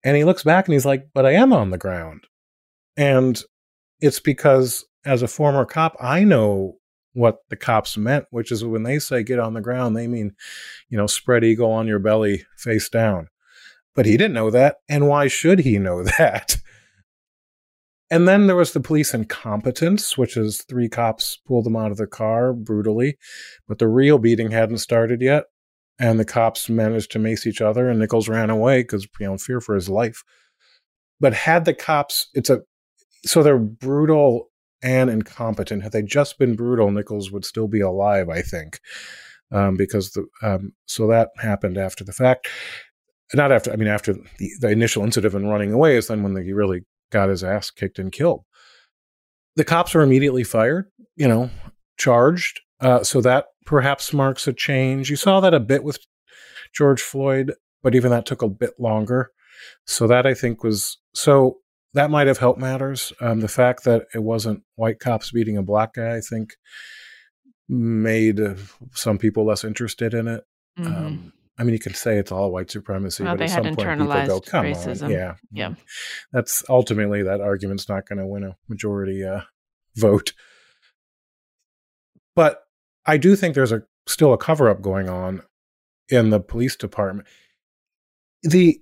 And 0.05 0.17
he 0.17 0.25
looks 0.25 0.43
back 0.43 0.67
and 0.67 0.73
he's 0.73 0.87
like, 0.87 1.09
but 1.13 1.27
I 1.27 1.33
am 1.33 1.53
on 1.53 1.71
the 1.71 1.79
ground. 1.79 2.25
And 2.97 3.41
it's 4.01 4.21
because 4.21 4.85
as 5.05 5.23
a 5.23 5.29
former 5.29 5.65
cop, 5.65 5.97
I 6.01 6.25
know 6.25 6.77
what 7.13 7.39
the 7.49 7.57
cops 7.57 7.97
meant, 7.97 8.27
which 8.31 8.53
is 8.53 8.65
when 8.65 8.83
they 8.83 8.99
say 8.99 9.23
get 9.23 9.39
on 9.39 9.55
the 9.55 9.61
ground, 9.61 9.97
they 9.97 10.07
mean, 10.07 10.33
you 10.89 10.97
know, 10.97 11.07
spread 11.07 11.45
eagle 11.45 11.71
on 11.71 11.87
your 11.87 11.99
belly, 11.99 12.45
face 12.57 12.89
down. 12.89 13.29
But 13.95 14.07
he 14.07 14.17
didn't 14.17 14.35
know 14.35 14.51
that. 14.51 14.77
And 14.89 15.09
why 15.09 15.27
should 15.27 15.61
he 15.61 15.79
know 15.79 16.03
that? 16.19 16.57
And 18.11 18.27
then 18.27 18.49
there 18.49 18.57
was 18.57 18.73
the 18.73 18.81
police 18.81 19.15
incompetence, 19.15 20.19
which 20.19 20.37
is 20.37 20.63
three 20.63 20.89
cops 20.89 21.39
pulled 21.47 21.65
them 21.65 21.77
out 21.77 21.93
of 21.93 21.97
the 21.97 22.09
car 22.09 22.53
brutally, 22.53 23.17
but 23.69 23.79
the 23.79 23.87
real 23.87 24.19
beating 24.19 24.51
hadn't 24.51 24.79
started 24.79 25.23
yet. 25.23 25.45
And 25.99 26.19
the 26.19 26.25
cops 26.25 26.69
managed 26.69 27.13
to 27.13 27.19
mace 27.19 27.47
each 27.47 27.61
other, 27.61 27.89
and 27.89 27.99
Nichols 27.99 28.29
ran 28.29 28.49
away 28.49 28.83
because 28.83 29.07
you 29.21 29.27
know, 29.27 29.37
fear 29.37 29.61
for 29.61 29.75
his 29.75 29.89
life. 29.89 30.25
But 31.21 31.35
had 31.35 31.67
the 31.67 31.75
cops, 31.75 32.29
it's 32.33 32.49
a 32.49 32.63
so 33.27 33.43
they're 33.43 33.59
brutal 33.59 34.51
and 34.83 35.11
incompetent. 35.11 35.83
Had 35.83 35.93
they 35.93 36.03
just 36.03 36.39
been 36.39 36.57
brutal, 36.57 36.91
Nichols 36.91 37.31
would 37.31 37.45
still 37.45 37.69
be 37.69 37.81
alive, 37.81 38.31
I 38.31 38.41
think, 38.41 38.81
um, 39.53 39.77
because 39.77 40.13
the 40.13 40.25
um, 40.43 40.73
so 40.87 41.07
that 41.09 41.29
happened 41.39 41.77
after 41.77 42.03
the 42.03 42.13
fact. 42.13 42.49
Not 43.33 43.53
after, 43.53 43.73
I 43.73 43.77
mean, 43.77 43.87
after 43.87 44.15
the, 44.15 44.51
the 44.61 44.71
initial 44.71 45.05
incident 45.05 45.35
and 45.35 45.49
running 45.49 45.73
away 45.73 45.97
is 45.97 46.09
then 46.09 46.25
when 46.25 46.35
they 46.35 46.51
really 46.53 46.85
got 47.11 47.29
his 47.29 47.45
ass 47.45 47.71
kicked 47.71 47.99
and 47.99 48.13
killed. 48.13 48.45
The 49.57 49.65
cops 49.65 49.95
were 49.95 50.03
immediately 50.03 50.45
fired, 50.45 50.91
you 51.17 51.29
know, 51.29 51.51
charged. 51.99 52.61
Uh, 52.81 53.03
so 53.03 53.21
that 53.21 53.47
perhaps 53.67 54.13
marks 54.13 54.49
a 54.49 54.53
change. 54.53 55.11
You 55.11 55.17
saw 55.17 55.41
that 55.41 55.55
a 55.55 55.61
bit 55.61 55.85
with 55.85 55.99
George 56.73 57.03
Floyd, 57.03 57.53
but 57.83 57.95
even 57.95 58.11
that 58.11 58.27
took 58.27 58.43
a 58.43 58.49
bit 58.49 58.79
longer. 58.79 59.33
So 59.87 60.07
that 60.07 60.27
I 60.27 60.35
think 60.35 60.65
was 60.65 60.99
so 61.15 61.59
that 61.95 62.11
might 62.11 62.27
have 62.27 62.39
helped 62.39 62.61
matters. 62.61 63.13
Um, 63.21 63.41
the 63.41 63.49
fact 63.49 63.85
that 63.85 64.07
it 64.15 64.23
wasn't 64.23 64.63
white 64.77 65.01
cops 65.01 65.33
beating 65.33 65.57
a 65.57 65.63
black 65.63 65.95
guy, 65.95 66.17
I 66.17 66.21
think, 66.21 66.55
made 67.69 68.41
uh, 68.41 68.55
some 68.93 69.19
people 69.19 69.45
less 69.45 69.65
interested 69.65 70.15
in 70.15 70.29
it. 70.29 70.45
Mm-hmm. 70.79 71.07
Um, 71.07 71.33
I 71.61 71.63
mean, 71.63 71.75
you 71.75 71.79
can 71.79 71.93
say 71.93 72.17
it's 72.17 72.33
all 72.33 72.51
white 72.51 72.71
supremacy, 72.71 73.23
well, 73.23 73.37
but 73.37 73.43
at 73.43 73.51
some 73.51 73.65
point 73.75 73.77
people 73.77 74.07
go, 74.07 74.41
"Come 74.41 74.65
racism. 74.65 75.05
on, 75.05 75.11
yeah, 75.11 75.35
yeah." 75.53 75.75
That's 76.33 76.65
ultimately 76.71 77.23
that 77.23 77.43
argument's 77.43 77.87
not 77.87 78.09
going 78.09 78.19
to 78.19 78.27
win 78.27 78.45
a 78.45 78.57
majority 78.67 79.23
uh, 79.23 79.43
vote. 79.95 80.33
But 82.35 82.63
I 83.05 83.19
do 83.19 83.37
think 83.37 83.55
there's 83.55 83.73
a 83.73 83.83
still 84.07 84.33
a 84.33 84.39
cover 84.39 84.71
up 84.71 84.81
going 84.81 85.11
on 85.11 85.43
in 86.09 86.31
the 86.31 86.41
police 86.41 86.77
department. 86.77 87.29
The 88.43 88.81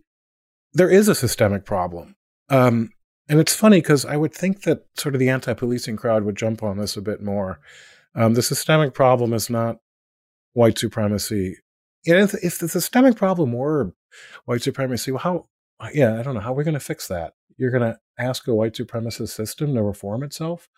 there 0.73 0.89
is 0.89 1.09
a 1.09 1.17
systemic 1.17 1.65
problem, 1.65 2.15
um, 2.49 2.91
and 3.29 3.41
it's 3.41 3.55
funny 3.55 3.79
because 3.79 4.05
I 4.05 4.17
would 4.17 4.33
think 4.33 4.63
that 4.63 4.87
sort 4.97 5.17
of 5.17 5.19
the 5.19 5.31
anti-policing 5.31 5.97
crowd 5.97 6.23
would 6.23 6.37
jump 6.37 6.63
on 6.63 6.79
this 6.79 6.97
a 6.97 7.03
bit 7.03 7.21
more. 7.21 7.59
Um, 8.15 8.35
the 8.35 8.43
systemic 8.43 8.95
problem 8.95 9.33
is 9.33 9.51
not 9.51 9.79
white 10.53 10.79
supremacy. 10.79 11.57
If, 12.17 12.35
if 12.43 12.59
the 12.59 12.69
systemic 12.69 13.17
problem 13.17 13.53
were 13.53 13.93
white 14.47 14.63
supremacy, 14.63 15.11
well, 15.11 15.21
how, 15.21 15.91
yeah, 15.93 16.19
I 16.19 16.23
don't 16.23 16.35
know, 16.35 16.41
how 16.41 16.53
we're 16.53 16.59
we 16.59 16.65
going 16.65 16.75
to 16.75 16.81
fix 16.81 17.09
that? 17.09 17.35
You're 17.57 17.71
going 17.71 17.83
to 17.83 17.99
ask 18.19 18.47
a 18.49 18.55
white 18.55 18.75
supremacist 18.75 19.31
system 19.31 19.75
to 19.75 19.83
reform 19.83 20.23
itself? 20.23 20.69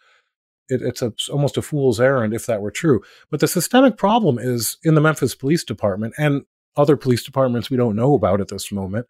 It, 0.68 0.82
it's 0.82 1.02
a, 1.02 1.12
almost 1.30 1.56
a 1.56 1.62
fool's 1.62 2.00
errand 2.00 2.34
if 2.34 2.46
that 2.46 2.62
were 2.62 2.70
true. 2.70 3.02
But 3.30 3.40
the 3.40 3.48
systemic 3.48 3.96
problem 3.96 4.38
is 4.38 4.76
in 4.82 4.94
the 4.94 5.00
Memphis 5.00 5.34
Police 5.34 5.64
Department 5.64 6.14
and 6.18 6.42
other 6.76 6.96
police 6.96 7.24
departments 7.24 7.70
we 7.70 7.76
don't 7.76 7.96
know 7.96 8.14
about 8.14 8.40
at 8.40 8.48
this 8.48 8.70
moment. 8.70 9.06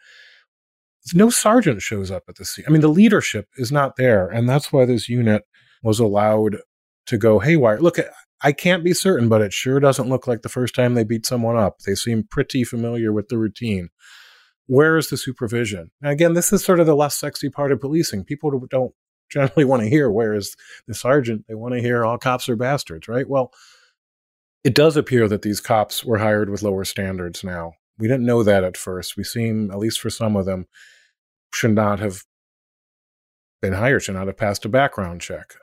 No 1.15 1.31
sergeant 1.31 1.81
shows 1.81 2.11
up 2.11 2.25
at 2.29 2.37
the 2.37 2.45
scene. 2.45 2.65
I 2.69 2.71
mean, 2.71 2.83
the 2.83 2.89
leadership 2.89 3.49
is 3.57 3.73
not 3.73 3.97
there. 3.97 4.29
And 4.29 4.49
that's 4.49 4.73
why 4.73 4.85
this 4.85 5.09
unit 5.09 5.45
was 5.83 5.99
allowed 5.99 6.59
to 7.07 7.19
go 7.19 7.39
haywire. 7.39 7.81
Look, 7.81 7.99
I 8.43 8.53
can't 8.53 8.85
be 8.85 8.95
certain, 8.95 9.29
but 9.29 9.43
it 9.43 9.53
sure 9.53 9.81
doesn't 9.81 10.09
look 10.09 10.27
like 10.27 10.43
the 10.43 10.49
first 10.49 10.75
time 10.75 10.95
they 10.95 11.05
beat 11.05 11.27
someone 11.27 11.57
up. 11.57 11.81
They 11.81 11.95
seem 11.95 12.25
pretty 12.25 12.65
familiar 12.65 13.13
with 13.13 13.29
the 13.29 13.39
routine. 13.39 13.91
Where 14.67 14.97
is 14.97 15.11
the 15.11 15.17
supervision? 15.17 15.91
And 16.01 16.13
again, 16.13 16.35
this 16.35 16.53
is 16.53 16.65
sort 16.65 16.81
of 16.81 16.87
the 16.87 16.97
less 16.97 17.17
sexy 17.17 17.51
part 17.51 17.73
of 17.73 17.81
policing. 17.81 18.25
People 18.25 18.59
don't 18.71 18.95
generally 19.31 19.65
want 19.65 19.83
to 19.83 19.89
hear 19.89 20.11
where 20.11 20.35
is 20.35 20.57
the 20.87 20.95
sergeant. 20.95 21.45
They 21.49 21.55
want 21.55 21.75
to 21.75 21.81
hear 21.81 22.05
all 22.05 22.19
cops 22.19 22.49
are 22.49 22.57
bastards, 22.57 23.09
right? 23.09 23.29
Well, 23.29 23.53
it 24.65 24.75
does 24.75 24.97
appear 24.97 25.29
that 25.29 25.43
these 25.43 25.61
cops 25.61 26.05
were 26.05 26.19
hired 26.19 26.51
with 26.51 26.63
lower 26.63 26.85
standards 26.85 27.45
now. 27.45 27.75
We 27.99 28.09
didn't 28.09 28.27
know 28.27 28.43
that 28.43 28.65
at 28.65 28.77
first. 28.77 29.17
We 29.17 29.25
seem, 29.25 29.71
at 29.71 29.79
least 29.79 30.01
for 30.01 30.11
some 30.11 30.37
of 30.37 30.47
them, 30.47 30.67
should 31.53 31.75
not 31.75 32.01
have 32.01 32.25
been 33.61 33.75
hired, 33.75 34.03
should 34.03 34.15
not 34.15 34.27
have 34.27 34.37
passed 34.37 34.65
a 34.65 34.69
background 34.69 35.21
check. 35.21 35.55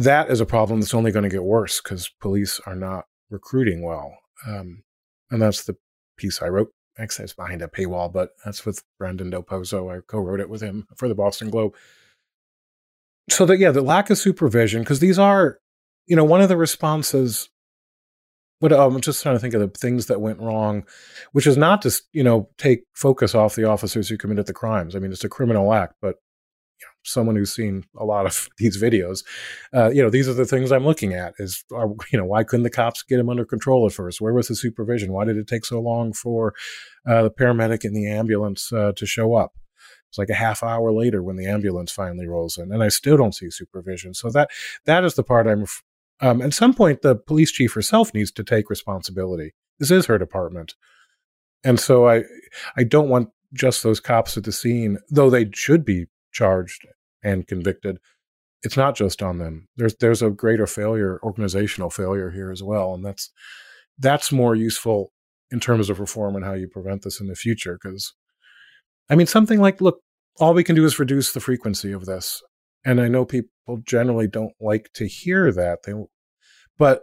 That 0.00 0.30
is 0.30 0.40
a 0.40 0.46
problem 0.46 0.80
that's 0.80 0.94
only 0.94 1.12
going 1.12 1.24
to 1.24 1.28
get 1.28 1.44
worse 1.44 1.80
because 1.80 2.10
police 2.20 2.60
are 2.66 2.76
not 2.76 3.04
recruiting 3.30 3.82
well. 3.82 4.18
Um, 4.46 4.84
and 5.30 5.42
that's 5.42 5.64
the 5.64 5.76
piece 6.16 6.42
I 6.42 6.48
wrote. 6.48 6.72
Actually, 6.98 7.24
it's 7.24 7.34
behind 7.34 7.62
a 7.62 7.68
paywall, 7.68 8.12
but 8.12 8.30
that's 8.44 8.66
with 8.66 8.82
Brandon 8.98 9.30
Del. 9.30 9.44
I 9.50 10.00
co 10.06 10.18
wrote 10.20 10.40
it 10.40 10.50
with 10.50 10.62
him 10.62 10.86
for 10.96 11.08
the 11.08 11.14
Boston 11.14 11.50
Globe. 11.50 11.74
So, 13.30 13.46
that, 13.46 13.58
yeah, 13.58 13.72
the 13.72 13.82
lack 13.82 14.10
of 14.10 14.18
supervision, 14.18 14.82
because 14.82 15.00
these 15.00 15.18
are, 15.18 15.58
you 16.06 16.16
know, 16.16 16.24
one 16.24 16.40
of 16.42 16.48
the 16.48 16.56
responses 16.56 17.48
But 18.60 18.72
um, 18.72 18.96
I'm 18.96 19.00
just 19.00 19.22
trying 19.22 19.36
to 19.36 19.40
think 19.40 19.54
of 19.54 19.60
the 19.60 19.78
things 19.78 20.06
that 20.06 20.20
went 20.20 20.40
wrong, 20.40 20.84
which 21.32 21.46
is 21.46 21.56
not 21.56 21.82
to 21.82 22.02
you 22.12 22.22
know 22.24 22.48
take 22.58 22.84
focus 22.94 23.34
off 23.34 23.54
the 23.56 23.64
officers 23.64 24.08
who 24.08 24.18
committed 24.18 24.46
the 24.46 24.52
crimes. 24.52 24.94
I 24.96 24.98
mean, 24.98 25.12
it's 25.12 25.24
a 25.24 25.28
criminal 25.30 25.72
act, 25.72 25.94
but 26.02 26.16
someone 27.02 27.36
who's 27.36 27.54
seen 27.54 27.84
a 27.96 28.04
lot 28.04 28.26
of 28.26 28.48
these 28.58 28.80
videos, 28.80 29.24
uh, 29.74 29.90
you 29.90 30.02
know, 30.02 30.10
these 30.10 30.28
are 30.28 30.34
the 30.34 30.44
things 30.44 30.70
I'm 30.70 30.84
looking 30.84 31.14
at. 31.14 31.34
Is 31.38 31.64
are, 31.72 31.88
you 32.12 32.18
know 32.18 32.24
why 32.24 32.44
couldn't 32.44 32.64
the 32.64 32.70
cops 32.70 33.02
get 33.02 33.20
him 33.20 33.28
under 33.28 33.44
control 33.44 33.86
at 33.86 33.92
first? 33.92 34.20
Where 34.20 34.34
was 34.34 34.48
the 34.48 34.56
supervision? 34.56 35.12
Why 35.12 35.24
did 35.24 35.36
it 35.36 35.46
take 35.46 35.64
so 35.64 35.80
long 35.80 36.12
for 36.12 36.54
uh, 37.06 37.24
the 37.24 37.30
paramedic 37.30 37.84
and 37.84 37.96
the 37.96 38.08
ambulance 38.08 38.72
uh, 38.72 38.92
to 38.96 39.06
show 39.06 39.34
up? 39.34 39.52
It's 40.08 40.18
like 40.18 40.30
a 40.30 40.34
half 40.34 40.64
hour 40.64 40.92
later 40.92 41.22
when 41.22 41.36
the 41.36 41.46
ambulance 41.46 41.92
finally 41.92 42.26
rolls 42.26 42.58
in, 42.58 42.72
and 42.72 42.82
I 42.82 42.88
still 42.88 43.16
don't 43.16 43.34
see 43.34 43.48
supervision. 43.48 44.12
So 44.12 44.28
that 44.30 44.50
that 44.84 45.04
is 45.04 45.14
the 45.14 45.22
part 45.22 45.46
I'm 45.46 45.66
um, 46.20 46.42
at 46.42 46.52
some 46.52 46.74
point, 46.74 47.02
the 47.02 47.16
police 47.16 47.50
chief 47.50 47.72
herself 47.72 48.12
needs 48.12 48.30
to 48.32 48.44
take 48.44 48.68
responsibility. 48.68 49.54
This 49.78 49.90
is 49.90 50.06
her 50.06 50.18
department, 50.18 50.74
and 51.64 51.78
so 51.78 52.08
I 52.08 52.24
I 52.76 52.84
don't 52.84 53.08
want 53.08 53.30
just 53.52 53.82
those 53.82 54.00
cops 54.00 54.36
at 54.36 54.44
the 54.44 54.52
scene, 54.52 54.98
though 55.10 55.30
they 55.30 55.48
should 55.52 55.84
be 55.84 56.06
charged 56.32 56.86
and 57.22 57.46
convicted. 57.46 57.98
It's 58.62 58.76
not 58.76 58.94
just 58.94 59.22
on 59.22 59.38
them. 59.38 59.68
There's 59.76 59.94
there's 59.96 60.22
a 60.22 60.30
greater 60.30 60.66
failure, 60.66 61.18
organizational 61.22 61.90
failure 61.90 62.30
here 62.30 62.50
as 62.50 62.62
well, 62.62 62.94
and 62.94 63.04
that's 63.04 63.30
that's 63.98 64.32
more 64.32 64.54
useful 64.54 65.12
in 65.50 65.60
terms 65.60 65.90
of 65.90 66.00
reform 66.00 66.36
and 66.36 66.44
how 66.44 66.54
you 66.54 66.68
prevent 66.68 67.02
this 67.02 67.20
in 67.20 67.26
the 67.26 67.34
future. 67.34 67.78
Because 67.82 68.14
I 69.08 69.14
mean, 69.16 69.26
something 69.26 69.60
like 69.60 69.80
look, 69.80 70.00
all 70.38 70.54
we 70.54 70.64
can 70.64 70.76
do 70.76 70.84
is 70.84 70.98
reduce 70.98 71.32
the 71.32 71.40
frequency 71.40 71.92
of 71.92 72.06
this. 72.06 72.42
And 72.84 73.00
I 73.00 73.08
know 73.08 73.24
people 73.24 73.78
generally 73.84 74.26
don't 74.26 74.54
like 74.58 74.90
to 74.94 75.06
hear 75.06 75.52
that. 75.52 75.80
They, 75.84 75.92
but 76.78 77.02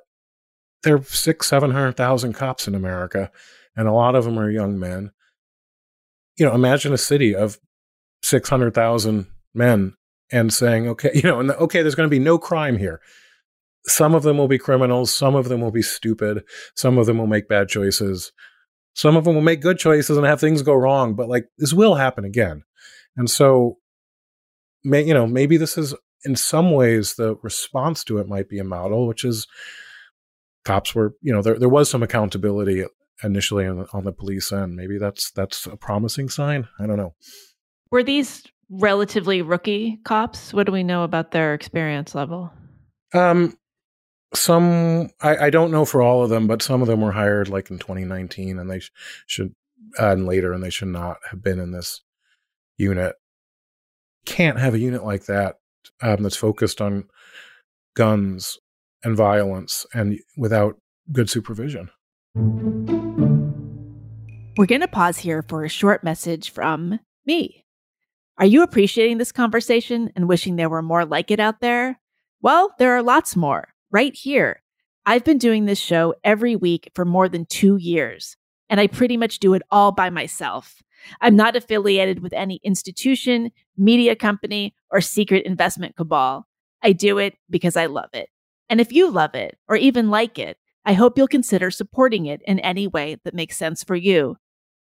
there 0.83 0.95
are 0.95 1.03
six, 1.03 1.47
seven 1.47 1.71
hundred 1.71 1.97
thousand 1.97 2.33
cops 2.33 2.67
in 2.67 2.75
America, 2.75 3.31
and 3.75 3.87
a 3.87 3.93
lot 3.93 4.15
of 4.15 4.25
them 4.25 4.39
are 4.39 4.49
young 4.49 4.79
men. 4.79 5.11
You 6.37 6.45
know, 6.45 6.53
imagine 6.53 6.93
a 6.93 6.97
city 6.97 7.35
of 7.35 7.59
six 8.21 8.49
hundred 8.49 8.73
thousand 8.73 9.27
men 9.53 9.93
and 10.31 10.53
saying, 10.53 10.87
okay, 10.87 11.11
you 11.15 11.23
know, 11.23 11.39
and 11.39 11.51
okay, 11.51 11.81
there's 11.81 11.95
going 11.95 12.09
to 12.09 12.15
be 12.15 12.19
no 12.19 12.37
crime 12.37 12.77
here. 12.77 13.01
Some 13.85 14.13
of 14.13 14.23
them 14.23 14.37
will 14.37 14.49
be 14.49 14.57
criminals. 14.57 15.13
Some 15.13 15.35
of 15.35 15.47
them 15.47 15.61
will 15.61 15.71
be 15.71 15.81
stupid. 15.81 16.43
Some 16.75 16.97
of 16.97 17.05
them 17.05 17.17
will 17.17 17.27
make 17.27 17.47
bad 17.47 17.69
choices. 17.69 18.33
Some 18.93 19.15
of 19.15 19.23
them 19.23 19.35
will 19.35 19.41
make 19.41 19.61
good 19.61 19.77
choices 19.77 20.17
and 20.17 20.25
have 20.25 20.41
things 20.41 20.61
go 20.61 20.73
wrong. 20.73 21.13
But 21.13 21.29
like 21.29 21.45
this 21.57 21.73
will 21.73 21.95
happen 21.95 22.25
again. 22.25 22.63
And 23.15 23.29
so 23.29 23.77
may, 24.83 25.03
you 25.03 25.13
know, 25.13 25.25
maybe 25.25 25.55
this 25.57 25.77
is 25.77 25.93
in 26.25 26.35
some 26.35 26.71
ways 26.71 27.15
the 27.15 27.35
response 27.43 28.03
to 28.05 28.17
it 28.17 28.27
might 28.27 28.49
be 28.49 28.59
a 28.59 28.63
model, 28.63 29.07
which 29.07 29.23
is 29.23 29.47
cops 30.65 30.93
were, 30.93 31.15
you 31.21 31.31
know, 31.33 31.41
there 31.41 31.57
there 31.57 31.69
was 31.69 31.89
some 31.89 32.03
accountability 32.03 32.85
initially 33.23 33.65
on 33.65 33.79
the, 33.79 33.87
on 33.93 34.03
the 34.03 34.11
police 34.11 34.51
end. 34.51 34.75
Maybe 34.75 34.97
that's 34.97 35.31
that's 35.31 35.65
a 35.65 35.77
promising 35.77 36.27
sign. 36.27 36.67
I 36.79 36.87
don't 36.87 36.97
know. 36.97 37.15
Were 37.91 38.03
these 38.03 38.43
relatively 38.69 39.41
rookie 39.41 39.99
cops? 40.03 40.53
What 40.53 40.65
do 40.65 40.71
we 40.71 40.83
know 40.83 41.03
about 41.03 41.31
their 41.31 41.53
experience 41.53 42.13
level? 42.13 42.51
Um, 43.13 43.57
some 44.33 45.09
I, 45.21 45.37
I 45.37 45.49
don't 45.49 45.71
know 45.71 45.85
for 45.85 46.01
all 46.01 46.23
of 46.23 46.29
them, 46.29 46.47
but 46.47 46.61
some 46.61 46.81
of 46.81 46.87
them 46.87 47.01
were 47.01 47.13
hired 47.13 47.49
like 47.49 47.69
in 47.69 47.79
2019, 47.79 48.59
and 48.59 48.69
they 48.69 48.79
sh- 48.79 48.91
should 49.25 49.55
uh, 49.99 50.11
and 50.11 50.25
later, 50.25 50.53
and 50.53 50.63
they 50.63 50.69
should 50.69 50.89
not 50.89 51.17
have 51.29 51.41
been 51.41 51.59
in 51.59 51.71
this 51.71 52.01
unit 52.77 53.15
can't 54.27 54.59
have 54.59 54.73
a 54.73 54.79
unit 54.79 55.03
like 55.03 55.25
that 55.25 55.55
um, 56.01 56.21
that's 56.21 56.35
focused 56.35 56.81
on 56.81 57.05
guns 57.95 58.59
and 59.03 59.15
violence 59.15 59.85
and 59.93 60.19
without 60.35 60.75
good 61.11 61.29
supervision. 61.29 61.89
We're 64.57 64.65
going 64.65 64.81
to 64.81 64.87
pause 64.87 65.19
here 65.19 65.41
for 65.41 65.63
a 65.63 65.69
short 65.69 66.03
message 66.03 66.51
from 66.51 66.99
me. 67.25 67.63
Are 68.39 68.45
you 68.45 68.61
appreciating 68.61 69.17
this 69.17 69.31
conversation 69.31 70.11
and 70.15 70.27
wishing 70.27 70.55
there 70.55 70.69
were 70.69 70.83
more 70.83 71.05
like 71.05 71.31
it 71.31 71.39
out 71.39 71.59
there? 71.59 71.99
Well, 72.41 72.71
there 72.77 72.95
are 72.95 73.01
lots 73.01 73.35
more 73.35 73.69
right 73.89 74.13
here. 74.15 74.61
I've 75.07 75.23
been 75.23 75.39
doing 75.39 75.65
this 75.65 75.79
show 75.79 76.13
every 76.23 76.55
week 76.55 76.91
for 76.93 77.03
more 77.03 77.27
than 77.27 77.45
two 77.45 77.77
years, 77.77 78.37
and 78.69 78.79
I 78.79 78.87
pretty 78.87 79.17
much 79.17 79.39
do 79.39 79.55
it 79.55 79.63
all 79.71 79.91
by 79.91 80.11
myself. 80.11 80.83
I'm 81.19 81.35
not 81.35 81.55
affiliated 81.55 82.21
with 82.21 82.33
any 82.33 82.59
institution, 82.63 83.51
media 83.75 84.15
company, 84.15 84.75
or 84.91 85.01
secret 85.01 85.45
investment 85.45 85.95
cabal. 85.95 86.45
I 86.83 86.91
do 86.91 87.17
it 87.17 87.35
because 87.49 87.75
I 87.75 87.87
love 87.87 88.09
it. 88.13 88.29
And 88.69 88.79
if 88.79 88.91
you 88.91 89.09
love 89.09 89.33
it 89.33 89.57
or 89.67 89.77
even 89.77 90.11
like 90.11 90.37
it, 90.37 90.57
I 90.85 90.93
hope 90.93 91.17
you'll 91.17 91.27
consider 91.27 91.71
supporting 91.71 92.27
it 92.27 92.41
in 92.45 92.59
any 92.59 92.85
way 92.85 93.17
that 93.23 93.33
makes 93.33 93.57
sense 93.57 93.83
for 93.83 93.95
you. 93.95 94.37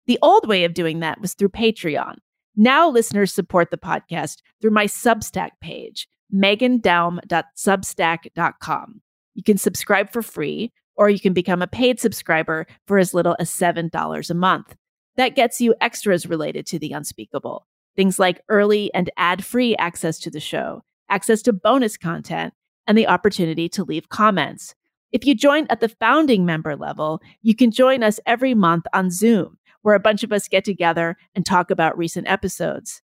The 0.06 0.18
old 0.20 0.46
way 0.46 0.64
of 0.64 0.74
doing 0.74 1.00
that 1.00 1.20
was 1.20 1.32
through 1.32 1.50
Patreon. 1.50 2.16
Now 2.60 2.90
listeners 2.90 3.32
support 3.32 3.70
the 3.70 3.78
podcast 3.78 4.38
through 4.60 4.72
my 4.72 4.86
Substack 4.86 5.50
page, 5.60 6.08
meghandaum.substack.com. 6.34 9.00
You 9.34 9.42
can 9.44 9.58
subscribe 9.58 10.10
for 10.10 10.22
free, 10.22 10.72
or 10.96 11.08
you 11.08 11.20
can 11.20 11.32
become 11.32 11.62
a 11.62 11.68
paid 11.68 12.00
subscriber 12.00 12.66
for 12.88 12.98
as 12.98 13.14
little 13.14 13.36
as 13.38 13.48
$7 13.48 14.28
a 14.28 14.34
month. 14.34 14.74
That 15.16 15.36
gets 15.36 15.60
you 15.60 15.76
extras 15.80 16.26
related 16.26 16.66
to 16.66 16.80
the 16.80 16.90
unspeakable. 16.90 17.64
Things 17.94 18.18
like 18.18 18.42
early 18.48 18.92
and 18.92 19.08
ad 19.16 19.44
free 19.44 19.76
access 19.76 20.18
to 20.18 20.30
the 20.30 20.40
show, 20.40 20.82
access 21.08 21.42
to 21.42 21.52
bonus 21.52 21.96
content, 21.96 22.54
and 22.88 22.98
the 22.98 23.06
opportunity 23.06 23.68
to 23.68 23.84
leave 23.84 24.08
comments. 24.08 24.74
If 25.12 25.24
you 25.24 25.36
join 25.36 25.68
at 25.70 25.78
the 25.78 25.88
founding 25.88 26.44
member 26.44 26.74
level, 26.74 27.22
you 27.40 27.54
can 27.54 27.70
join 27.70 28.02
us 28.02 28.18
every 28.26 28.54
month 28.54 28.86
on 28.92 29.12
Zoom, 29.12 29.58
where 29.82 29.94
a 29.94 30.00
bunch 30.00 30.24
of 30.24 30.32
us 30.32 30.48
get 30.48 30.64
together 30.64 31.16
and 31.34 31.44
talk 31.46 31.70
about 31.70 31.98
recent 31.98 32.28
episodes. 32.28 33.00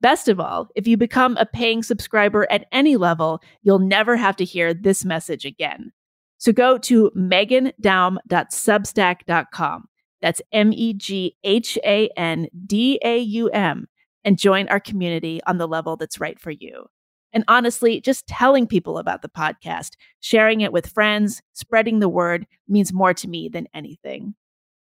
Best 0.00 0.28
of 0.28 0.40
all, 0.40 0.68
if 0.74 0.86
you 0.86 0.96
become 0.96 1.36
a 1.36 1.44
paying 1.46 1.82
subscriber 1.82 2.50
at 2.50 2.66
any 2.72 2.96
level, 2.96 3.42
you'll 3.62 3.78
never 3.78 4.16
have 4.16 4.36
to 4.36 4.44
hear 4.44 4.72
this 4.74 5.04
message 5.04 5.44
again. 5.44 5.92
So 6.38 6.52
go 6.52 6.78
to 6.78 7.10
meghandaum.substack.com 7.16 9.88
that's 10.24 10.40
M 10.52 10.72
E 10.72 10.94
G 10.94 11.36
H 11.44 11.76
A 11.84 12.08
N 12.16 12.48
D 12.66 12.98
A 13.04 13.18
U 13.18 13.50
M 13.50 13.86
and 14.24 14.38
join 14.38 14.66
our 14.68 14.80
community 14.80 15.42
on 15.46 15.58
the 15.58 15.68
level 15.68 15.98
that's 15.98 16.18
right 16.18 16.40
for 16.40 16.50
you. 16.50 16.86
And 17.34 17.44
honestly, 17.46 18.00
just 18.00 18.26
telling 18.26 18.66
people 18.66 18.96
about 18.96 19.20
the 19.20 19.28
podcast, 19.28 19.96
sharing 20.20 20.62
it 20.62 20.72
with 20.72 20.86
friends, 20.86 21.42
spreading 21.52 21.98
the 21.98 22.08
word 22.08 22.46
means 22.66 22.90
more 22.90 23.12
to 23.12 23.28
me 23.28 23.50
than 23.50 23.68
anything. 23.74 24.34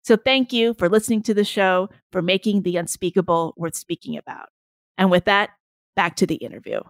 So 0.04 0.18
thank 0.18 0.52
you 0.52 0.74
for 0.74 0.90
listening 0.90 1.24
to 1.24 1.34
the 1.34 1.46
show, 1.46 1.90
for 2.12 2.22
making 2.22 2.64
the 2.64 2.76
unspeakable 2.78 3.54
worth 3.56 3.76
speaking 3.76 4.18
about. 4.18 4.50
And 4.98 5.10
with 5.10 5.26
that, 5.26 5.52
back 5.96 6.18
to 6.18 6.28
the 6.28 6.36
interview. 6.36 6.82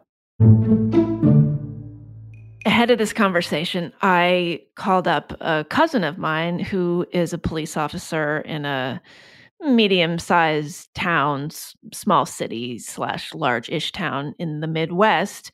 ahead 2.65 2.89
of 2.89 2.97
this 2.97 3.13
conversation, 3.13 3.93
I 4.01 4.61
called 4.75 5.07
up 5.07 5.31
a 5.41 5.63
cousin 5.69 6.03
of 6.03 6.17
mine 6.17 6.59
who 6.59 7.05
is 7.11 7.31
a 7.31 7.37
police 7.37 7.77
officer 7.77 8.39
in 8.39 8.65
a 8.65 9.01
medium 9.61 10.17
sized 10.17 10.93
town, 10.95 11.51
small 11.93 12.25
city 12.25 12.79
slash 12.79 13.33
large 13.33 13.69
ish 13.69 13.91
town 13.91 14.33
in 14.39 14.59
the 14.59 14.67
Midwest. 14.67 15.51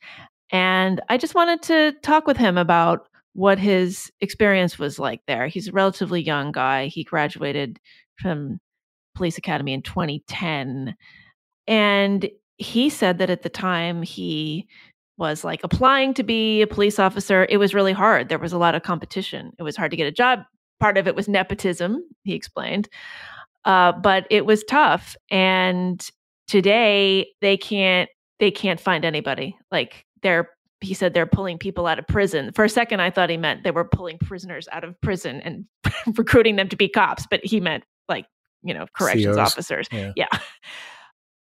And 0.50 1.00
I 1.10 1.18
just 1.18 1.34
wanted 1.34 1.62
to 1.62 1.92
talk 2.02 2.26
with 2.26 2.38
him 2.38 2.56
about 2.56 3.06
what 3.34 3.58
his 3.58 4.10
experience 4.20 4.78
was 4.78 4.98
like 4.98 5.20
there. 5.26 5.46
He's 5.46 5.68
a 5.68 5.72
relatively 5.72 6.20
young 6.20 6.52
guy. 6.52 6.86
He 6.86 7.04
graduated 7.04 7.78
from 8.18 8.58
police 9.14 9.38
academy 9.38 9.72
in 9.72 9.82
2010. 9.82 10.94
And 11.66 12.30
he 12.56 12.90
said 12.90 13.18
that 13.18 13.30
at 13.30 13.42
the 13.42 13.48
time 13.48 14.02
he 14.02 14.66
was 15.16 15.44
like 15.44 15.60
applying 15.62 16.14
to 16.14 16.22
be 16.22 16.62
a 16.62 16.66
police 16.66 16.98
officer, 16.98 17.46
it 17.48 17.58
was 17.58 17.74
really 17.74 17.92
hard. 17.92 18.28
There 18.28 18.38
was 18.38 18.52
a 18.52 18.58
lot 18.58 18.74
of 18.74 18.82
competition. 18.82 19.52
It 19.58 19.62
was 19.62 19.76
hard 19.76 19.90
to 19.90 19.96
get 19.96 20.06
a 20.06 20.12
job. 20.12 20.40
Part 20.80 20.96
of 20.96 21.06
it 21.06 21.14
was 21.14 21.28
nepotism, 21.28 22.02
he 22.24 22.34
explained. 22.34 22.88
Uh, 23.64 23.92
but 23.92 24.26
it 24.30 24.46
was 24.46 24.64
tough. 24.64 25.14
And 25.30 26.04
today 26.48 27.28
they 27.40 27.56
can't 27.56 28.08
they 28.38 28.50
can't 28.50 28.80
find 28.80 29.04
anybody. 29.04 29.56
Like 29.70 30.06
they're 30.22 30.48
he 30.80 30.94
said 30.94 31.14
they're 31.14 31.26
pulling 31.26 31.58
people 31.58 31.86
out 31.86 31.98
of 31.98 32.06
prison. 32.06 32.52
For 32.52 32.64
a 32.64 32.68
second, 32.68 33.00
I 33.00 33.10
thought 33.10 33.30
he 33.30 33.36
meant 33.36 33.64
they 33.64 33.70
were 33.70 33.84
pulling 33.84 34.18
prisoners 34.18 34.68
out 34.72 34.84
of 34.84 34.98
prison 35.00 35.40
and 35.40 35.66
recruiting 36.16 36.56
them 36.56 36.68
to 36.68 36.76
be 36.76 36.88
cops, 36.88 37.26
but 37.30 37.40
he 37.44 37.60
meant 37.60 37.84
like, 38.08 38.26
you 38.62 38.74
know, 38.74 38.86
corrections 38.94 39.36
COs. 39.36 39.52
officers. 39.52 39.88
Yeah. 39.92 40.12
yeah. 40.16 40.38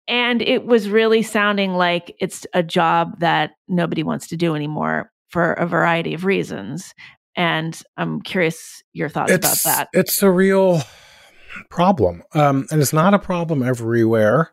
And 0.08 0.42
it 0.42 0.66
was 0.66 0.90
really 0.90 1.22
sounding 1.22 1.74
like 1.74 2.16
it's 2.20 2.46
a 2.54 2.64
job 2.64 3.20
that 3.20 3.52
nobody 3.68 4.04
wants 4.04 4.28
to 4.28 4.38
do 4.38 4.56
anymore 4.56 5.12
for 5.30 5.54
a 5.54 5.66
variety 5.66 6.14
of 6.14 6.26
reasons. 6.26 6.94
And 7.38 7.82
I'm 7.96 8.22
curious 8.22 8.84
your 8.92 9.08
thoughts 9.08 9.32
it's, 9.32 9.46
about 9.46 9.58
that. 9.64 9.90
It's 9.94 10.22
a 10.22 10.30
real 10.30 10.82
problem. 11.70 12.24
Um, 12.34 12.68
and 12.72 12.82
it's 12.82 12.92
not 12.92 13.14
a 13.14 13.20
problem 13.20 13.64
everywhere. 13.64 14.52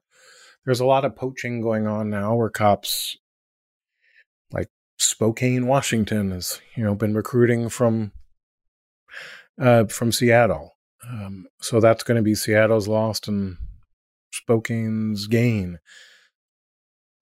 There's 0.64 0.80
a 0.80 0.86
lot 0.86 1.04
of 1.04 1.16
poaching 1.16 1.60
going 1.60 1.88
on 1.88 2.10
now 2.10 2.36
where 2.36 2.50
cops 2.50 3.16
Spokane, 4.99 5.66
Washington 5.66 6.32
has, 6.32 6.61
you 6.76 6.84
know, 6.84 6.94
been 6.94 7.14
recruiting 7.14 7.68
from 7.68 8.12
uh, 9.61 9.84
from 9.84 10.12
Seattle. 10.12 10.76
Um, 11.09 11.46
so 11.61 11.80
that's 11.80 12.03
going 12.03 12.16
to 12.16 12.22
be 12.22 12.34
Seattle's 12.34 12.88
lost 12.88 13.28
and 13.28 13.57
Spokane's 14.32 15.26
gain. 15.26 15.78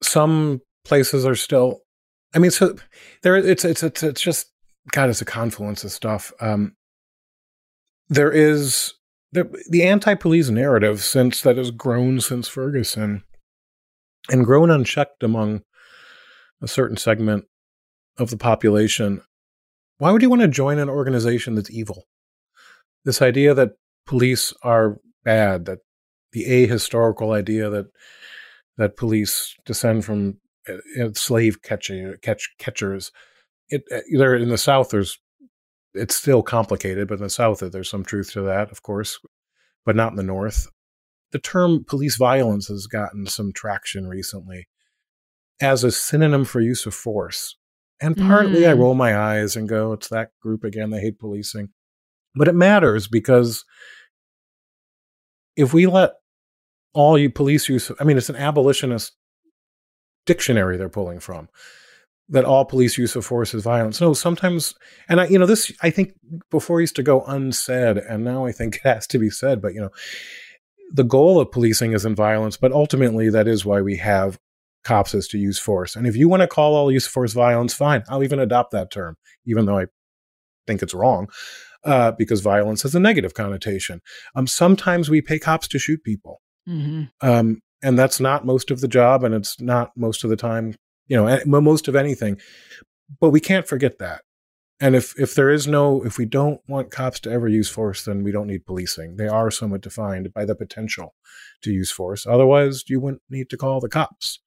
Some 0.02 0.62
places 0.84 1.24
are 1.26 1.34
still. 1.34 1.80
I 2.34 2.38
mean, 2.38 2.50
so 2.50 2.76
there. 3.22 3.36
It's 3.36 3.64
it's 3.64 3.82
it's 3.82 4.02
it's 4.02 4.20
just 4.20 4.52
God. 4.90 5.10
It's 5.10 5.22
a 5.22 5.26
confluence 5.26 5.84
of 5.84 5.92
stuff. 5.92 6.32
Um, 6.40 6.76
there 8.08 8.32
is 8.32 8.94
the 9.32 9.44
the 9.68 9.82
anti-police 9.82 10.48
narrative 10.48 11.02
since 11.02 11.42
that 11.42 11.58
has 11.58 11.70
grown 11.70 12.20
since 12.20 12.48
Ferguson, 12.48 13.22
and 14.30 14.44
grown 14.44 14.70
unchecked 14.70 15.22
among 15.22 15.62
a 16.62 16.68
certain 16.68 16.96
segment 16.96 17.44
of 18.18 18.30
the 18.30 18.36
population. 18.36 19.22
Why 19.98 20.10
would 20.10 20.22
you 20.22 20.30
want 20.30 20.42
to 20.42 20.48
join 20.48 20.78
an 20.78 20.88
organization 20.88 21.54
that's 21.54 21.70
evil? 21.70 22.04
This 23.04 23.22
idea 23.22 23.54
that 23.54 23.72
police 24.06 24.52
are 24.62 24.98
bad, 25.24 25.64
that 25.66 25.78
the 26.32 26.44
ahistorical 26.44 27.34
idea 27.34 27.70
that 27.70 27.86
that 28.76 28.96
police 28.96 29.54
descend 29.64 30.04
from 30.04 30.38
uh, 30.68 31.08
slave 31.14 31.62
catching 31.62 32.14
catch 32.22 32.50
catchers. 32.58 33.10
It 33.68 33.84
uh, 33.92 34.00
there 34.12 34.34
in 34.34 34.48
the 34.48 34.58
South. 34.58 34.90
There's 34.90 35.18
it's 35.94 36.16
still 36.16 36.42
complicated, 36.42 37.08
but 37.08 37.18
in 37.18 37.24
the 37.24 37.30
South 37.30 37.60
there's 37.60 37.88
some 37.88 38.04
truth 38.04 38.32
to 38.32 38.42
that, 38.42 38.70
of 38.70 38.82
course, 38.82 39.18
but 39.84 39.96
not 39.96 40.10
in 40.10 40.16
the 40.16 40.22
North. 40.22 40.68
The 41.32 41.38
term 41.38 41.84
police 41.86 42.16
violence 42.16 42.68
has 42.68 42.86
gotten 42.86 43.26
some 43.26 43.52
traction 43.52 44.06
recently 44.06 44.68
as 45.60 45.84
a 45.84 45.90
synonym 45.90 46.44
for 46.44 46.60
use 46.60 46.86
of 46.86 46.94
force. 46.94 47.56
And 48.00 48.16
partly 48.16 48.62
mm. 48.62 48.68
I 48.68 48.72
roll 48.72 48.94
my 48.94 49.16
eyes 49.16 49.56
and 49.56 49.68
go, 49.68 49.92
it's 49.92 50.08
that 50.08 50.30
group 50.40 50.64
again, 50.64 50.90
they 50.90 51.00
hate 51.00 51.18
policing. 51.18 51.70
But 52.34 52.48
it 52.48 52.54
matters 52.54 53.06
because 53.08 53.64
if 55.56 55.72
we 55.72 55.86
let 55.86 56.12
all 56.92 57.16
you 57.16 57.30
police 57.30 57.68
use, 57.68 57.90
I 57.98 58.04
mean, 58.04 58.18
it's 58.18 58.28
an 58.28 58.36
abolitionist 58.36 59.12
dictionary 60.26 60.76
they're 60.76 60.88
pulling 60.88 61.20
from 61.20 61.48
that 62.28 62.44
all 62.44 62.64
police 62.64 62.98
use 62.98 63.14
of 63.14 63.24
force 63.24 63.54
is 63.54 63.62
violence. 63.62 64.00
No, 64.00 64.12
sometimes, 64.12 64.74
and 65.08 65.20
I, 65.20 65.26
you 65.26 65.38
know, 65.38 65.46
this 65.46 65.72
I 65.82 65.90
think 65.90 66.14
before 66.50 66.80
used 66.80 66.96
to 66.96 67.02
go 67.02 67.22
unsaid, 67.22 67.98
and 67.98 68.24
now 68.24 68.46
I 68.46 68.52
think 68.52 68.76
it 68.84 68.88
has 68.88 69.06
to 69.08 69.18
be 69.18 69.30
said. 69.30 69.62
But 69.62 69.74
you 69.74 69.80
know, 69.80 69.90
the 70.92 71.04
goal 71.04 71.40
of 71.40 71.52
policing 71.52 71.92
isn't 71.92 72.16
violence, 72.16 72.56
but 72.56 72.72
ultimately 72.72 73.30
that 73.30 73.48
is 73.48 73.64
why 73.64 73.80
we 73.80 73.96
have 73.96 74.38
cops 74.86 75.14
is 75.14 75.28
to 75.28 75.38
use 75.38 75.58
force. 75.58 75.96
And 75.96 76.06
if 76.06 76.16
you 76.16 76.28
want 76.28 76.42
to 76.42 76.46
call 76.46 76.74
all 76.74 76.90
use 76.90 77.06
of 77.06 77.12
force 77.12 77.32
violence, 77.32 77.74
fine. 77.74 78.04
I'll 78.08 78.24
even 78.24 78.38
adopt 78.38 78.70
that 78.70 78.90
term, 78.90 79.16
even 79.44 79.66
though 79.66 79.78
I 79.78 79.86
think 80.66 80.82
it's 80.82 80.94
wrong 80.94 81.28
uh, 81.84 82.12
because 82.12 82.40
violence 82.40 82.82
has 82.82 82.94
a 82.94 83.00
negative 83.00 83.34
connotation. 83.34 84.00
Um, 84.34 84.46
sometimes 84.46 85.08
we 85.08 85.20
pay 85.20 85.38
cops 85.38 85.68
to 85.68 85.78
shoot 85.78 86.02
people. 86.04 86.40
Mm-hmm. 86.68 87.04
Um, 87.20 87.60
and 87.82 87.98
that's 87.98 88.20
not 88.20 88.46
most 88.46 88.70
of 88.70 88.80
the 88.80 88.88
job, 88.88 89.22
and 89.22 89.34
it's 89.34 89.60
not 89.60 89.92
most 89.96 90.24
of 90.24 90.30
the 90.30 90.36
time, 90.36 90.74
you 91.06 91.16
know, 91.16 91.40
most 91.46 91.88
of 91.88 91.94
anything. 91.94 92.38
But 93.20 93.30
we 93.30 93.40
can't 93.40 93.68
forget 93.68 93.98
that. 93.98 94.22
And 94.80 94.94
if 94.94 95.18
if 95.18 95.34
there 95.34 95.50
is 95.50 95.66
no, 95.66 96.04
if 96.04 96.18
we 96.18 96.26
don't 96.26 96.60
want 96.68 96.90
cops 96.90 97.20
to 97.20 97.30
ever 97.30 97.48
use 97.48 97.68
force, 97.68 98.04
then 98.04 98.24
we 98.24 98.32
don't 98.32 98.48
need 98.48 98.66
policing. 98.66 99.16
They 99.16 99.28
are 99.28 99.50
somewhat 99.50 99.82
defined 99.82 100.34
by 100.34 100.44
the 100.44 100.54
potential 100.54 101.14
to 101.62 101.70
use 101.70 101.90
force. 101.90 102.26
Otherwise, 102.26 102.84
you 102.88 103.00
wouldn't 103.00 103.22
need 103.30 103.48
to 103.50 103.56
call 103.56 103.80
the 103.80 103.88
cops. 103.88 104.40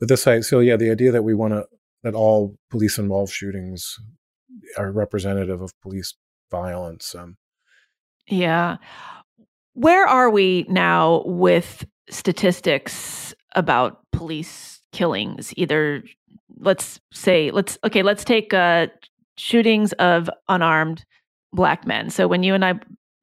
This, 0.00 0.22
so 0.22 0.60
yeah, 0.60 0.76
the 0.76 0.90
idea 0.90 1.12
that 1.12 1.22
we 1.22 1.34
want 1.34 1.52
to 1.52 1.66
that 2.02 2.14
all 2.14 2.56
police 2.70 2.98
involved 2.98 3.32
shootings 3.32 3.96
are 4.78 4.90
representative 4.90 5.60
of 5.60 5.72
police 5.82 6.14
violence. 6.50 7.14
Um, 7.14 7.36
yeah. 8.26 8.76
Where 9.74 10.06
are 10.06 10.30
we 10.30 10.64
now 10.68 11.22
with 11.26 11.84
statistics 12.08 13.34
about 13.54 14.00
police 14.12 14.80
killings? 14.92 15.52
Either 15.56 16.02
let's 16.58 17.00
say 17.12 17.50
let's 17.50 17.78
okay, 17.84 18.02
let's 18.02 18.24
take 18.24 18.54
uh, 18.54 18.88
shootings 19.36 19.92
of 19.94 20.30
unarmed 20.48 21.04
black 21.52 21.86
men. 21.86 22.10
So 22.10 22.26
when 22.28 22.42
you 22.42 22.54
and 22.54 22.64
I 22.64 22.74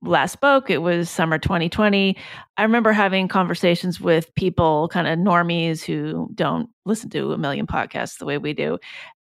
last 0.07 0.31
spoke, 0.31 0.69
it 0.69 0.81
was 0.81 1.09
summer 1.09 1.37
2020. 1.37 2.17
I 2.57 2.63
remember 2.63 2.91
having 2.91 3.27
conversations 3.27 4.01
with 4.01 4.33
people, 4.35 4.89
kind 4.91 5.07
of 5.07 5.19
normies 5.19 5.83
who 5.83 6.29
don't 6.33 6.69
listen 6.85 7.09
to 7.11 7.33
a 7.33 7.37
million 7.37 7.67
podcasts 7.67 8.17
the 8.17 8.25
way 8.25 8.37
we 8.37 8.53
do, 8.53 8.79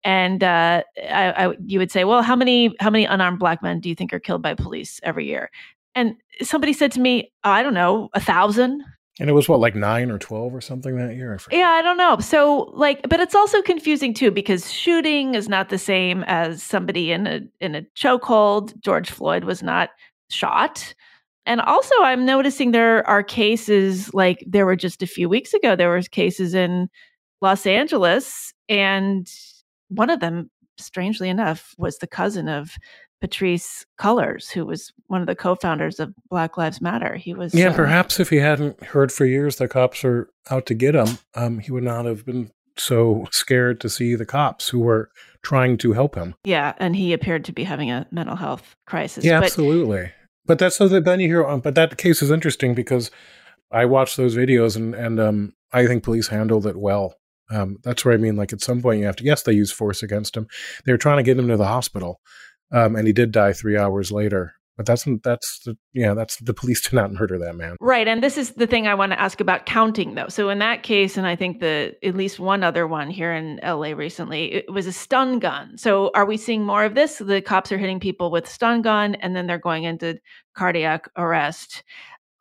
and 0.05 0.43
uh, 0.43 0.83
I, 1.11 1.47
I, 1.47 1.55
you 1.65 1.79
would 1.79 1.91
say, 1.91 2.05
"Well, 2.05 2.23
how 2.23 2.37
many 2.37 2.75
how 2.81 2.91
many 2.91 3.05
unarmed 3.05 3.39
black 3.39 3.63
men 3.63 3.81
do 3.81 3.89
you 3.89 3.95
think 3.95 4.13
are 4.13 4.21
killed 4.21 4.43
by 4.43 4.55
police 4.55 5.01
every 5.03 5.27
year?" 5.27 5.51
And 5.95 6.17
somebody 6.43 6.73
said 6.73 6.93
to 6.93 7.01
me, 7.01 7.33
"I 7.45 7.63
don't 7.63 7.75
know, 7.75 8.11
a 8.15 8.21
thousand. 8.21 8.83
And 9.21 9.29
it 9.29 9.35
was 9.35 9.47
what, 9.47 9.61
like 9.61 9.75
nine 9.75 10.11
or 10.11 10.19
twelve 10.19 10.55
or 10.55 10.61
something 10.61 10.97
that 10.97 11.15
year? 11.15 11.35
I 11.35 11.55
yeah, 11.55 11.69
I 11.69 11.83
don't 11.83 11.99
know. 11.99 12.19
So, 12.19 12.71
like, 12.73 13.07
but 13.09 13.21
it's 13.21 13.35
also 13.35 13.61
confusing 13.61 14.15
too 14.15 14.31
because 14.31 14.73
shooting 14.73 15.35
is 15.35 15.49
not 15.49 15.69
the 15.69 15.79
same 15.79 16.25
as 16.25 16.63
somebody 16.63 17.13
in 17.13 17.27
a 17.27 17.41
in 17.61 17.75
a 17.75 17.83
chokehold. 17.95 18.79
George 18.81 19.11
Floyd 19.11 19.45
was 19.45 19.63
not 19.63 19.91
shot. 20.33 20.95
And 21.45 21.61
also, 21.61 21.95
I'm 22.03 22.25
noticing 22.25 22.71
there 22.71 23.07
are 23.09 23.23
cases 23.23 24.13
like 24.15 24.45
there 24.47 24.67
were 24.67 24.77
just 24.77 25.03
a 25.03 25.07
few 25.07 25.29
weeks 25.29 25.53
ago. 25.53 25.75
There 25.75 25.91
was 25.93 26.09
cases 26.09 26.55
in 26.55 26.89
Los 27.41 27.67
Angeles, 27.67 28.55
and 28.69 29.29
one 29.89 30.09
of 30.09 30.21
them, 30.21 30.51
strangely 30.79 31.29
enough, 31.29 31.75
was 31.79 31.99
the 31.99 32.07
cousin 32.07 32.49
of 32.49 32.77
Patrisse 33.21 33.85
Cullors, 33.99 34.51
who 34.51 34.67
was 34.67 34.93
one 35.07 35.21
of 35.21 35.27
the 35.27 35.35
co-founders 35.35 36.01
of 36.01 36.15
Black 36.29 36.57
Lives 36.57 36.81
Matter. 36.81 37.17
He 37.17 37.35
was 37.35 37.55
yeah. 37.55 37.69
Um, 37.69 37.75
perhaps 37.75 38.21
if 38.21 38.31
he 38.31 38.37
hadn't 38.37 38.83
heard 38.83 39.11
for 39.11 39.25
years 39.25 39.57
the 39.57 39.69
cops 39.69 40.05
are 40.05 40.29
out 40.51 40.67
to 40.67 40.75
get 40.75 40.95
him, 40.95 41.19
um, 41.35 41.59
he 41.59 41.73
would 41.73 41.85
not 41.85 42.05
have 42.05 42.25
been 42.25 42.51
so 42.77 43.27
scared 43.31 43.81
to 43.81 43.89
see 43.89 44.15
the 44.15 44.27
cops 44.27 44.69
who 44.69 44.81
were 44.81 45.11
trying 45.43 45.77
to 45.79 45.93
help 45.93 46.15
him. 46.15 46.35
Yeah, 46.45 46.75
and 46.79 46.97
he 46.97 47.13
appeared 47.13 47.45
to 47.47 47.53
be 47.53 47.65
having 47.65 47.91
a 47.91 48.07
mental 48.11 48.37
health 48.37 48.77
crisis. 48.87 49.25
Yeah, 49.25 49.41
but, 49.41 49.47
absolutely. 49.47 50.11
But 50.45 50.59
that's 50.59 50.77
so 50.77 50.89
that 50.89 51.05
then 51.05 51.21
you 51.21 51.29
hear. 51.29 51.47
Um, 51.47 51.61
but 51.61 51.75
that 51.75 51.99
case 51.99 52.23
is 52.23 52.31
interesting 52.31 52.75
because 52.75 53.11
I 53.71 53.85
watched 53.85 54.17
those 54.17 54.37
videos 54.37 54.77
and 54.77 54.95
and 54.95 55.21
um, 55.21 55.53
I 55.73 55.87
think 55.87 56.03
police 56.03 56.29
handled 56.29 56.67
it 56.67 56.77
well. 56.77 57.15
Um, 57.51 57.79
that's 57.83 58.05
where 58.05 58.15
I 58.15 58.19
mean, 58.19 58.37
like 58.37 58.53
at 58.53 58.61
some 58.61 58.83
point 58.83 59.01
you 59.01 59.07
have 59.07 59.17
to. 59.17 59.25
Yes, 59.25 59.43
they 59.43 59.53
use 59.53 59.73
force 59.73 60.03
against 60.03 60.37
him. 60.37 60.47
They 60.85 60.93
were 60.93 60.99
trying 60.99 61.19
to 61.19 61.23
get 61.23 61.39
him 61.39 61.49
to 61.49 61.57
the 61.57 61.67
hospital, 61.67 62.21
um, 62.71 62.97
and 62.97 63.07
he 63.07 63.13
did 63.13 63.33
die 63.33 63.53
three 63.53 63.77
hours 63.77 64.11
later. 64.11 64.55
But 64.77 64.87
that's 64.87 65.07
that's 65.23 65.61
the 65.65 65.77
yeah 65.93 66.15
that's 66.15 66.37
the 66.39 66.55
police 66.55 66.81
did 66.81 66.95
not 66.95 67.13
murder 67.13 67.39
that 67.39 67.57
man. 67.57 67.77
Right, 67.81 68.09
and 68.09 68.23
this 68.23 68.39
is 68.39 68.53
the 68.53 68.67
thing 68.67 68.87
I 68.87 68.95
want 68.95 69.13
to 69.13 69.21
ask 69.21 69.41
about 69.41 69.67
counting 69.67 70.15
though. 70.15 70.29
So 70.29 70.49
in 70.49 70.59
that 70.61 70.83
case, 70.83 71.19
and 71.19 71.27
I 71.27 71.37
think 71.37 71.61
the 71.61 71.95
at 72.03 72.17
least 72.17 72.41
one 72.41 72.63
other 72.63 72.87
one 72.87 73.11
here 73.11 73.35
in 73.35 73.61
LA 73.63 73.89
recently, 73.89 74.53
it 74.53 74.73
was 74.73 74.87
a 74.87 74.93
stun 74.93 75.39
gun. 75.39 75.77
So 75.77 76.11
are 76.15 76.25
we 76.25 76.39
seeing 76.39 76.65
more 76.65 76.85
of 76.85 76.95
this? 76.95 77.19
The 77.19 77.43
cops 77.43 77.71
are 77.71 77.79
hitting 77.79 78.01
people 78.01 78.31
with 78.31 78.49
stun 78.49 78.81
gun, 78.81 79.15
and 79.17 79.37
then 79.37 79.47
they're 79.47 79.59
going 79.59 79.85
into 79.85 80.19
cardiac 80.55 81.09
arrest. 81.17 81.85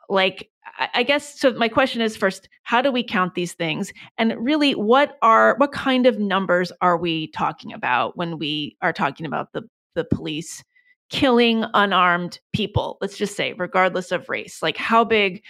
Like 0.07 0.49
I 0.93 1.03
guess 1.03 1.39
so. 1.39 1.51
My 1.53 1.67
question 1.67 2.01
is 2.01 2.15
first, 2.15 2.47
how 2.63 2.82
do 2.82 2.91
we 2.91 3.03
count 3.03 3.36
these 3.36 3.53
things? 3.53 3.91
And 4.17 4.34
really, 4.38 4.73
what 4.73 5.17
are 5.21 5.55
what 5.57 5.71
kind 5.71 6.05
of 6.05 6.17
numbers 6.17 6.71
are 6.82 6.97
we 6.97 7.27
talking 7.27 7.73
about 7.73 8.15
when 8.15 8.38
we 8.38 8.77
are 8.82 8.93
talking 8.93 9.25
about 9.25 9.51
the 9.53 9.63
the 9.95 10.05
police 10.05 10.63
killing 11.12 11.66
unarmed 11.74 12.39
people? 12.53 12.97
Let's 13.01 13.18
just 13.18 13.36
say, 13.36 13.53
regardless 13.53 14.12
of 14.12 14.30
race, 14.30 14.62
like 14.64 14.78
how 14.78 15.03
big 15.03 15.43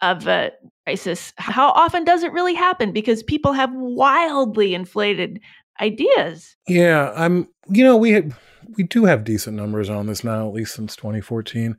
of 0.00 0.26
a 0.26 0.52
crisis? 0.86 1.32
How 1.36 1.70
often 1.70 2.04
does 2.04 2.22
it 2.22 2.32
really 2.32 2.54
happen? 2.54 2.92
Because 2.92 3.22
people 3.22 3.52
have 3.52 3.70
wildly 3.74 4.74
inflated 4.74 5.40
ideas. 5.80 6.56
Yeah, 6.68 7.12
I'm. 7.14 7.48
You 7.68 7.84
know, 7.84 7.96
we 7.96 8.22
we 8.76 8.84
do 8.84 9.04
have 9.04 9.24
decent 9.24 9.56
numbers 9.56 9.90
on 9.90 10.06
this 10.06 10.24
now, 10.24 10.46
at 10.48 10.54
least 10.54 10.74
since 10.74 10.96
2014. 10.96 11.76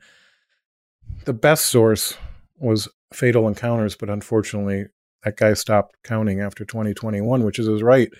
The 1.26 1.34
best 1.34 1.66
source 1.66 2.18
was 2.58 2.88
Fatal 3.14 3.48
Encounters, 3.48 3.96
but 3.96 4.10
unfortunately, 4.10 4.86
that 5.24 5.38
guy 5.38 5.54
stopped 5.54 5.96
counting 6.04 6.42
after 6.42 6.66
2021, 6.66 7.44
which 7.44 7.60
is 7.60 7.68
his 7.68 7.84
right. 7.84 8.12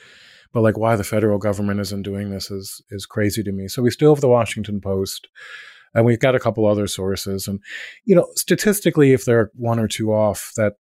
But 0.56 0.62
like, 0.62 0.78
why 0.78 0.96
the 0.96 1.04
federal 1.04 1.38
government 1.38 1.82
isn't 1.82 2.04
doing 2.04 2.30
this 2.30 2.50
is 2.50 2.82
is 2.90 3.06
crazy 3.06 3.44
to 3.44 3.52
me. 3.52 3.68
So 3.68 3.82
we 3.82 3.92
still 3.92 4.16
have 4.16 4.22
the 4.22 4.30
Washington 4.30 4.80
Post, 4.80 5.28
and 5.94 6.06
we've 6.06 6.22
got 6.22 6.34
a 6.34 6.40
couple 6.40 6.66
other 6.66 6.88
sources. 6.88 7.46
And 7.46 7.60
you 8.06 8.16
know, 8.16 8.30
statistically, 8.38 9.12
if 9.12 9.26
they're 9.26 9.52
one 9.56 9.80
or 9.80 9.90
two 9.90 10.14
off, 10.14 10.54
that 10.56 10.76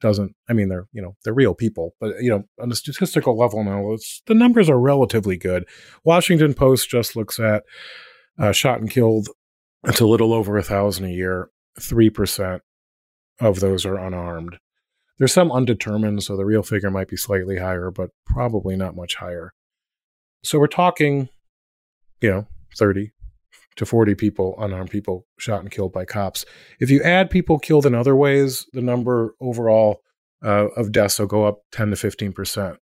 doesn't. 0.00 0.34
I 0.48 0.54
mean, 0.54 0.70
they're 0.70 0.86
you 0.94 1.02
know 1.02 1.14
they're 1.22 1.34
real 1.34 1.54
people, 1.54 1.94
but 2.00 2.22
you 2.22 2.30
know, 2.30 2.44
on 2.58 2.72
a 2.72 2.74
statistical 2.74 3.36
level 3.36 3.62
now, 3.62 3.98
the 4.26 4.34
numbers 4.34 4.70
are 4.70 4.80
relatively 4.80 5.36
good. 5.36 5.66
Washington 6.04 6.54
Post 6.54 6.88
just 6.88 7.14
looks 7.14 7.38
at 7.38 7.64
uh, 8.38 8.52
shot 8.52 8.80
and 8.80 8.90
killed. 8.90 9.28
It's 9.84 10.00
a 10.00 10.06
little 10.06 10.32
over 10.32 10.56
a 10.56 10.62
thousand 10.62 11.04
a 11.04 11.12
year, 11.12 11.50
three 11.78 12.08
percent 12.08 12.62
of 13.40 13.60
those 13.60 13.84
are 13.84 13.98
unarmed. 13.98 14.58
There's 15.18 15.32
some 15.32 15.50
undetermined, 15.50 16.22
so 16.22 16.36
the 16.36 16.44
real 16.44 16.62
figure 16.62 16.90
might 16.90 17.08
be 17.08 17.16
slightly 17.16 17.58
higher, 17.58 17.90
but 17.90 18.10
probably 18.26 18.76
not 18.76 18.94
much 18.94 19.16
higher. 19.16 19.52
So 20.44 20.58
we're 20.58 20.68
talking, 20.68 21.28
you 22.20 22.30
know, 22.30 22.46
30 22.76 23.12
to 23.76 23.86
40 23.86 24.14
people, 24.14 24.54
unarmed 24.58 24.90
people 24.90 25.26
shot 25.38 25.60
and 25.60 25.70
killed 25.70 25.92
by 25.92 26.04
cops. 26.04 26.44
If 26.80 26.90
you 26.90 27.02
add 27.02 27.30
people 27.30 27.58
killed 27.58 27.86
in 27.86 27.94
other 27.94 28.14
ways, 28.14 28.66
the 28.72 28.80
number 28.80 29.34
overall 29.40 30.02
uh, 30.44 30.68
of 30.76 30.92
deaths 30.92 31.18
will 31.18 31.26
go 31.26 31.44
up 31.44 31.62
10 31.72 31.90
to 31.90 31.96
15%. 31.96 32.76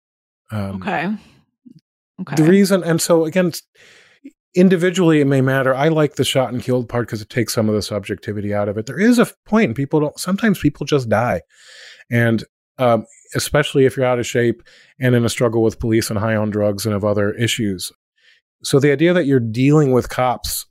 Um, 0.51 0.83
okay. 0.83 1.17
Okay. 2.21 2.37
The 2.37 2.45
reason, 2.45 2.85
and 2.85 3.01
so 3.01 3.25
again, 3.25 3.53
individually 4.55 5.21
it 5.21 5.27
may 5.27 5.41
matter. 5.41 5.75
I 5.75 5.89
like 5.89 6.15
the 6.15 6.25
shot 6.25 6.53
and 6.53 6.63
killed 6.63 6.89
part 6.89 7.07
because 7.07 7.23
it 7.23 7.31
takes 7.31 7.55
some 7.55 7.69
of 7.69 7.75
the 7.75 7.83
subjectivity 7.83 8.55
out 8.55 8.69
of 8.69 8.79
it. 8.79 8.87
There 8.87 9.01
is 9.01 9.19
a 9.19 9.27
point, 9.47 9.67
and 9.67 9.77
people 9.77 10.01
don't. 10.01 10.19
Sometimes 10.19 10.59
people 10.59 10.87
just 10.87 11.09
die, 11.09 11.43
and 12.11 12.45
um, 12.79 13.07
especially 13.35 13.85
if 13.85 13.97
you're 13.97 14.07
out 14.07 14.19
of 14.19 14.27
shape 14.27 14.63
and 15.01 15.15
in 15.15 15.25
a 15.25 15.29
struggle 15.29 15.63
with 15.63 15.81
police 15.81 16.11
and 16.11 16.19
high 16.19 16.37
on 16.37 16.51
drugs 16.51 16.85
and 16.85 16.93
have 16.93 17.05
other 17.05 17.33
issues. 17.33 17.93
So 18.63 18.81
the 18.81 18.93
idea 18.93 19.13
that 19.13 19.27
you're 19.27 19.41
dealing 19.41 19.93
with 19.93 20.09
cops 20.09 20.67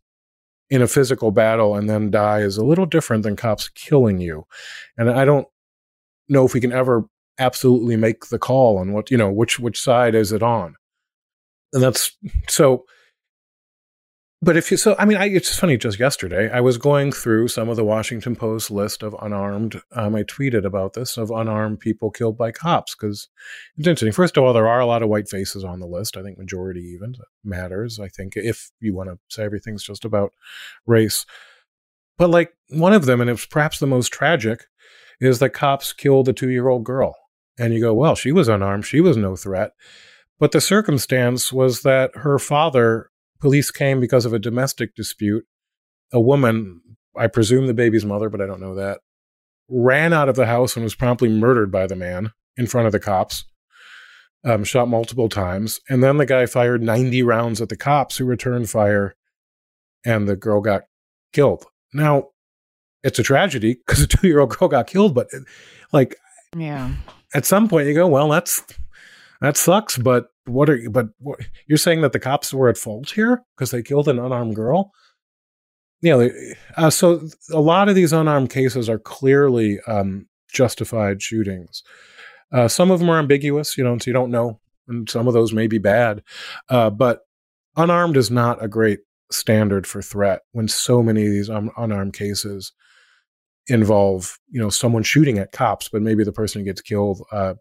in 0.70 0.82
a 0.82 0.88
physical 0.88 1.32
battle 1.32 1.76
and 1.76 1.90
then 1.90 2.10
die 2.10 2.40
is 2.40 2.58
a 2.58 2.66
little 2.66 2.86
different 2.86 3.24
than 3.24 3.36
cops 3.36 3.70
killing 3.70 4.20
you. 4.20 4.46
And 4.98 5.10
I 5.10 5.26
don't 5.26 5.48
know 6.28 6.46
if 6.46 6.54
we 6.54 6.62
can 6.62 6.72
ever 6.72 7.04
absolutely 7.40 7.96
make 7.96 8.28
the 8.28 8.40
call 8.40 8.78
on 8.78 8.94
what 8.94 9.10
you 9.10 9.18
know 9.18 9.32
which 9.32 9.60
which 9.60 9.80
side 9.80 10.16
is 10.16 10.32
it 10.32 10.44
on. 10.44 10.76
And 11.74 11.82
that's 11.82 12.16
so 12.48 12.86
but 14.44 14.58
if 14.58 14.70
you 14.70 14.78
so 14.78 14.96
i 15.00 15.06
mean 15.06 15.18
I, 15.18 15.26
it's 15.28 15.58
funny 15.58 15.78
just 15.78 16.00
yesterday 16.00 16.52
i 16.52 16.60
was 16.60 16.78
going 16.78 17.12
through 17.12 17.48
some 17.48 17.70
of 17.70 17.78
the 17.78 17.84
washington 17.84 18.36
post 18.36 18.70
list 18.70 19.02
of 19.02 19.16
unarmed 19.22 19.82
um, 19.94 20.16
i 20.16 20.24
tweeted 20.24 20.66
about 20.66 20.94
this 20.94 21.18
of 21.18 21.32
unarmed 21.32 21.80
people 21.80 22.12
killed 22.12 22.38
by 22.38 22.52
cops 22.52 22.96
because 22.96 23.30
it's 23.78 23.88
interesting. 23.88 24.12
First 24.12 24.38
of 24.38 24.44
all 24.44 24.54
there 24.54 24.68
are 24.68 24.80
a 24.80 24.86
lot 24.86 25.02
of 25.02 25.10
white 25.10 25.30
faces 25.30 25.64
on 25.64 25.80
the 25.80 25.88
list. 25.88 26.18
I 26.18 26.24
think 26.24 26.38
majority 26.38 26.82
even 26.82 27.16
matters 27.44 28.00
i 28.00 28.08
think 28.08 28.34
if 28.36 28.72
you 28.80 28.94
want 28.94 29.10
to 29.10 29.18
say 29.30 29.44
everything's 29.44 29.84
just 29.84 30.06
about 30.06 30.32
race. 30.86 31.26
But 32.18 32.30
like 32.30 32.54
one 32.70 32.94
of 32.94 33.06
them 33.06 33.22
and 33.22 33.30
it's 33.30 33.46
perhaps 33.46 33.80
the 33.80 33.88
most 33.88 34.12
tragic 34.12 34.66
is 35.20 35.40
that 35.40 35.52
cops 35.52 35.94
killed 35.94 36.28
a 36.28 36.34
two-year-old 36.34 36.84
girl. 36.84 37.16
And 37.58 37.74
you 37.74 37.80
go 37.80 37.94
well 37.94 38.16
she 38.16 38.32
was 38.32 38.48
unarmed. 38.48 38.86
She 38.86 39.00
was 39.00 39.16
no 39.16 39.36
threat. 39.36 39.72
But 40.40 40.52
the 40.52 40.62
circumstance 40.62 41.54
was 41.54 41.84
that 41.84 42.12
her 42.16 42.40
father 42.40 43.10
Police 43.44 43.72
came 43.72 44.00
because 44.00 44.24
of 44.26 44.32
a 44.32 44.40
domestic 44.40 44.96
dispute. 44.96 45.46
A 46.14 46.22
woman, 46.22 46.80
I 47.14 47.28
presume 47.28 47.68
the 47.68 47.74
baby's 47.74 48.06
mother, 48.06 48.30
but 48.30 48.40
I 48.40 48.46
don't 48.46 48.62
know 48.62 48.76
that, 48.76 49.02
ran 49.68 50.14
out 50.14 50.30
of 50.30 50.38
the 50.38 50.46
house 50.46 50.78
and 50.78 50.84
was 50.86 50.96
promptly 50.96 51.28
murdered 51.28 51.70
by 51.70 51.86
the 51.86 51.98
man 51.98 52.32
in 52.56 52.68
front 52.68 52.86
of 52.86 52.94
the 52.94 53.02
cops. 53.02 53.44
Um, 54.46 54.64
shot 54.64 54.88
multiple 54.88 55.28
times. 55.28 55.82
And 55.90 56.02
then 56.02 56.16
the 56.16 56.26
guy 56.26 56.46
fired 56.46 56.82
90 56.82 57.22
rounds 57.24 57.60
at 57.60 57.68
the 57.68 57.76
cops 57.76 58.16
who 58.16 58.24
returned 58.24 58.70
fire, 58.70 59.14
and 60.06 60.26
the 60.26 60.38
girl 60.38 60.62
got 60.62 60.84
killed. 61.34 61.66
Now, 61.94 62.30
it's 63.04 63.20
a 63.20 63.24
tragedy 63.24 63.76
because 63.86 64.04
a 64.04 64.08
two 64.08 64.26
year 64.26 64.40
old 64.40 64.58
girl 64.58 64.70
got 64.70 64.88
killed, 64.88 65.14
but 65.14 65.28
like, 65.92 66.16
yeah, 66.56 66.94
at 67.34 67.46
some 67.46 67.68
point 67.68 67.90
you 67.90 67.94
go, 67.94 68.08
well, 68.08 68.30
that's 68.30 68.64
that 69.42 69.58
sucks, 69.58 69.98
but 69.98 70.28
what 70.46 70.70
are 70.70 70.76
you, 70.76 70.90
but 70.90 71.08
what, 71.20 71.40
you're 71.68 71.78
saying 71.78 72.02
that 72.02 72.12
the 72.12 72.20
cops 72.20 72.54
were 72.54 72.70
at 72.70 72.78
fault 72.78 73.12
here 73.12 73.44
because 73.56 73.72
they 73.72 73.82
killed 73.82 74.08
an 74.08 74.20
unarmed 74.20 74.56
girl? 74.56 74.92
Yeah, 76.02 76.18
you 76.18 76.28
know, 76.28 76.54
uh, 76.76 76.90
so 76.90 77.28
a 77.52 77.62
lot 77.62 77.88
of 77.88 77.96
these 77.96 78.12
unarmed 78.12 78.50
cases 78.50 78.90
are 78.90 79.00
clearly 79.00 79.80
um, 79.88 80.28
justified 80.52 81.22
shootings. 81.22 81.82
Uh, 82.52 82.68
some 82.68 82.92
of 82.92 83.00
them 83.00 83.10
are 83.10 83.20
ambiguous, 83.20 83.78
you 83.78 83.84
know, 83.84 83.98
so 83.98 84.10
you 84.10 84.14
don't 84.14 84.32
know, 84.32 84.60
and 84.88 85.10
some 85.10 85.28
of 85.28 85.34
those 85.34 85.54
may 85.54 85.68
be 85.68 85.78
bad. 85.78 86.22
Uh, 86.70 86.90
but 86.90 87.22
unarmed 87.78 88.18
is 88.18 88.30
not 88.30 88.64
a 88.64 88.68
great 88.68 89.00
standard 89.32 89.88
for 89.88 90.02
threat 90.02 90.42
when 90.52 90.68
so 90.68 91.02
many 91.02 91.26
of 91.26 91.32
these 91.32 91.50
un- 91.50 91.72
unarmed 91.78 92.14
cases 92.14 92.74
involve, 93.68 94.38
you 94.50 94.60
know, 94.60 94.70
someone 94.70 95.04
shooting 95.04 95.40
at 95.40 95.54
cops, 95.54 95.88
but 95.90 96.02
maybe 96.02 96.24
the 96.24 96.34
person 96.34 96.60
who 96.60 96.66
gets 96.66 96.82
killed 96.82 97.22
uh, 97.32 97.54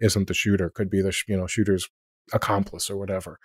isn't 0.00 0.26
the 0.26 0.34
shooter, 0.34 0.70
could 0.70 0.90
be 0.90 1.02
the 1.02 1.14
you 1.28 1.36
know 1.36 1.46
shooter's 1.46 1.88
accomplice 2.32 2.90
or 2.90 2.96
whatever. 2.96 3.38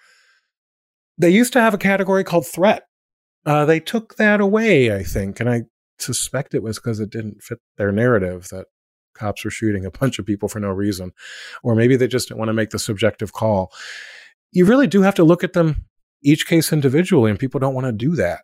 They 1.17 1.29
used 1.29 1.53
to 1.53 1.61
have 1.61 1.73
a 1.73 1.79
category 1.79 2.23
called 2.23 2.45
threat. 2.45 2.83
Uh, 3.45 3.65
they 3.65 3.79
took 3.79 4.15
that 4.15 4.41
away, 4.41 4.93
I 4.95 5.03
think, 5.03 5.39
and 5.39 5.49
I 5.49 5.63
suspect 5.99 6.53
it 6.53 6.63
was 6.63 6.77
because 6.77 6.99
it 6.99 7.09
didn't 7.09 7.41
fit 7.41 7.59
their 7.77 7.91
narrative 7.91 8.47
that 8.49 8.65
cops 9.13 9.45
were 9.45 9.51
shooting 9.51 9.85
a 9.85 9.91
bunch 9.91 10.19
of 10.19 10.25
people 10.25 10.49
for 10.49 10.59
no 10.59 10.69
reason, 10.69 11.11
or 11.63 11.75
maybe 11.75 11.95
they 11.95 12.07
just 12.07 12.27
didn't 12.27 12.39
want 12.39 12.49
to 12.49 12.53
make 12.53 12.71
the 12.71 12.79
subjective 12.79 13.33
call. 13.33 13.71
You 14.51 14.65
really 14.65 14.87
do 14.87 15.01
have 15.03 15.15
to 15.15 15.23
look 15.23 15.43
at 15.43 15.53
them 15.53 15.85
each 16.21 16.47
case 16.47 16.73
individually, 16.73 17.29
and 17.29 17.39
people 17.39 17.59
don't 17.59 17.75
want 17.75 17.85
to 17.85 17.91
do 17.91 18.15
that, 18.15 18.41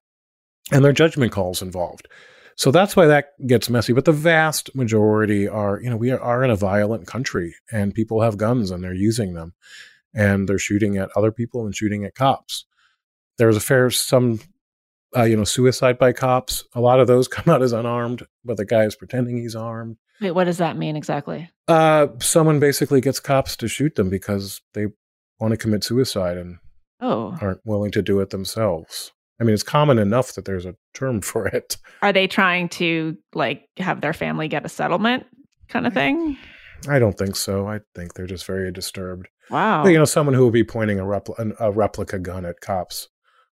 and 0.72 0.86
their 0.86 0.94
judgment 0.94 1.32
calls 1.32 1.62
involved. 1.62 2.08
So 2.56 2.70
that's 2.70 2.96
why 2.96 3.08
that 3.08 3.30
gets 3.48 3.70
messy. 3.70 3.94
But 3.94 4.06
the 4.06 4.12
vast 4.12 4.76
majority 4.76 5.48
are, 5.48 5.82
you 5.82 5.90
know, 5.90 5.98
we 5.98 6.12
are, 6.12 6.20
are 6.20 6.44
in 6.44 6.52
a 6.52 6.56
violent 6.56 7.08
country, 7.08 7.56
and 7.72 7.94
people 7.94 8.22
have 8.22 8.38
guns 8.38 8.72
and 8.72 8.84
they're 8.84 8.94
using 8.94 9.34
them 9.34 9.54
and 10.14 10.48
they're 10.48 10.60
shooting 10.60 10.98
at 10.98 11.10
other 11.16 11.32
people 11.32 11.66
and 11.66 11.76
shooting 11.76 12.04
at 12.04 12.16
cops. 12.16 12.66
There's 13.38 13.58
a 13.58 13.62
fair 13.62 13.90
some, 13.90 14.40
uh, 15.16 15.24
you 15.24 15.36
know, 15.36 15.44
suicide 15.44 15.98
by 15.98 16.14
cops. 16.14 16.64
A 16.74 16.82
lot 16.82 17.00
of 17.00 17.08
those 17.08 17.28
come 17.30 17.54
out 17.54 17.62
as 17.62 17.74
unarmed, 17.74 18.26
but 18.44 18.58
the 18.58 18.66
guy 18.66 18.84
is 18.84 18.96
pretending 18.96 19.38
he's 19.38 19.56
armed. 19.56 19.98
Wait, 20.20 20.32
what 20.32 20.44
does 20.44 20.60
that 20.60 20.78
mean 20.78 20.96
exactly? 20.96 21.50
Uh, 21.68 22.08
someone 22.20 22.60
basically 22.60 23.02
gets 23.02 23.20
cops 23.20 23.56
to 23.58 23.68
shoot 23.68 23.96
them 23.96 24.10
because 24.10 24.62
they 24.74 24.88
want 25.40 25.52
to 25.52 25.58
commit 25.58 25.84
suicide 25.84 26.38
and 26.38 26.58
oh. 27.00 27.36
aren't 27.42 27.66
willing 27.66 27.92
to 27.92 28.04
do 28.04 28.20
it 28.20 28.30
themselves. 28.30 29.12
I 29.40 29.44
mean, 29.44 29.56
it's 29.56 29.64
common 29.64 29.98
enough 29.98 30.36
that 30.36 30.46
there's 30.46 30.68
a 30.68 30.76
term 30.94 31.22
for 31.22 31.48
it. 31.48 31.78
Are 32.02 32.14
they 32.14 32.28
trying 32.28 32.70
to 32.70 33.18
like 33.34 33.68
have 33.78 34.02
their 34.02 34.14
family 34.14 34.48
get 34.48 34.66
a 34.66 34.70
settlement 34.70 35.26
kind 35.68 35.88
of 35.88 35.94
thing? 35.94 36.38
I 36.88 37.00
don't 37.00 37.18
think 37.18 37.36
so. 37.36 37.68
I 37.68 37.80
think 37.96 38.14
they're 38.14 38.28
just 38.28 38.46
very 38.46 38.72
disturbed. 38.72 39.28
Wow. 39.52 39.86
You 39.86 39.98
know, 39.98 40.06
someone 40.06 40.34
who 40.34 40.44
will 40.44 40.52
be 40.52 40.64
pointing 40.64 41.00
a, 41.00 41.04
repl- 41.04 41.56
a 41.60 41.72
replica 41.72 42.20
gun 42.20 42.46
at 42.46 42.62
cops 42.62 43.10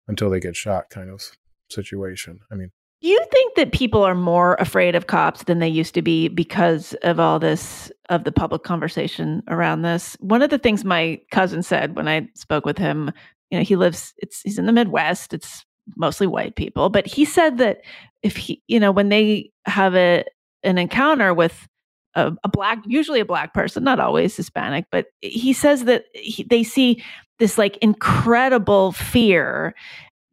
until 0.08 0.30
they 0.30 0.40
get 0.40 0.56
shot 0.56 0.90
kind 0.90 1.10
of 1.10 1.22
situation. 1.70 2.40
I 2.52 2.56
mean, 2.56 2.72
do 3.02 3.08
you 3.08 3.26
think 3.32 3.56
that 3.56 3.72
people 3.72 4.04
are 4.04 4.16
more 4.16 4.56
afraid 4.56 4.96
of 4.96 5.08
cops 5.08 5.44
than 5.44 5.60
they 5.60 5.70
used 5.70 5.94
to 5.94 6.02
be 6.02 6.28
because 6.28 6.94
of 7.04 7.20
all 7.20 7.40
this, 7.40 7.92
of 8.10 8.26
the 8.26 8.32
public 8.32 8.64
conversation 8.64 9.42
around 9.48 9.84
this? 9.84 10.18
One 10.20 10.42
of 10.42 10.50
the 10.50 10.58
things 10.58 10.84
my 10.84 11.22
cousin 11.32 11.64
said 11.64 11.96
when 11.96 12.08
I 12.08 12.28
spoke 12.36 12.66
with 12.66 12.78
him, 12.78 13.12
you 13.50 13.58
know, 13.58 13.64
he 13.64 13.78
lives, 13.78 14.14
it's, 14.18 14.42
he's 14.42 14.60
in 14.60 14.66
the 14.66 14.74
Midwest. 14.74 15.34
It's 15.34 15.66
mostly 15.96 16.28
white 16.28 16.56
people. 16.56 16.90
But 16.90 17.08
he 17.08 17.24
said 17.24 17.58
that 17.60 17.82
if 18.22 18.36
he, 18.36 18.62
you 18.68 18.80
know, 18.80 18.92
when 18.92 19.10
they 19.10 19.52
have 19.66 19.96
a 19.96 20.26
an 20.64 20.78
encounter 20.78 21.34
with 21.34 21.68
a, 22.16 22.34
a 22.44 22.50
black, 22.50 22.80
usually 22.86 23.20
a 23.20 23.26
black 23.26 23.54
person, 23.54 23.84
not 23.84 24.00
always 24.00 24.36
Hispanic, 24.36 24.86
but 24.92 25.08
he 25.22 25.54
says 25.54 25.86
that 25.86 26.06
he, 26.14 26.44
they 26.44 26.64
see 26.64 27.04
this 27.38 27.58
like 27.58 27.78
incredible 27.78 28.92
fear 28.92 29.76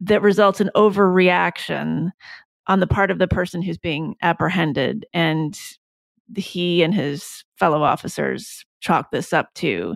that 0.01 0.21
results 0.21 0.61
in 0.61 0.69
overreaction 0.75 2.11
on 2.67 2.79
the 2.79 2.87
part 2.87 3.11
of 3.11 3.19
the 3.19 3.27
person 3.27 3.61
who's 3.61 3.77
being 3.77 4.15
apprehended. 4.21 5.05
And 5.13 5.57
he 6.35 6.83
and 6.83 6.93
his 6.93 7.43
fellow 7.57 7.81
officers 7.81 8.65
chalk 8.81 9.11
this 9.11 9.33
up 9.33 9.53
to 9.55 9.95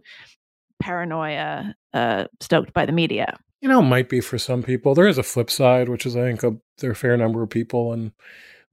paranoia 0.79 1.75
uh, 1.93 2.25
stoked 2.39 2.73
by 2.73 2.85
the 2.85 2.91
media. 2.91 3.37
You 3.59 3.69
know, 3.69 3.81
might 3.81 4.09
be 4.09 4.21
for 4.21 4.39
some 4.39 4.63
people. 4.63 4.95
There 4.95 5.07
is 5.07 5.19
a 5.19 5.23
flip 5.23 5.51
side, 5.51 5.87
which 5.87 6.05
is 6.05 6.15
I 6.15 6.21
think 6.21 6.43
a, 6.43 6.55
there 6.79 6.89
are 6.89 6.93
a 6.93 6.95
fair 6.95 7.15
number 7.15 7.43
of 7.43 7.49
people 7.49 7.93
and 7.93 8.11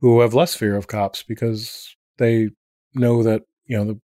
who 0.01 0.21
have 0.21 0.33
less 0.33 0.55
fear 0.55 0.77
of 0.77 0.87
cops 0.87 1.23
because 1.23 1.95
they 2.17 2.51
know 2.99 3.23
that 3.23 3.43
you 3.67 3.77
know 3.77 3.85
the 3.85 4.01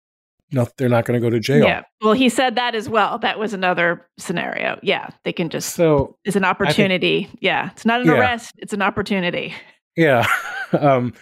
they're 0.51 0.89
not 0.89 1.05
going 1.05 1.19
to 1.19 1.25
go 1.25 1.29
to 1.29 1.39
jail. 1.39 1.63
Yeah. 1.63 1.83
Well, 2.01 2.13
he 2.13 2.29
said 2.29 2.55
that 2.55 2.75
as 2.75 2.89
well. 2.89 3.19
That 3.19 3.37
was 3.37 3.53
another 3.53 4.07
scenario. 4.17 4.79
Yeah. 4.81 5.09
They 5.23 5.33
can 5.33 5.49
just, 5.49 5.75
so 5.75 6.17
it's 6.25 6.35
an 6.35 6.45
opportunity. 6.45 7.25
Think, 7.25 7.39
yeah. 7.41 7.69
It's 7.71 7.85
not 7.85 8.01
an 8.01 8.07
yeah. 8.07 8.13
arrest, 8.13 8.53
it's 8.57 8.73
an 8.73 8.81
opportunity. 8.81 9.53
Yeah. 9.95 10.25
um, 10.79 11.13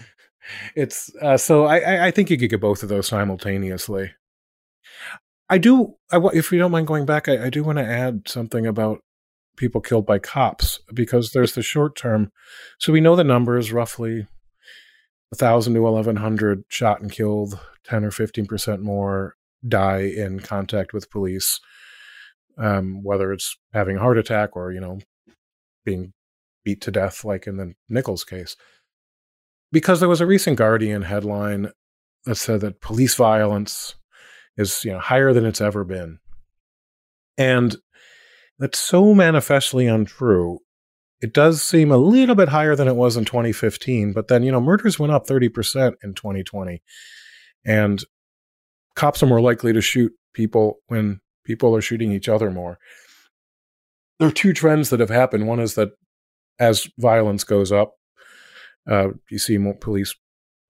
it's, 0.76 1.12
uh, 1.22 1.38
so 1.38 1.66
I, 1.66 2.08
I 2.08 2.12
think 2.12 2.30
you 2.30 2.38
could 2.38 2.50
get 2.50 2.62
both 2.62 2.84
of 2.84 2.90
those 2.90 3.08
simultaneously. 3.08 4.12
I 5.50 5.58
do, 5.58 5.96
I, 6.12 6.20
if 6.34 6.52
you 6.52 6.60
don't 6.60 6.72
mind 6.72 6.88
going 6.88 7.06
back, 7.06 7.28
I, 7.28 7.46
I 7.46 7.50
do 7.50 7.64
want 7.64 7.80
to 7.80 7.86
add 7.86 8.28
something 8.28 8.66
about 8.66 9.00
people 9.58 9.82
killed 9.82 10.06
by 10.06 10.20
cops 10.20 10.80
because 10.94 11.32
there's 11.32 11.54
the 11.54 11.64
short 11.64 11.98
term. 11.98 12.32
So 12.80 12.94
we 12.94 13.02
know 13.02 13.16
the 13.16 13.24
numbers 13.24 13.74
roughly 13.74 14.28
1,000 15.30 15.74
to 15.74 15.82
1,100 15.82 16.64
shot 16.70 17.02
and 17.02 17.12
killed, 17.12 17.60
10 17.84 18.06
or 18.06 18.12
15% 18.12 18.82
more 18.82 19.36
die 19.68 20.02
in 20.02 20.40
contact 20.40 20.94
with 20.94 21.10
police, 21.10 21.60
um, 22.58 23.04
whether 23.04 23.34
it's 23.34 23.58
having 23.74 23.98
a 23.98 24.00
heart 24.00 24.18
attack 24.18 24.56
or, 24.56 24.72
you 24.72 24.80
know, 24.80 25.00
being 25.84 26.14
beat 26.64 26.82
to 26.82 26.92
death, 26.92 27.26
like 27.26 27.48
in 27.48 27.58
the 27.58 27.74
Nichols 27.90 28.24
case. 28.24 28.56
Because 29.72 30.00
there 30.00 30.10
was 30.10 30.22
a 30.22 30.26
recent 30.26 30.58
Guardian 30.58 31.02
headline 31.02 31.72
that 32.26 32.36
said 32.36 32.62
that 32.62 32.82
police 32.82 33.16
violence 33.16 33.96
is, 34.58 34.84
you 34.86 34.92
know, 34.92 35.00
higher 35.00 35.34
than 35.34 35.46
it's 35.46 35.62
ever 35.62 35.84
been. 35.84 36.20
And 37.38 37.76
that's 38.60 38.80
so 38.80 39.14
manifestly 39.14 39.88
untrue 39.88 40.60
it 41.22 41.34
does 41.34 41.62
seem 41.62 41.92
a 41.92 41.98
little 41.98 42.36
bit 42.36 42.50
higher 42.50 42.76
than 42.76 42.88
it 42.88 42.96
was 42.96 43.18
in 43.18 43.26
2015, 43.26 44.14
but 44.14 44.28
then, 44.28 44.44
you 44.44 44.52
know, 44.52 44.62
murders 44.62 45.00
went 45.00 45.14
up 45.14 45.26
30% 45.26 45.96
in 46.04 46.14
2020. 46.14 46.82
And 47.66 48.04
cops 48.96 49.24
are 49.24 49.28
more 49.28 49.42
likely 49.42 49.74
to 49.74 49.82
shoot 49.82 50.12
people 50.34 50.78
when 50.88 51.22
people 51.44 51.76
are 51.76 51.82
shooting 51.82 52.12
each 52.12 52.30
other 52.30 52.52
more. 52.52 52.78
There 54.20 54.28
are 54.28 54.32
two 54.32 54.54
trends 54.54 54.90
that 54.90 55.00
have 55.00 55.10
happened. 55.10 55.48
One 55.48 55.60
is 55.60 55.76
that 55.76 55.90
as 56.60 56.88
violence 57.00 57.44
goes 57.44 57.72
up, 57.72 57.94
uh, 58.90 59.10
you 59.30 59.40
see 59.40 59.58
more 59.58 59.76
police 59.76 60.16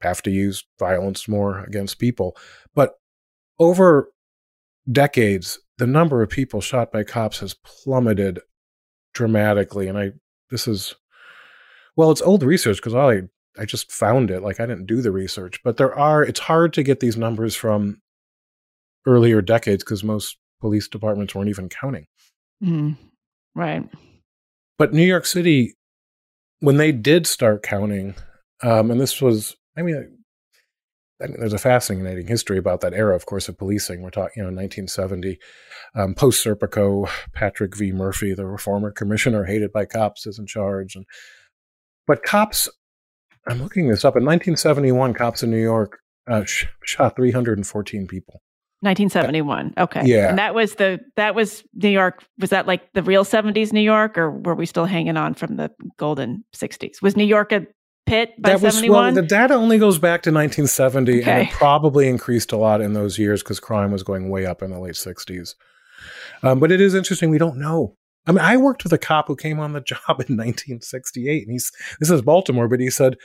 have 0.02 0.22
to 0.24 0.32
use 0.32 0.64
violence 0.80 1.28
more 1.28 1.64
against 1.64 2.00
people. 2.00 2.38
But 2.74 2.94
over 3.60 4.10
decades, 4.90 5.60
the 5.78 5.88
number 5.88 6.22
of 6.22 6.30
people 6.30 6.62
shot 6.62 6.92
by 6.92 7.04
cops 7.04 7.40
has 7.40 7.54
plummeted 7.54 8.40
dramatically. 9.14 9.88
And 9.88 9.98
I 9.98 10.12
this 10.50 10.68
is 10.68 10.96
well, 11.96 12.12
it's 12.12 12.22
old 12.22 12.44
research 12.44 12.78
because 12.78 12.96
I 12.96 13.24
I 13.60 13.66
just 13.66 13.92
found 13.92 14.32
it. 14.32 14.44
Like 14.44 14.60
I 14.60 14.66
didn't 14.66 14.86
do 14.86 15.02
the 15.02 15.12
research, 15.12 15.60
but 15.64 15.78
there 15.78 15.98
are. 15.98 16.24
It's 16.24 16.40
hard 16.40 16.74
to 16.74 16.84
get 16.84 17.00
these 17.00 17.18
numbers 17.18 17.56
from 17.56 18.02
earlier 19.06 19.42
decades 19.42 19.84
because 19.84 20.04
most 20.04 20.38
police 20.62 20.88
departments 20.88 21.34
weren't 21.34 21.50
even 21.50 21.70
counting. 21.70 22.06
Mm, 22.64 22.98
right. 23.56 23.88
But 24.78 24.94
New 24.94 25.04
York 25.04 25.26
City, 25.26 25.74
when 26.60 26.78
they 26.78 26.92
did 26.92 27.26
start 27.26 27.64
counting, 27.64 28.16
um, 28.62 28.92
and 28.92 29.00
this 29.00 29.22
was, 29.22 29.56
I 29.76 29.82
mean, 29.82 30.17
I 31.22 31.28
mean, 31.28 31.38
there's 31.40 31.54
a 31.54 31.58
fascinating 31.58 32.28
history 32.28 32.58
about 32.58 32.82
that 32.82 32.94
era, 32.94 33.16
of 33.16 33.26
course, 33.26 33.50
of 33.50 33.58
policing. 33.58 34.02
We're 34.02 34.12
talking, 34.12 34.34
you 34.36 34.44
know, 34.44 34.50
1970, 34.50 35.40
um, 35.96 36.14
post 36.14 36.46
Serpico, 36.46 37.10
Patrick 37.34 37.76
V. 37.76 37.92
Murphy, 37.92 38.34
the 38.34 38.46
reformer 38.46 38.92
commissioner, 38.92 39.46
hated 39.46 39.72
by 39.72 39.86
cops, 39.86 40.28
is 40.28 40.38
in 40.38 40.46
charge. 40.46 40.96
And 40.96 41.06
but 42.06 42.24
cops, 42.24 42.70
I'm 43.48 43.62
looking 43.62 43.88
this 43.88 44.06
up. 44.06 44.16
In 44.16 44.24
1971, 44.26 45.14
cops 45.16 45.42
in 45.42 45.50
New 45.50 45.62
York 45.62 46.00
uh, 46.28 46.44
sh- 46.44 46.66
shot 46.84 47.16
314 47.16 48.08
people. 48.08 48.42
1971. 48.82 49.74
Okay. 49.76 50.04
Yeah. 50.06 50.30
And 50.30 50.38
that 50.38 50.54
was 50.54 50.76
the 50.76 51.00
that 51.16 51.34
was 51.34 51.64
New 51.74 51.90
York. 51.90 52.24
Was 52.38 52.52
that 52.52 52.68
like 52.68 52.94
the 52.94 53.02
real 53.02 53.26
70s 53.26 53.74
New 53.74 53.82
York, 53.82 54.20
or 54.20 54.30
were 54.30 54.54
we 54.54 54.68
still 54.68 54.86
hanging 54.86 55.18
on 55.18 55.34
from 55.34 55.56
the 55.56 55.72
golden 55.98 56.44
60s? 56.56 57.02
Was 57.02 57.18
New 57.18 57.24
York 57.24 57.52
a 57.52 57.66
pit 58.08 58.42
by 58.42 58.50
that 58.52 58.62
was, 58.62 58.76
71? 58.76 59.04
Well, 59.04 59.14
the 59.14 59.22
data 59.22 59.54
only 59.54 59.78
goes 59.78 60.00
back 60.00 60.24
to 60.24 60.30
1970, 60.30 61.22
okay. 61.22 61.32
and 61.32 61.48
it 61.48 61.54
probably 61.54 62.08
increased 62.08 62.52
a 62.52 62.58
lot 62.58 62.82
in 62.82 62.94
those 62.94 63.20
years 63.20 63.44
because 63.44 63.60
crime 63.60 63.92
was 63.92 64.04
going 64.04 64.30
way 64.30 64.46
up 64.46 64.62
in 64.62 64.72
the 64.72 64.80
late 64.80 64.96
60s. 64.96 65.56
Um, 66.44 66.60
but 66.60 66.72
it 66.72 66.82
is 66.82 66.94
interesting. 66.94 67.30
We 67.30 67.38
don't 67.38 67.58
know. 67.58 67.96
I 68.26 68.32
mean, 68.32 68.40
I 68.40 68.58
worked 68.58 68.84
with 68.84 68.94
a 68.94 68.98
cop 68.98 69.28
who 69.28 69.36
came 69.36 69.60
on 69.60 69.74
the 69.74 69.82
job 69.82 70.00
in 70.08 70.36
1968, 70.36 71.44
and 71.44 71.52
he's 71.52 71.72
this 72.00 72.10
is 72.10 72.22
Baltimore, 72.22 72.68
but 72.68 72.80
he 72.80 72.90
said, 72.90 73.16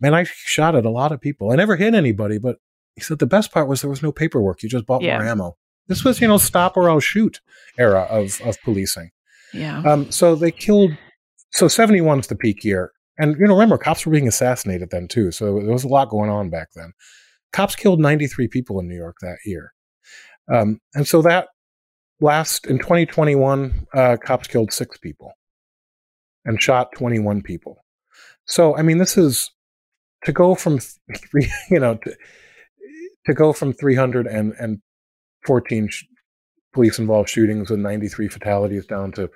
"Man, 0.00 0.14
I 0.14 0.24
shot 0.24 0.74
at 0.74 0.86
a 0.86 0.90
lot 0.90 1.12
of 1.12 1.20
people. 1.20 1.50
I 1.50 1.56
never 1.56 1.76
hit 1.76 1.94
anybody, 1.94 2.38
but 2.38 2.56
he 2.96 3.02
said 3.02 3.18
the 3.18 3.26
best 3.26 3.52
part 3.52 3.68
was 3.68 3.80
there 3.80 3.90
was 3.90 4.02
no 4.02 4.12
paperwork. 4.12 4.62
You 4.62 4.68
just 4.68 4.86
bought 4.86 5.02
yeah. 5.02 5.18
more 5.18 5.26
ammo. 5.26 5.56
This 5.88 6.04
was, 6.04 6.20
you 6.20 6.28
know, 6.28 6.38
stop 6.38 6.76
or 6.76 6.88
I'll 6.88 7.00
shoot 7.00 7.40
era 7.78 8.06
of 8.10 8.40
of 8.42 8.56
policing. 8.62 9.10
Yeah. 9.52 9.82
Um. 9.82 10.10
So 10.10 10.34
they 10.34 10.50
killed. 10.50 10.92
So 11.52 11.66
71 11.66 12.20
is 12.20 12.26
the 12.28 12.36
peak 12.36 12.64
year. 12.64 12.92
And 13.20 13.36
you 13.38 13.46
know, 13.46 13.52
remember, 13.52 13.76
cops 13.76 14.06
were 14.06 14.12
being 14.12 14.26
assassinated 14.26 14.88
then 14.90 15.06
too, 15.06 15.30
so 15.30 15.60
there 15.60 15.72
was 15.72 15.84
a 15.84 15.88
lot 15.88 16.08
going 16.08 16.30
on 16.30 16.48
back 16.48 16.68
then. 16.74 16.94
Cops 17.52 17.76
killed 17.76 18.00
93 18.00 18.48
people 18.48 18.80
in 18.80 18.88
New 18.88 18.96
York 18.96 19.16
that 19.20 19.36
year, 19.44 19.74
um, 20.50 20.80
and 20.94 21.06
so 21.06 21.20
that 21.22 21.48
last 22.20 22.66
in 22.66 22.78
2021, 22.78 23.86
uh, 23.92 24.16
cops 24.24 24.48
killed 24.48 24.72
six 24.72 24.96
people 24.96 25.34
and 26.46 26.62
shot 26.62 26.88
21 26.96 27.42
people. 27.42 27.84
So 28.46 28.74
I 28.74 28.80
mean, 28.80 28.96
this 28.96 29.18
is 29.18 29.50
to 30.24 30.32
go 30.32 30.54
from 30.54 30.78
three, 30.78 31.52
you 31.70 31.78
know, 31.78 31.96
to, 31.96 32.16
to 33.26 33.34
go 33.34 33.52
from 33.52 33.74
314 33.74 35.88
sh- 35.88 36.04
police 36.72 36.98
involved 36.98 37.28
shootings 37.28 37.68
with 37.68 37.80
93 37.80 38.28
fatalities 38.28 38.86
down 38.86 39.12
to 39.12 39.28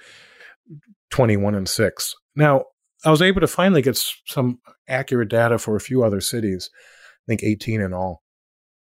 21 1.11 1.55
and 1.55 1.69
six. 1.69 2.15
Now, 2.35 2.65
I 3.05 3.11
was 3.11 3.23
able 3.23 3.41
to 3.41 3.47
finally 3.47 3.83
get 3.83 3.99
some 4.27 4.61
accurate 4.89 5.29
data 5.29 5.59
for 5.59 5.77
a 5.77 5.81
few 5.81 6.03
other 6.03 6.21
cities, 6.21 6.71
I 6.75 7.25
think 7.29 7.43
18 7.43 7.81
in 7.81 7.93
all. 7.93 8.23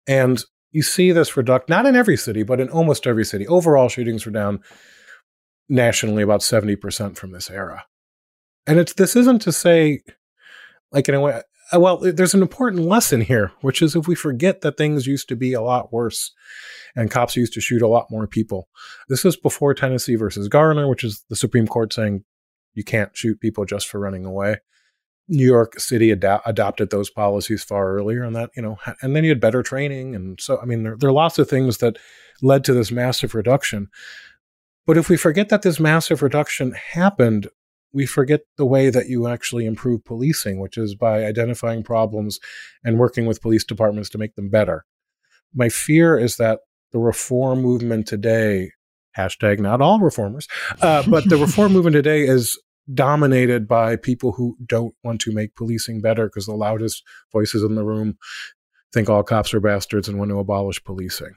And 0.07 0.43
you 0.71 0.83
see 0.83 1.13
this 1.13 1.37
reduction, 1.37 1.67
not 1.69 1.87
in 1.87 1.97
every 1.97 2.17
city, 2.17 2.43
but 2.43 2.61
in 2.61 2.69
almost 2.69 3.07
every 3.07 3.25
city. 3.25 3.47
Overall, 3.47 3.89
shootings 3.89 4.27
were 4.27 4.33
down 4.33 4.61
nationally 5.69 6.23
about 6.23 6.41
70% 6.41 7.17
from 7.17 7.33
this 7.33 7.51
era. 7.51 7.85
And 8.67 8.79
it's 8.79 8.93
this 8.95 9.17
isn't 9.17 9.43
to 9.43 9.53
say, 9.53 10.01
like, 10.93 11.09
in 11.09 11.15
a 11.15 11.21
way, 11.21 11.43
uh, 11.73 11.81
well, 11.81 11.99
there's 11.99 12.35
an 12.35 12.43
important 12.43 12.83
lesson 12.83 13.21
here, 13.21 13.53
which 13.61 13.83
is 13.83 13.97
if 13.97 14.07
we 14.07 14.15
forget 14.15 14.61
that 14.61 14.77
things 14.77 15.07
used 15.07 15.29
to 15.29 15.37
be 15.37 15.53
a 15.53 15.63
lot 15.63 15.93
worse 15.93 16.33
and 16.95 17.11
cops 17.11 17.37
used 17.37 17.53
to 17.55 17.61
shoot 17.61 17.83
a 17.83 17.89
lot 17.89 18.11
more 18.11 18.27
people. 18.27 18.69
This 19.09 19.25
is 19.25 19.37
before 19.37 19.75
Tennessee 19.75 20.15
versus 20.15 20.49
Garner, 20.49 20.89
which 20.89 21.03
is 21.03 21.25
the 21.29 21.37
Supreme 21.37 21.67
Court 21.67 21.93
saying 21.93 22.25
you 22.77 22.85
can't 22.85 23.16
shoot 23.16 23.41
people 23.41 23.64
just 23.64 23.89
for 23.89 23.99
running 23.99 24.24
away. 24.24 24.59
New 25.29 25.45
York 25.45 25.81
City 25.81 26.12
ad- 26.12 26.41
adopted 26.47 26.91
those 26.91 27.11
policies 27.11 27.64
far 27.64 27.93
earlier, 27.93 28.22
and 28.22 28.37
that 28.37 28.51
you 28.55 28.62
know, 28.62 28.79
and 29.03 29.16
then 29.16 29.24
you 29.24 29.31
had 29.31 29.41
better 29.41 29.62
training, 29.62 30.14
and 30.14 30.41
so 30.41 30.61
I 30.61 30.66
mean, 30.66 30.85
there, 30.85 30.97
there 30.97 31.09
are 31.09 31.12
lots 31.12 31.39
of 31.41 31.49
things 31.49 31.79
that 31.79 31.97
led 32.43 32.62
to 32.64 32.74
this 32.74 32.93
massive 32.93 33.35
reduction. 33.35 33.89
But 34.87 34.97
if 34.97 35.09
we 35.09 35.16
forget 35.16 35.49
that 35.49 35.62
this 35.62 35.81
massive 35.81 36.22
reduction 36.22 36.72
happened, 36.72 37.49
we 37.93 38.07
forget 38.07 38.43
the 38.57 38.66
way 38.66 38.89
that 38.89 39.09
you 39.09 39.27
actually 39.27 39.66
improve 39.66 40.05
policing, 40.05 40.61
which 40.61 40.79
is 40.79 40.95
by 40.95 41.24
identifying 41.24 41.83
problems 41.83 42.39
and 42.85 42.99
working 42.99 43.27
with 43.27 43.43
police 43.43 43.64
departments 43.64 44.09
to 44.11 44.18
make 44.18 44.37
them 44.37 44.49
better. 44.49 44.85
My 45.53 45.70
fear 45.70 46.16
is 46.16 46.37
that 46.37 46.61
the 46.93 46.99
reform 46.99 47.62
movement 47.62 48.07
today 48.07 48.70
hashtag 49.16 49.59
not 49.59 49.81
all 49.81 49.99
reformers, 49.99 50.47
uh, 50.83 51.03
but 51.09 51.29
the 51.29 51.37
reform 51.37 51.72
movement 51.72 51.95
today 51.95 52.20
is 52.20 52.61
dominated 52.93 53.66
by 53.66 53.97
people 53.97 54.32
who 54.32 54.57
don't 54.64 54.95
want 55.03 55.20
to 55.20 55.32
make 55.32 55.55
policing 55.57 56.01
better 56.01 56.26
because 56.26 56.47
the 56.47 56.55
loudest 56.55 57.03
voices 57.32 57.62
in 57.62 57.74
the 57.74 57.84
room 57.84 58.16
think 58.93 59.09
all 59.09 59.22
cops 59.22 59.53
are 59.53 59.61
bastards 59.61 60.09
and 60.09 60.18
want 60.18 60.30
to 60.30 60.39
abolish 60.39 60.82
policing. 60.84 61.34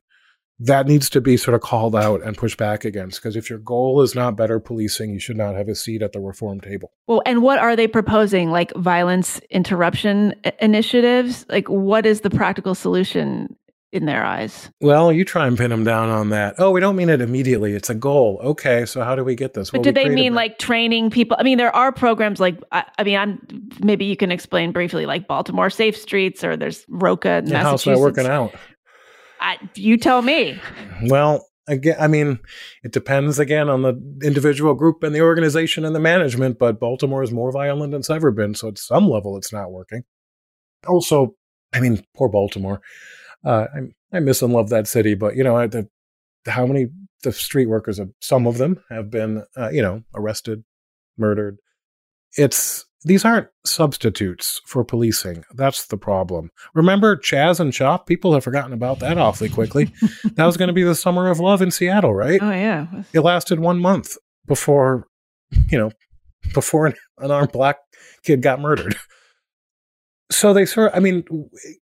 that 0.59 0.87
needs 0.87 1.09
to 1.09 1.21
be 1.21 1.37
sort 1.37 1.55
of 1.55 1.61
called 1.61 1.95
out 1.95 2.21
and 2.21 2.37
pushed 2.37 2.57
back 2.57 2.83
against 2.83 3.21
because 3.21 3.35
if 3.37 3.49
your 3.49 3.59
goal 3.59 4.01
is 4.01 4.13
not 4.13 4.35
better 4.35 4.59
policing 4.59 5.11
you 5.11 5.19
should 5.19 5.37
not 5.37 5.55
have 5.55 5.69
a 5.69 5.75
seat 5.75 6.01
at 6.01 6.11
the 6.11 6.19
reform 6.19 6.59
table. 6.59 6.91
Well 7.07 7.21
and 7.25 7.41
what 7.41 7.59
are 7.59 7.75
they 7.75 7.87
proposing? 7.87 8.51
Like 8.51 8.73
violence 8.75 9.39
interruption 9.49 10.35
initiatives? 10.59 11.45
Like 11.49 11.67
what 11.69 12.05
is 12.05 12.21
the 12.21 12.29
practical 12.29 12.75
solution 12.75 13.55
in 13.91 14.05
their 14.05 14.23
eyes 14.23 14.69
well 14.81 15.11
you 15.11 15.25
try 15.25 15.47
and 15.47 15.57
pin 15.57 15.71
them 15.71 15.83
down 15.83 16.09
on 16.09 16.29
that 16.29 16.53
oh 16.59 16.69
we 16.69 16.79
don't 16.79 16.95
mean 16.95 17.09
it 17.09 17.21
immediately 17.21 17.73
it's 17.73 17.89
a 17.89 17.95
goal 17.95 18.39
okay 18.43 18.85
so 18.85 19.01
how 19.03 19.15
do 19.15 19.23
we 19.23 19.33
get 19.33 19.53
this 19.55 19.71
but 19.71 19.79
well, 19.79 19.83
do 19.83 19.91
they 19.91 20.09
mean 20.09 20.35
like 20.35 20.59
training 20.59 21.09
people 21.09 21.35
i 21.39 21.43
mean 21.43 21.57
there 21.57 21.75
are 21.75 21.91
programs 21.91 22.39
like 22.39 22.59
i, 22.71 22.85
I 22.99 23.03
mean 23.03 23.17
i'm 23.17 23.69
maybe 23.83 24.05
you 24.05 24.15
can 24.15 24.31
explain 24.31 24.71
briefly 24.71 25.05
like 25.05 25.27
baltimore 25.27 25.69
safe 25.71 25.97
streets 25.97 26.43
or 26.43 26.55
there's 26.55 26.85
roca 26.87 27.37
in 27.37 27.47
yeah, 27.47 27.63
how's 27.63 27.83
that 27.85 27.97
working 27.97 28.27
out 28.27 28.53
I, 29.39 29.57
you 29.75 29.97
tell 29.97 30.21
me. 30.21 30.59
Well, 31.03 31.47
again, 31.67 31.95
I 31.99 32.07
mean, 32.07 32.39
it 32.83 32.91
depends 32.91 33.39
again 33.39 33.69
on 33.69 33.81
the 33.81 33.93
individual 34.23 34.73
group 34.73 35.03
and 35.03 35.15
the 35.15 35.21
organization 35.21 35.85
and 35.85 35.95
the 35.95 35.99
management, 35.99 36.59
but 36.59 36.79
Baltimore 36.79 37.23
is 37.23 37.31
more 37.31 37.51
violent 37.51 37.91
than 37.91 37.99
it's 37.99 38.09
ever 38.09 38.31
been. 38.31 38.53
So 38.53 38.67
at 38.67 38.77
some 38.77 39.07
level, 39.07 39.37
it's 39.37 39.53
not 39.53 39.71
working. 39.71 40.03
Also, 40.87 41.35
I 41.73 41.79
mean, 41.79 42.03
poor 42.15 42.29
Baltimore. 42.29 42.81
Uh, 43.43 43.67
I, 43.73 44.17
I 44.17 44.19
miss 44.19 44.41
and 44.41 44.53
love 44.53 44.69
that 44.69 44.87
city, 44.87 45.15
but 45.15 45.35
you 45.35 45.43
know, 45.43 45.67
the, 45.67 45.87
how 46.47 46.65
many 46.65 46.87
the 47.23 47.31
street 47.31 47.67
workers 47.67 47.97
have, 47.97 48.09
some 48.21 48.47
of 48.47 48.57
them 48.57 48.81
have 48.89 49.09
been, 49.09 49.43
uh, 49.57 49.69
you 49.69 49.81
know, 49.81 50.03
arrested, 50.15 50.63
murdered. 51.17 51.57
It's 52.37 52.85
these 53.05 53.23
aren't 53.23 53.47
substitutes 53.65 54.59
for 54.65 54.83
policing. 54.83 55.45
That's 55.53 55.87
the 55.87 55.97
problem. 55.97 56.49
Remember 56.73 57.15
Chaz 57.15 57.59
and 57.59 57.71
Chop? 57.71 58.05
People 58.07 58.33
have 58.33 58.43
forgotten 58.43 58.73
about 58.73 58.99
that 58.99 59.17
awfully 59.17 59.49
quickly. 59.49 59.91
that 60.33 60.45
was 60.45 60.57
going 60.57 60.67
to 60.67 60.73
be 60.73 60.83
the 60.83 60.95
summer 60.95 61.29
of 61.29 61.39
love 61.39 61.61
in 61.61 61.71
Seattle, 61.71 62.13
right? 62.13 62.41
Oh 62.41 62.51
yeah. 62.51 62.87
It 63.13 63.21
lasted 63.21 63.59
one 63.59 63.79
month 63.79 64.17
before, 64.45 65.07
you 65.69 65.77
know, 65.77 65.91
before 66.53 66.87
an 66.87 66.95
unarmed 67.17 67.51
black 67.51 67.77
kid 68.23 68.41
got 68.41 68.59
murdered. 68.59 68.95
So 70.31 70.53
they 70.53 70.65
sort 70.65 70.91
of, 70.91 70.97
I 70.97 70.99
mean, 70.99 71.23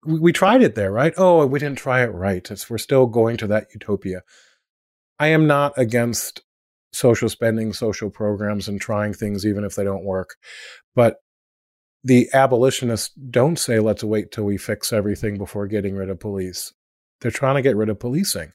we, 0.06 0.20
we 0.20 0.32
tried 0.32 0.62
it 0.62 0.76
there, 0.76 0.92
right? 0.92 1.14
Oh, 1.18 1.46
we 1.46 1.60
didn't 1.60 1.80
try 1.80 2.04
it 2.04 2.14
right. 2.14 2.50
It's, 2.50 2.70
we're 2.70 2.78
still 2.78 3.08
going 3.08 3.38
to 3.38 3.48
that 3.48 3.68
utopia. 3.74 4.22
I 5.20 5.28
am 5.28 5.48
not 5.48 5.74
against 5.78 6.42
social 6.94 7.28
spending, 7.30 7.74
social 7.74 8.10
programs, 8.10 8.68
and 8.68 8.80
trying 8.80 9.14
things 9.14 9.46
even 9.46 9.64
if 9.64 9.76
they 9.76 9.84
don't 9.84 10.06
work. 10.06 10.36
But 10.94 11.18
the 12.04 12.30
abolitionists 12.34 13.16
don't 13.16 13.58
say, 13.58 13.80
let's 13.80 14.04
wait 14.04 14.32
till 14.32 14.44
we 14.44 14.58
fix 14.58 14.94
everything 14.94 15.38
before 15.38 15.66
getting 15.66 15.96
rid 15.96 16.10
of 16.10 16.20
police. 16.20 16.72
They're 17.22 17.32
trying 17.32 17.56
to 17.56 17.64
get 17.64 17.76
rid 17.76 17.90
of 17.90 18.00
policing, 18.00 18.52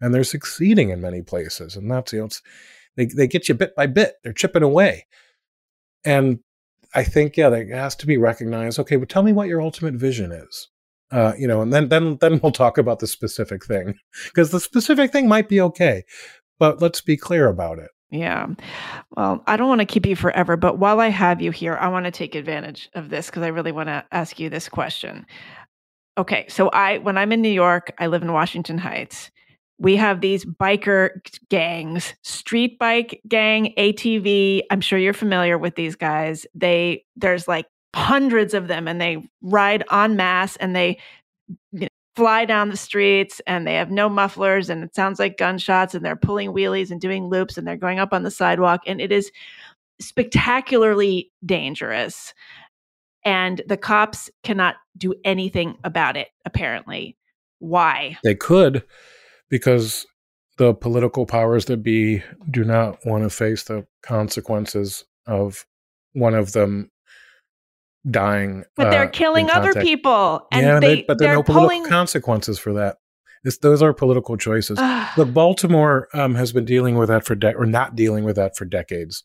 and 0.00 0.14
they're 0.14 0.22
succeeding 0.22 0.90
in 0.90 1.00
many 1.00 1.20
places. 1.20 1.74
And 1.74 1.90
that's, 1.90 2.12
you 2.12 2.20
know, 2.20 2.28
they, 2.96 3.06
they 3.06 3.26
get 3.26 3.48
you 3.48 3.56
bit 3.56 3.74
by 3.74 3.86
bit, 3.86 4.14
they're 4.22 4.32
chipping 4.32 4.62
away. 4.62 5.06
And 6.04 6.38
I 6.94 7.04
think, 7.04 7.36
yeah, 7.36 7.48
that 7.48 7.68
has 7.68 7.96
to 7.96 8.06
be 8.06 8.16
recognized. 8.16 8.78
Okay, 8.78 8.96
but 8.96 9.08
tell 9.08 9.22
me 9.22 9.32
what 9.32 9.48
your 9.48 9.60
ultimate 9.60 9.94
vision 9.94 10.32
is. 10.32 10.68
Uh, 11.10 11.34
you 11.38 11.46
know, 11.46 11.60
and 11.60 11.72
then 11.72 11.90
then 11.90 12.16
then 12.22 12.40
we'll 12.42 12.52
talk 12.52 12.78
about 12.78 12.98
the 12.98 13.06
specific 13.06 13.66
thing 13.66 13.94
because 14.24 14.50
the 14.50 14.60
specific 14.60 15.12
thing 15.12 15.28
might 15.28 15.48
be 15.48 15.60
okay, 15.60 16.04
but 16.58 16.80
let's 16.80 17.02
be 17.02 17.16
clear 17.16 17.48
about 17.48 17.78
it. 17.78 17.90
Yeah. 18.10 18.46
Well, 19.16 19.42
I 19.46 19.56
don't 19.56 19.68
want 19.68 19.80
to 19.80 19.86
keep 19.86 20.06
you 20.06 20.16
forever, 20.16 20.56
but 20.56 20.78
while 20.78 21.00
I 21.00 21.08
have 21.08 21.40
you 21.40 21.50
here, 21.50 21.76
I 21.80 21.88
want 21.88 22.04
to 22.04 22.10
take 22.10 22.34
advantage 22.34 22.90
of 22.94 23.08
this 23.08 23.26
because 23.26 23.42
I 23.42 23.48
really 23.48 23.72
want 23.72 23.88
to 23.88 24.04
ask 24.12 24.38
you 24.38 24.50
this 24.50 24.68
question. 24.68 25.26
Okay, 26.18 26.46
so 26.48 26.68
I 26.70 26.98
when 26.98 27.16
I'm 27.16 27.32
in 27.32 27.42
New 27.42 27.48
York, 27.48 27.92
I 27.98 28.06
live 28.06 28.22
in 28.22 28.32
Washington 28.32 28.78
Heights. 28.78 29.30
We 29.82 29.96
have 29.96 30.20
these 30.20 30.44
biker 30.44 31.10
gangs, 31.48 32.14
street 32.22 32.78
bike 32.78 33.20
gang, 33.26 33.74
ATV. 33.76 34.62
I'm 34.70 34.80
sure 34.80 34.96
you're 34.96 35.12
familiar 35.12 35.58
with 35.58 35.74
these 35.74 35.96
guys. 35.96 36.46
They 36.54 37.04
there's 37.16 37.48
like 37.48 37.66
hundreds 37.94 38.54
of 38.54 38.68
them 38.68 38.86
and 38.86 39.00
they 39.00 39.28
ride 39.42 39.82
en 39.90 40.14
masse 40.14 40.56
and 40.56 40.76
they 40.76 40.98
you 41.72 41.80
know, 41.80 41.88
fly 42.14 42.44
down 42.44 42.70
the 42.70 42.76
streets 42.76 43.40
and 43.46 43.66
they 43.66 43.74
have 43.74 43.90
no 43.90 44.08
mufflers 44.08 44.70
and 44.70 44.84
it 44.84 44.94
sounds 44.94 45.18
like 45.18 45.36
gunshots 45.36 45.94
and 45.94 46.04
they're 46.04 46.14
pulling 46.14 46.52
wheelies 46.52 46.92
and 46.92 47.00
doing 47.00 47.26
loops 47.26 47.58
and 47.58 47.66
they're 47.66 47.76
going 47.76 47.98
up 47.98 48.12
on 48.12 48.22
the 48.22 48.30
sidewalk 48.30 48.82
and 48.86 49.00
it 49.00 49.10
is 49.10 49.32
spectacularly 50.00 51.30
dangerous 51.44 52.34
and 53.24 53.62
the 53.66 53.76
cops 53.76 54.30
cannot 54.42 54.76
do 54.96 55.12
anything 55.24 55.76
about 55.84 56.16
it 56.16 56.28
apparently 56.44 57.16
why 57.58 58.16
they 58.22 58.34
could 58.34 58.82
because 59.52 60.06
the 60.56 60.72
political 60.72 61.26
powers 61.26 61.66
that 61.66 61.82
be 61.82 62.22
do 62.50 62.64
not 62.64 62.98
want 63.04 63.22
to 63.22 63.28
face 63.28 63.64
the 63.64 63.86
consequences 64.02 65.04
of 65.26 65.66
one 66.14 66.34
of 66.34 66.52
them 66.52 66.90
dying. 68.10 68.64
But 68.76 68.90
they're 68.90 69.04
uh, 69.04 69.10
killing 69.10 69.50
other 69.50 69.74
people, 69.74 70.46
and 70.50 70.62
yeah, 70.62 70.80
they, 70.80 71.02
but 71.02 71.18
there 71.18 71.32
are 71.32 71.36
no 71.36 71.42
political 71.42 71.68
pulling... 71.68 71.88
consequences 71.88 72.58
for 72.58 72.72
that. 72.72 72.96
It's, 73.44 73.58
those 73.58 73.82
are 73.82 73.92
political 73.92 74.38
choices. 74.38 74.78
the 75.16 75.30
Baltimore 75.30 76.08
um, 76.14 76.34
has 76.34 76.52
been 76.52 76.64
dealing 76.64 76.96
with 76.96 77.08
that 77.08 77.26
for 77.26 77.34
de- 77.34 77.54
or 77.54 77.66
not 77.66 77.94
dealing 77.94 78.24
with 78.24 78.36
that 78.36 78.56
for 78.56 78.64
decades. 78.64 79.22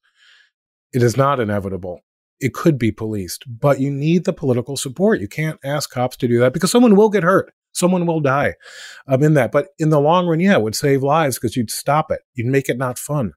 It 0.91 1.03
is 1.03 1.15
not 1.15 1.39
inevitable. 1.39 2.01
It 2.41 2.53
could 2.53 2.77
be 2.77 2.91
policed, 2.91 3.45
but 3.47 3.79
you 3.79 3.91
need 3.91 4.25
the 4.25 4.33
political 4.33 4.75
support. 4.75 5.21
You 5.21 5.27
can't 5.29 5.59
ask 5.63 5.89
cops 5.89 6.17
to 6.17 6.27
do 6.27 6.39
that 6.39 6.51
because 6.51 6.69
someone 6.69 6.95
will 6.97 7.09
get 7.09 7.23
hurt. 7.23 7.53
Someone 7.77 8.05
will 8.05 8.19
die 8.19 8.55
um, 9.07 9.23
in 9.23 9.33
that. 9.35 9.51
But 9.51 9.67
in 9.77 9.89
the 9.89 9.99
long 9.99 10.27
run, 10.27 10.39
yeah, 10.39 10.53
it 10.53 10.61
would 10.61 10.75
save 10.75 11.03
lives 11.03 11.37
because 11.37 11.55
you'd 11.55 11.71
stop 11.71 12.11
it. 12.11 12.21
You'd 12.33 12.47
make 12.47 12.69
it 12.69 12.77
not 12.77 12.97
fun 12.97 13.33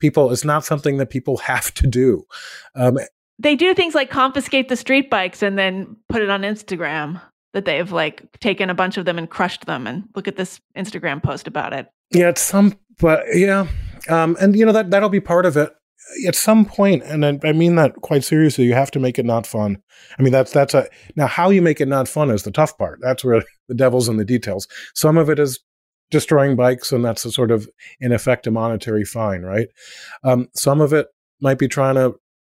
people 0.00 0.32
it's 0.32 0.44
not 0.44 0.64
something 0.64 0.98
that 0.98 1.08
people 1.08 1.36
have 1.52 1.72
to 1.72 1.86
do 1.86 2.26
um, 2.74 2.98
they 3.38 3.56
do 3.56 3.74
things 3.74 3.94
like 3.94 4.10
confiscate 4.10 4.68
the 4.68 4.76
street 4.76 5.10
bikes 5.10 5.42
and 5.42 5.58
then 5.58 5.96
put 6.08 6.22
it 6.22 6.30
on 6.30 6.42
Instagram 6.42 7.20
that 7.52 7.64
they've 7.64 7.92
like 7.92 8.38
taken 8.40 8.70
a 8.70 8.74
bunch 8.74 8.96
of 8.96 9.04
them 9.04 9.18
and 9.18 9.30
crushed 9.30 9.66
them 9.66 9.86
and 9.86 10.04
look 10.14 10.28
at 10.28 10.36
this 10.36 10.60
Instagram 10.76 11.22
post 11.22 11.46
about 11.46 11.72
it. 11.72 11.86
Yeah, 12.12 12.28
at 12.28 12.38
some 12.38 12.78
but 12.98 13.24
yeah. 13.32 13.66
Um 14.08 14.36
and 14.40 14.56
you 14.56 14.66
know 14.66 14.72
that 14.72 14.90
that'll 14.90 15.08
be 15.08 15.20
part 15.20 15.46
of 15.46 15.56
it. 15.56 15.72
At 16.26 16.34
some 16.34 16.64
point, 16.64 17.02
and 17.04 17.24
I, 17.24 17.38
I 17.44 17.52
mean 17.52 17.76
that 17.76 17.96
quite 18.02 18.24
seriously, 18.24 18.64
you 18.64 18.74
have 18.74 18.90
to 18.92 19.00
make 19.00 19.18
it 19.18 19.24
not 19.24 19.46
fun. 19.46 19.78
I 20.18 20.22
mean 20.22 20.32
that's 20.32 20.52
that's 20.52 20.74
a 20.74 20.88
now 21.16 21.26
how 21.26 21.50
you 21.50 21.62
make 21.62 21.80
it 21.80 21.88
not 21.88 22.08
fun 22.08 22.30
is 22.30 22.42
the 22.42 22.50
tough 22.50 22.76
part. 22.78 23.00
That's 23.02 23.24
where 23.24 23.42
the 23.68 23.74
devil's 23.74 24.08
in 24.08 24.16
the 24.16 24.24
details. 24.24 24.68
Some 24.94 25.16
of 25.16 25.30
it 25.30 25.38
is 25.38 25.60
destroying 26.10 26.56
bikes, 26.56 26.92
and 26.92 27.04
that's 27.04 27.24
a 27.24 27.32
sort 27.32 27.50
of 27.50 27.68
in 28.00 28.12
effect 28.12 28.46
a 28.46 28.50
monetary 28.50 29.04
fine, 29.04 29.42
right? 29.42 29.68
Um, 30.22 30.48
some 30.54 30.80
of 30.80 30.92
it 30.92 31.08
might 31.40 31.58
be 31.58 31.68
trying 31.68 31.96
to 31.96 32.14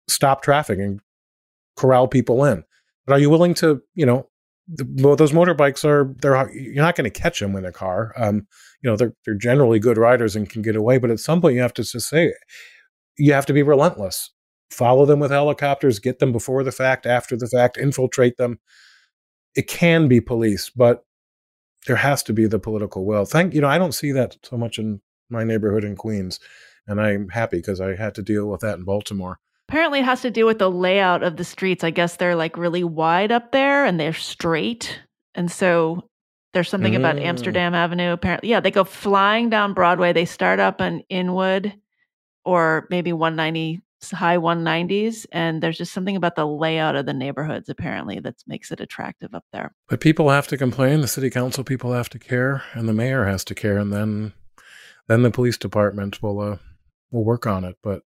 stop 0.08 0.42
traffic 0.42 0.78
and 0.78 1.00
corral 1.76 2.08
people 2.08 2.44
in. 2.44 2.64
But 3.06 3.14
are 3.14 3.18
you 3.18 3.30
willing 3.30 3.54
to, 3.54 3.82
you 3.94 4.06
know, 4.06 4.28
the, 4.66 4.86
well, 5.02 5.16
those 5.16 5.32
motorbikes 5.32 5.84
are 5.84 6.14
they're 6.20 6.50
you're 6.52 6.82
not 6.82 6.96
going 6.96 7.10
to 7.10 7.20
catch 7.20 7.40
them 7.40 7.54
in 7.56 7.66
a 7.66 7.72
car. 7.72 8.14
Um, 8.16 8.46
you 8.82 8.90
know, 8.90 8.96
they're 8.96 9.12
they're 9.24 9.34
generally 9.34 9.78
good 9.78 9.98
riders 9.98 10.34
and 10.34 10.48
can 10.48 10.62
get 10.62 10.76
away, 10.76 10.98
but 10.98 11.10
at 11.10 11.20
some 11.20 11.40
point 11.40 11.54
you 11.54 11.60
have 11.60 11.74
to 11.74 11.82
just 11.82 12.08
say 12.08 12.32
you 13.18 13.32
have 13.32 13.46
to 13.46 13.52
be 13.52 13.62
relentless. 13.62 14.30
Follow 14.70 15.06
them 15.06 15.20
with 15.20 15.30
helicopters, 15.30 15.98
get 15.98 16.18
them 16.18 16.32
before 16.32 16.64
the 16.64 16.72
fact, 16.72 17.06
after 17.06 17.36
the 17.36 17.46
fact, 17.46 17.76
infiltrate 17.76 18.36
them. 18.36 18.58
It 19.54 19.68
can 19.68 20.08
be 20.08 20.20
police, 20.20 20.70
but 20.70 21.04
there 21.86 21.96
has 21.96 22.22
to 22.24 22.32
be 22.32 22.46
the 22.46 22.58
political 22.58 23.04
will. 23.04 23.24
Thank 23.24 23.54
you 23.54 23.60
know, 23.60 23.68
I 23.68 23.78
don't 23.78 23.94
see 23.94 24.12
that 24.12 24.36
so 24.42 24.56
much 24.56 24.78
in 24.78 25.00
my 25.30 25.44
neighborhood 25.44 25.84
in 25.84 25.96
Queens, 25.96 26.40
and 26.86 27.00
I'm 27.00 27.28
happy 27.28 27.58
because 27.58 27.80
I 27.80 27.94
had 27.94 28.14
to 28.16 28.22
deal 28.22 28.46
with 28.46 28.62
that 28.62 28.78
in 28.78 28.84
Baltimore. 28.84 29.38
Apparently, 29.68 30.00
it 30.00 30.04
has 30.04 30.22
to 30.22 30.30
do 30.30 30.44
with 30.44 30.58
the 30.58 30.70
layout 30.70 31.22
of 31.22 31.36
the 31.36 31.44
streets. 31.44 31.84
I 31.84 31.90
guess 31.90 32.16
they're 32.16 32.36
like 32.36 32.56
really 32.56 32.84
wide 32.84 33.32
up 33.32 33.52
there 33.52 33.84
and 33.84 33.98
they're 33.98 34.12
straight. 34.12 35.00
And 35.34 35.50
so 35.50 36.08
there's 36.52 36.68
something 36.68 36.92
mm. 36.92 36.98
about 36.98 37.18
Amsterdam 37.18 37.74
Avenue. 37.74 38.12
Apparently, 38.12 38.50
yeah, 38.50 38.60
they 38.60 38.70
go 38.70 38.84
flying 38.84 39.48
down 39.48 39.72
Broadway. 39.72 40.12
They 40.12 40.26
start 40.26 40.60
up 40.60 40.80
in 40.80 41.02
Inwood 41.10 41.74
or 42.44 42.86
maybe 42.90 43.12
190 43.12 43.80
high 44.12 44.36
190s 44.36 45.24
and 45.32 45.62
there's 45.62 45.78
just 45.78 45.92
something 45.92 46.14
about 46.14 46.36
the 46.36 46.46
layout 46.46 46.94
of 46.94 47.06
the 47.06 47.14
neighborhoods 47.14 47.70
apparently 47.70 48.20
that 48.20 48.34
makes 48.46 48.70
it 48.70 48.80
attractive 48.80 49.34
up 49.34 49.44
there. 49.50 49.74
But 49.88 50.00
people 50.00 50.28
have 50.28 50.46
to 50.48 50.58
complain 50.58 51.00
the 51.00 51.08
city 51.08 51.30
council 51.30 51.64
people 51.64 51.92
have 51.92 52.10
to 52.10 52.18
care 52.18 52.62
and 52.74 52.86
the 52.86 52.92
mayor 52.92 53.24
has 53.24 53.44
to 53.44 53.54
care 53.54 53.78
and 53.78 53.92
then 53.92 54.34
then 55.08 55.22
the 55.22 55.30
police 55.30 55.56
department 55.56 56.22
will 56.22 56.40
uh, 56.40 56.56
will 57.10 57.24
work 57.24 57.46
on 57.46 57.64
it. 57.64 57.76
But 57.82 58.02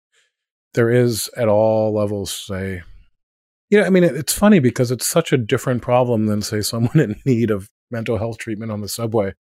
there 0.75 0.91
is 0.91 1.31
at 1.37 1.49
all 1.49 1.95
levels 1.95 2.31
say 2.31 2.83
you 3.71 3.81
know 3.81 3.87
i 3.87 3.91
mean 3.91 4.05
it, 4.05 4.15
it's 4.15 4.33
funny 4.33 4.59
because 4.59 4.91
it's 4.91 5.07
such 5.07 5.33
a 5.33 5.39
different 5.39 5.83
problem 5.83 6.27
than 6.27 6.43
say 6.43 6.61
someone 6.61 7.01
in 7.01 7.21
need 7.25 7.51
of 7.51 7.71
mental 7.91 8.19
health 8.19 8.39
treatment 8.39 8.73
on 8.73 8.81
the 8.81 8.89
subway 8.89 9.33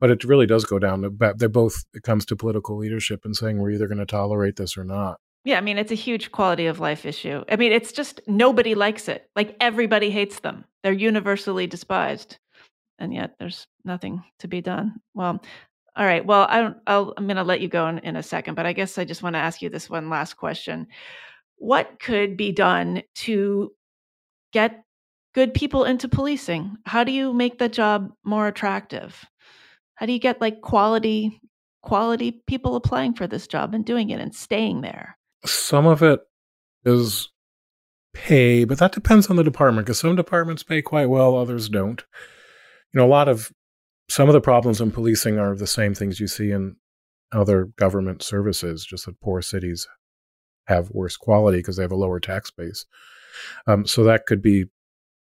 but 0.00 0.10
it 0.10 0.24
really 0.24 0.46
does 0.46 0.64
go 0.64 0.78
down 0.78 1.02
to 1.02 1.34
they're 1.36 1.48
both 1.48 1.84
it 1.94 2.02
comes 2.02 2.24
to 2.26 2.36
political 2.36 2.76
leadership 2.76 3.24
and 3.24 3.36
saying 3.36 3.58
we're 3.58 3.70
either 3.70 3.88
going 3.88 3.98
to 3.98 4.06
tolerate 4.06 4.56
this 4.56 4.76
or 4.76 4.84
not. 4.84 5.18
Yeah 5.44 5.58
i 5.58 5.60
mean 5.60 5.78
it's 5.78 5.92
a 5.92 5.96
huge 5.96 6.32
quality 6.32 6.66
of 6.66 6.80
life 6.80 7.04
issue. 7.04 7.44
I 7.48 7.56
mean 7.56 7.72
it's 7.72 7.92
just 7.92 8.20
nobody 8.26 8.74
likes 8.74 9.08
it. 9.08 9.28
Like 9.36 9.56
everybody 9.60 10.10
hates 10.10 10.40
them. 10.40 10.64
They're 10.82 10.92
universally 10.92 11.66
despised. 11.66 12.38
And 12.98 13.12
yet 13.12 13.34
there's 13.38 13.66
nothing 13.84 14.22
to 14.40 14.48
be 14.48 14.60
done. 14.60 15.00
Well 15.14 15.40
All 15.96 16.06
right. 16.06 16.24
Well, 16.24 16.46
I 16.48 16.60
don't, 16.62 16.76
I'll, 16.86 17.12
I'm 17.16 17.26
going 17.26 17.36
to 17.36 17.42
let 17.44 17.60
you 17.60 17.68
go 17.68 17.86
in, 17.88 17.98
in 17.98 18.16
a 18.16 18.22
second, 18.22 18.54
but 18.54 18.64
I 18.64 18.72
guess 18.72 18.96
I 18.96 19.04
just 19.04 19.22
want 19.22 19.34
to 19.34 19.40
ask 19.40 19.60
you 19.60 19.68
this 19.68 19.90
one 19.90 20.08
last 20.08 20.34
question. 20.34 20.86
What 21.56 22.00
could 22.00 22.36
be 22.36 22.50
done 22.50 23.02
to 23.16 23.72
get 24.52 24.82
good 25.34 25.54
people 25.54 25.84
into 25.84 26.08
policing? 26.08 26.76
How 26.84 27.04
do 27.04 27.12
you 27.12 27.32
make 27.32 27.58
the 27.58 27.68
job 27.68 28.12
more 28.24 28.46
attractive? 28.46 29.24
How 29.94 30.06
do 30.06 30.12
you 30.12 30.18
get 30.18 30.40
like 30.40 30.60
quality 30.60 31.40
quality 31.82 32.42
people 32.46 32.76
applying 32.76 33.12
for 33.12 33.26
this 33.26 33.46
job 33.46 33.74
and 33.74 33.84
doing 33.84 34.10
it 34.10 34.20
and 34.20 34.34
staying 34.34 34.80
there? 34.82 35.18
Some 35.44 35.86
of 35.86 36.02
it 36.02 36.20
is 36.84 37.28
pay, 38.14 38.64
but 38.64 38.78
that 38.78 38.92
depends 38.92 39.28
on 39.28 39.36
the 39.36 39.44
department 39.44 39.86
because 39.86 39.98
some 39.98 40.16
departments 40.16 40.62
pay 40.62 40.82
quite 40.82 41.08
well, 41.08 41.36
others 41.36 41.68
don't. 41.68 42.02
You 42.92 43.00
know, 43.00 43.06
a 43.06 43.08
lot 43.08 43.28
of 43.28 43.52
some 44.08 44.28
of 44.28 44.32
the 44.32 44.40
problems 44.40 44.80
in 44.80 44.90
policing 44.90 45.38
are 45.38 45.56
the 45.56 45.66
same 45.66 45.94
things 45.94 46.20
you 46.20 46.26
see 46.26 46.50
in 46.50 46.76
other 47.32 47.66
government 47.76 48.22
services, 48.22 48.84
just 48.84 49.06
that 49.06 49.20
poor 49.20 49.40
cities 49.40 49.88
have 50.66 50.90
worse 50.90 51.16
quality 51.16 51.58
because 51.58 51.76
they 51.76 51.82
have 51.82 51.92
a 51.92 51.96
lower 51.96 52.20
tax 52.20 52.50
base. 52.50 52.84
Um, 53.66 53.86
so 53.86 54.04
that 54.04 54.26
could 54.26 54.42
be 54.42 54.66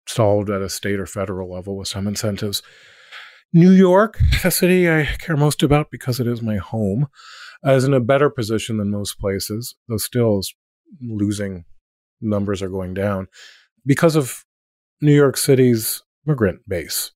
solved 0.06 0.50
at 0.50 0.62
a 0.62 0.68
state 0.68 1.00
or 1.00 1.06
federal 1.06 1.52
level 1.52 1.76
with 1.76 1.88
some 1.88 2.06
incentives. 2.06 2.62
New 3.52 3.70
York, 3.70 4.18
the 4.42 4.50
city 4.50 4.90
I 4.90 5.04
care 5.18 5.36
most 5.36 5.62
about 5.62 5.90
because 5.90 6.20
it 6.20 6.26
is 6.26 6.42
my 6.42 6.56
home, 6.56 7.08
is 7.64 7.84
in 7.84 7.94
a 7.94 8.00
better 8.00 8.30
position 8.30 8.78
than 8.78 8.90
most 8.90 9.18
places, 9.18 9.74
though 9.88 9.98
still 9.98 10.38
is 10.38 10.54
losing 11.00 11.64
numbers 12.20 12.62
are 12.62 12.68
going 12.68 12.94
down 12.94 13.28
because 13.84 14.16
of 14.16 14.44
New 15.00 15.14
York 15.14 15.36
City's 15.36 16.02
immigrant 16.26 16.60
base. 16.68 17.12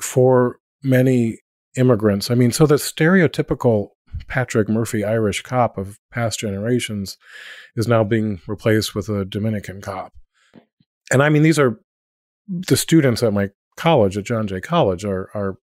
For 0.00 0.58
many 0.82 1.38
immigrants, 1.76 2.30
I 2.30 2.34
mean, 2.34 2.52
so 2.52 2.66
the 2.66 2.74
stereotypical 2.74 3.88
Patrick 4.28 4.68
Murphy 4.68 5.04
Irish 5.04 5.42
cop 5.42 5.78
of 5.78 5.98
past 6.10 6.40
generations 6.40 7.16
is 7.76 7.88
now 7.88 8.04
being 8.04 8.40
replaced 8.46 8.94
with 8.94 9.08
a 9.08 9.24
Dominican 9.24 9.80
cop. 9.80 10.12
And 11.10 11.22
I 11.22 11.28
mean, 11.28 11.42
these 11.42 11.58
are 11.58 11.80
the 12.48 12.76
students 12.76 13.22
at 13.22 13.32
my 13.32 13.50
college, 13.76 14.16
at 14.16 14.24
John 14.24 14.46
Jay 14.46 14.60
College, 14.60 15.04
are, 15.04 15.30
are 15.34 15.56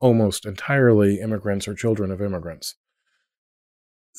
almost 0.00 0.46
entirely 0.46 1.20
immigrants 1.20 1.68
or 1.68 1.74
children 1.74 2.10
of 2.10 2.20
immigrants. 2.20 2.76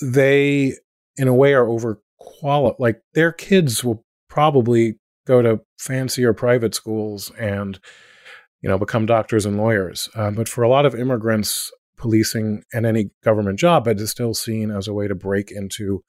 They, 0.02 0.76
in 1.18 1.28
a 1.28 1.34
way, 1.34 1.54
are 1.54 1.68
over 1.68 2.02
quali 2.22 2.74
like 2.80 3.02
their 3.14 3.32
kids 3.32 3.84
will 3.84 4.06
probably 4.30 5.00
go 5.26 5.42
to 5.42 5.60
fancier 5.78 6.34
private 6.34 6.76
schools 6.76 7.32
and 7.39 7.80
you 8.62 8.70
know 8.70 8.78
become 8.78 9.06
doctors 9.06 9.46
and 9.46 9.58
lawyers 9.58 10.10
uh, 10.16 10.30
but 10.32 10.48
for 10.48 10.64
a 10.64 10.70
lot 10.70 10.86
of 10.86 10.94
immigrants 10.94 11.72
policing 11.98 12.64
and 12.74 12.86
any 12.86 13.10
government 13.24 13.60
job 13.60 13.88
it 13.88 14.00
is 14.00 14.12
still 14.12 14.34
seen 14.34 14.70
as 14.70 14.88
a 14.88 14.94
way 14.94 15.08
to 15.08 15.16
break 15.16 15.52
into 15.52 16.04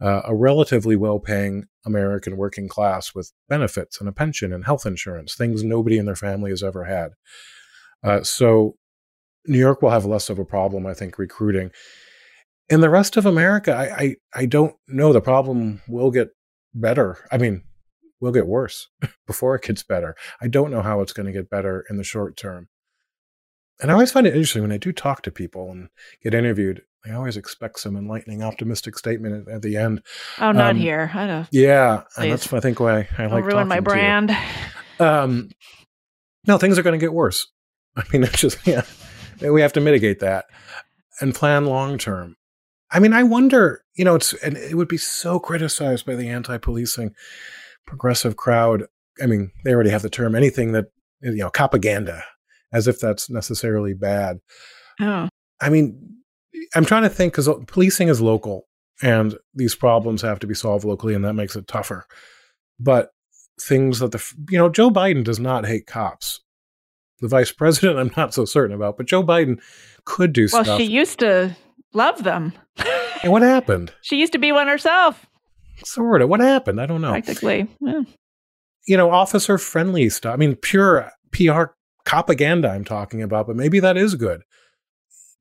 uh, 0.00 0.22
a 0.24 0.34
relatively 0.34 0.96
well-paying 0.96 1.64
american 1.84 2.36
working 2.36 2.68
class 2.68 3.14
with 3.14 3.32
benefits 3.48 4.00
and 4.00 4.08
a 4.08 4.12
pension 4.12 4.52
and 4.52 4.64
health 4.64 4.86
insurance 4.86 5.34
things 5.34 5.62
nobody 5.62 5.98
in 5.98 6.06
their 6.06 6.16
family 6.16 6.50
has 6.50 6.62
ever 6.62 6.84
had 6.84 7.12
uh, 8.04 8.22
so 8.22 8.76
new 9.46 9.58
york 9.58 9.82
will 9.82 9.90
have 9.90 10.04
less 10.04 10.30
of 10.30 10.38
a 10.38 10.44
problem 10.44 10.86
i 10.86 10.94
think 10.94 11.18
recruiting 11.18 11.70
in 12.70 12.80
the 12.80 12.88
rest 12.88 13.16
of 13.16 13.26
America, 13.26 13.74
I, 13.74 14.02
I, 14.02 14.16
I 14.42 14.46
don't 14.46 14.76
know. 14.86 15.12
The 15.12 15.20
problem 15.20 15.82
will 15.88 16.12
get 16.12 16.28
better. 16.72 17.18
I 17.30 17.36
mean, 17.36 17.64
will 18.20 18.32
get 18.32 18.46
worse 18.46 18.88
before 19.26 19.56
it 19.56 19.62
gets 19.62 19.82
better. 19.82 20.14
I 20.40 20.46
don't 20.46 20.70
know 20.70 20.82
how 20.82 21.00
it's 21.00 21.12
going 21.12 21.26
to 21.26 21.32
get 21.32 21.50
better 21.50 21.84
in 21.90 21.96
the 21.96 22.04
short 22.04 22.36
term. 22.36 22.68
And 23.80 23.90
I 23.90 23.94
always 23.94 24.12
find 24.12 24.26
it 24.26 24.34
interesting 24.34 24.62
when 24.62 24.72
I 24.72 24.78
do 24.78 24.92
talk 24.92 25.22
to 25.22 25.30
people 25.30 25.70
and 25.70 25.88
get 26.22 26.34
interviewed. 26.34 26.82
I 27.04 27.12
always 27.12 27.36
expect 27.36 27.80
some 27.80 27.96
enlightening, 27.96 28.42
optimistic 28.42 28.98
statement 28.98 29.48
at, 29.48 29.54
at 29.54 29.62
the 29.62 29.76
end. 29.76 30.02
Oh, 30.38 30.52
not 30.52 30.72
um, 30.72 30.76
here. 30.76 31.10
I 31.14 31.26
know. 31.26 31.46
Yeah, 31.50 32.02
and 32.16 32.30
that's 32.30 32.52
I 32.52 32.60
think 32.60 32.78
why 32.78 33.08
I 33.16 33.26
like 33.26 33.44
ruin 33.44 33.68
my 33.68 33.80
brand. 33.80 34.36
Um, 34.98 35.50
no, 36.46 36.58
things 36.58 36.78
are 36.78 36.82
going 36.82 36.98
to 36.98 37.02
get 37.04 37.14
worse. 37.14 37.46
I 37.96 38.02
mean, 38.12 38.22
it's 38.24 38.38
just 38.38 38.66
yeah, 38.66 38.82
we 39.40 39.62
have 39.62 39.72
to 39.74 39.80
mitigate 39.80 40.20
that 40.20 40.44
and 41.20 41.34
plan 41.34 41.64
long 41.64 41.96
term. 41.96 42.36
I 42.92 42.98
mean, 42.98 43.12
I 43.12 43.22
wonder, 43.22 43.82
you 43.94 44.04
know, 44.04 44.16
it's 44.16 44.34
and 44.34 44.56
it 44.56 44.74
would 44.74 44.88
be 44.88 44.98
so 44.98 45.38
criticized 45.38 46.04
by 46.04 46.16
the 46.16 46.28
anti-policing 46.28 47.14
progressive 47.86 48.36
crowd. 48.36 48.84
I 49.22 49.26
mean, 49.26 49.52
they 49.64 49.72
already 49.72 49.90
have 49.90 50.02
the 50.02 50.10
term 50.10 50.34
anything 50.34 50.72
that 50.72 50.86
you 51.22 51.36
know, 51.36 51.50
propaganda, 51.50 52.24
as 52.72 52.86
if 52.88 53.00
that's 53.00 53.30
necessarily 53.30 53.94
bad. 53.94 54.38
Oh. 55.00 55.28
I 55.60 55.70
mean, 55.70 56.20
I'm 56.74 56.84
trying 56.84 57.02
to 57.02 57.08
think 57.08 57.32
because 57.32 57.48
uh, 57.48 57.54
policing 57.66 58.08
is 58.08 58.20
local, 58.20 58.66
and 59.02 59.36
these 59.54 59.74
problems 59.74 60.22
have 60.22 60.38
to 60.40 60.46
be 60.46 60.54
solved 60.54 60.84
locally, 60.84 61.14
and 61.14 61.24
that 61.24 61.34
makes 61.34 61.56
it 61.56 61.66
tougher. 61.66 62.06
But 62.78 63.10
things 63.60 63.98
that 63.98 64.12
the 64.12 64.34
you 64.48 64.58
know, 64.58 64.68
Joe 64.68 64.90
Biden 64.90 65.24
does 65.24 65.40
not 65.40 65.66
hate 65.66 65.86
cops. 65.86 66.40
The 67.20 67.28
vice 67.28 67.52
president, 67.56 67.98
I'm 67.98 68.12
not 68.16 68.34
so 68.34 68.44
certain 68.44 68.74
about, 68.74 68.96
but 68.96 69.06
Joe 69.06 69.22
Biden 69.22 69.60
could 70.04 70.32
do 70.32 70.42
well, 70.42 70.64
stuff. 70.64 70.66
Well, 70.66 70.78
she 70.78 70.84
used 70.84 71.18
to 71.20 71.56
love 71.92 72.24
them. 72.24 72.52
and 73.22 73.32
what 73.32 73.42
happened? 73.42 73.92
She 74.02 74.16
used 74.16 74.32
to 74.32 74.38
be 74.38 74.52
one 74.52 74.68
herself. 74.68 75.26
Sort 75.84 76.22
of. 76.22 76.28
What 76.28 76.40
happened? 76.40 76.80
I 76.80 76.86
don't 76.86 77.00
know. 77.00 77.10
Practically. 77.10 77.68
Yeah. 77.80 78.02
You 78.86 78.96
know, 78.96 79.10
officer 79.10 79.56
friendly 79.56 80.08
stuff. 80.08 80.34
I 80.34 80.36
mean, 80.36 80.56
pure 80.56 81.10
PR 81.32 81.64
propaganda 82.04 82.68
I'm 82.68 82.84
talking 82.84 83.22
about, 83.22 83.46
but 83.46 83.56
maybe 83.56 83.80
that 83.80 83.96
is 83.96 84.14
good 84.14 84.42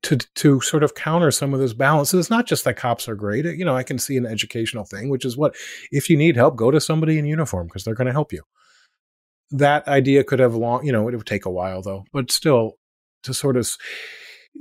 to 0.03 0.17
to 0.17 0.61
sort 0.61 0.83
of 0.83 0.95
counter 0.95 1.31
some 1.31 1.53
of 1.53 1.59
those 1.59 1.73
balances. 1.73 2.19
It's 2.19 2.29
not 2.29 2.45
just 2.45 2.63
that 2.63 2.77
cops 2.77 3.09
are 3.09 3.15
great. 3.15 3.45
You 3.45 3.65
know, 3.65 3.75
I 3.75 3.83
can 3.83 3.99
see 3.99 4.17
an 4.17 4.25
educational 4.25 4.85
thing, 4.85 5.09
which 5.09 5.25
is 5.25 5.37
what 5.37 5.55
if 5.91 6.09
you 6.09 6.17
need 6.17 6.35
help, 6.35 6.55
go 6.55 6.71
to 6.71 6.79
somebody 6.79 7.17
in 7.17 7.25
uniform 7.25 7.67
because 7.67 7.83
they're 7.83 7.95
going 7.95 8.07
to 8.07 8.13
help 8.13 8.31
you. 8.31 8.43
That 9.51 9.87
idea 9.87 10.23
could 10.23 10.39
have 10.39 10.55
long, 10.55 10.85
you 10.85 10.91
know, 10.91 11.07
it 11.07 11.15
would 11.15 11.25
take 11.25 11.45
a 11.45 11.51
while 11.51 11.81
though, 11.81 12.05
but 12.13 12.31
still 12.31 12.73
to 13.23 13.33
sort 13.33 13.57
of 13.57 13.69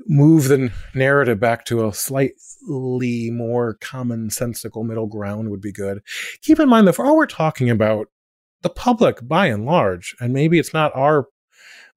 move 0.07 0.49
the 0.49 0.73
narrative 0.95 1.41
back 1.41 1.65
to 1.67 1.87
a 1.87 1.93
slightly 1.93 3.31
more 3.31 3.77
commonsensical 3.81 4.85
middle 4.85 5.07
ground 5.07 5.51
would 5.51 5.61
be 5.61 5.73
good. 5.73 6.01
Keep 6.43 6.61
in 6.61 6.69
mind 6.69 6.87
that 6.87 6.95
for 6.95 7.07
all 7.07 7.17
we're 7.17 7.27
talking 7.27 7.71
about, 7.71 8.09
the 8.63 8.71
public 8.71 9.27
by 9.27 9.47
and 9.47 9.65
large, 9.65 10.17
and 10.21 10.33
maybe 10.33 10.59
it's 10.59 10.75
not 10.75 10.95
our 10.95 11.29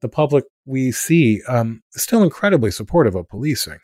the 0.01 0.09
public 0.09 0.45
we 0.65 0.91
see, 0.91 1.41
um, 1.47 1.81
is 1.93 2.03
still 2.03 2.23
incredibly 2.23 2.71
supportive 2.71 3.15
of 3.15 3.27
policing. 3.29 3.79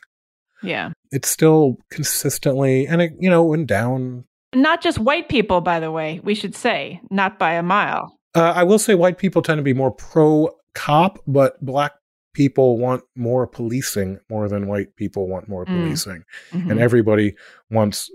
Yeah. 0.62 0.90
It's 1.10 1.28
still 1.28 1.76
consistently 1.90 2.86
and 2.86 3.00
it, 3.00 3.12
you 3.18 3.30
know, 3.30 3.44
went 3.44 3.66
down. 3.66 4.24
Not 4.54 4.82
just 4.82 4.98
white 4.98 5.28
people, 5.28 5.60
by 5.60 5.80
the 5.80 5.90
way, 5.90 6.20
we 6.24 6.34
should 6.34 6.54
say, 6.54 7.00
not 7.10 7.38
by 7.38 7.52
a 7.52 7.62
mile. 7.62 8.18
Uh, 8.34 8.52
I 8.54 8.62
will 8.62 8.78
say 8.78 8.94
white 8.94 9.18
people 9.18 9.42
tend 9.42 9.58
to 9.58 9.62
be 9.62 9.74
more 9.74 9.90
pro 9.90 10.50
cop, 10.74 11.18
but 11.26 11.64
black 11.64 11.92
people 12.34 12.78
want 12.78 13.02
more 13.16 13.46
policing 13.46 14.20
more 14.30 14.48
than 14.48 14.68
white 14.68 14.94
people 14.96 15.28
want 15.28 15.48
more 15.48 15.64
mm. 15.64 15.68
policing. 15.68 16.24
Mm-hmm. 16.52 16.70
And 16.70 16.80
everybody 16.80 17.34
wants 17.70 18.10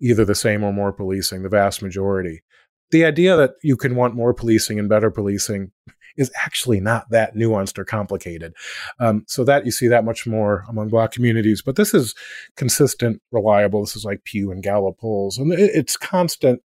either 0.00 0.24
the 0.24 0.34
same 0.34 0.64
or 0.64 0.72
more 0.72 0.92
policing, 0.92 1.42
the 1.42 1.48
vast 1.48 1.82
majority. 1.82 2.42
The 2.90 3.04
idea 3.04 3.36
that 3.36 3.54
you 3.62 3.76
can 3.76 3.96
want 3.96 4.14
more 4.14 4.34
policing 4.34 4.78
and 4.78 4.88
better 4.88 5.10
policing 5.10 5.72
is 6.16 6.30
actually 6.42 6.80
not 6.80 7.10
that 7.10 7.34
nuanced 7.34 7.78
or 7.78 7.84
complicated. 7.84 8.54
Um, 8.98 9.24
so 9.26 9.44
that 9.44 9.64
you 9.64 9.72
see 9.72 9.88
that 9.88 10.04
much 10.04 10.26
more 10.26 10.64
among 10.68 10.88
black 10.88 11.12
communities. 11.12 11.62
But 11.62 11.76
this 11.76 11.94
is 11.94 12.14
consistent, 12.56 13.20
reliable. 13.32 13.80
This 13.80 13.96
is 13.96 14.04
like 14.04 14.24
Pew 14.24 14.50
and 14.50 14.62
Gallup 14.62 14.98
polls, 14.98 15.38
and 15.38 15.52
it's 15.52 15.96
constant 15.96 16.60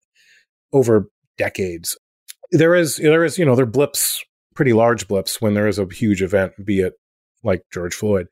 over 0.72 1.10
decades. 1.38 1.98
There 2.52 2.76
is, 2.76 2.98
there 2.98 3.24
is, 3.24 3.38
you 3.38 3.46
know, 3.46 3.56
there 3.56 3.64
are 3.64 3.68
blips 3.68 4.24
pretty 4.60 4.74
large 4.74 5.08
blips 5.08 5.42
when 5.42 5.54
there 5.54 5.70
is 5.70 5.80
a 5.80 5.88
huge 5.90 6.22
event, 6.22 6.52
be 6.66 6.82
it 6.82 6.94
like 7.44 7.62
George 7.72 7.96
Floyd. 7.96 8.28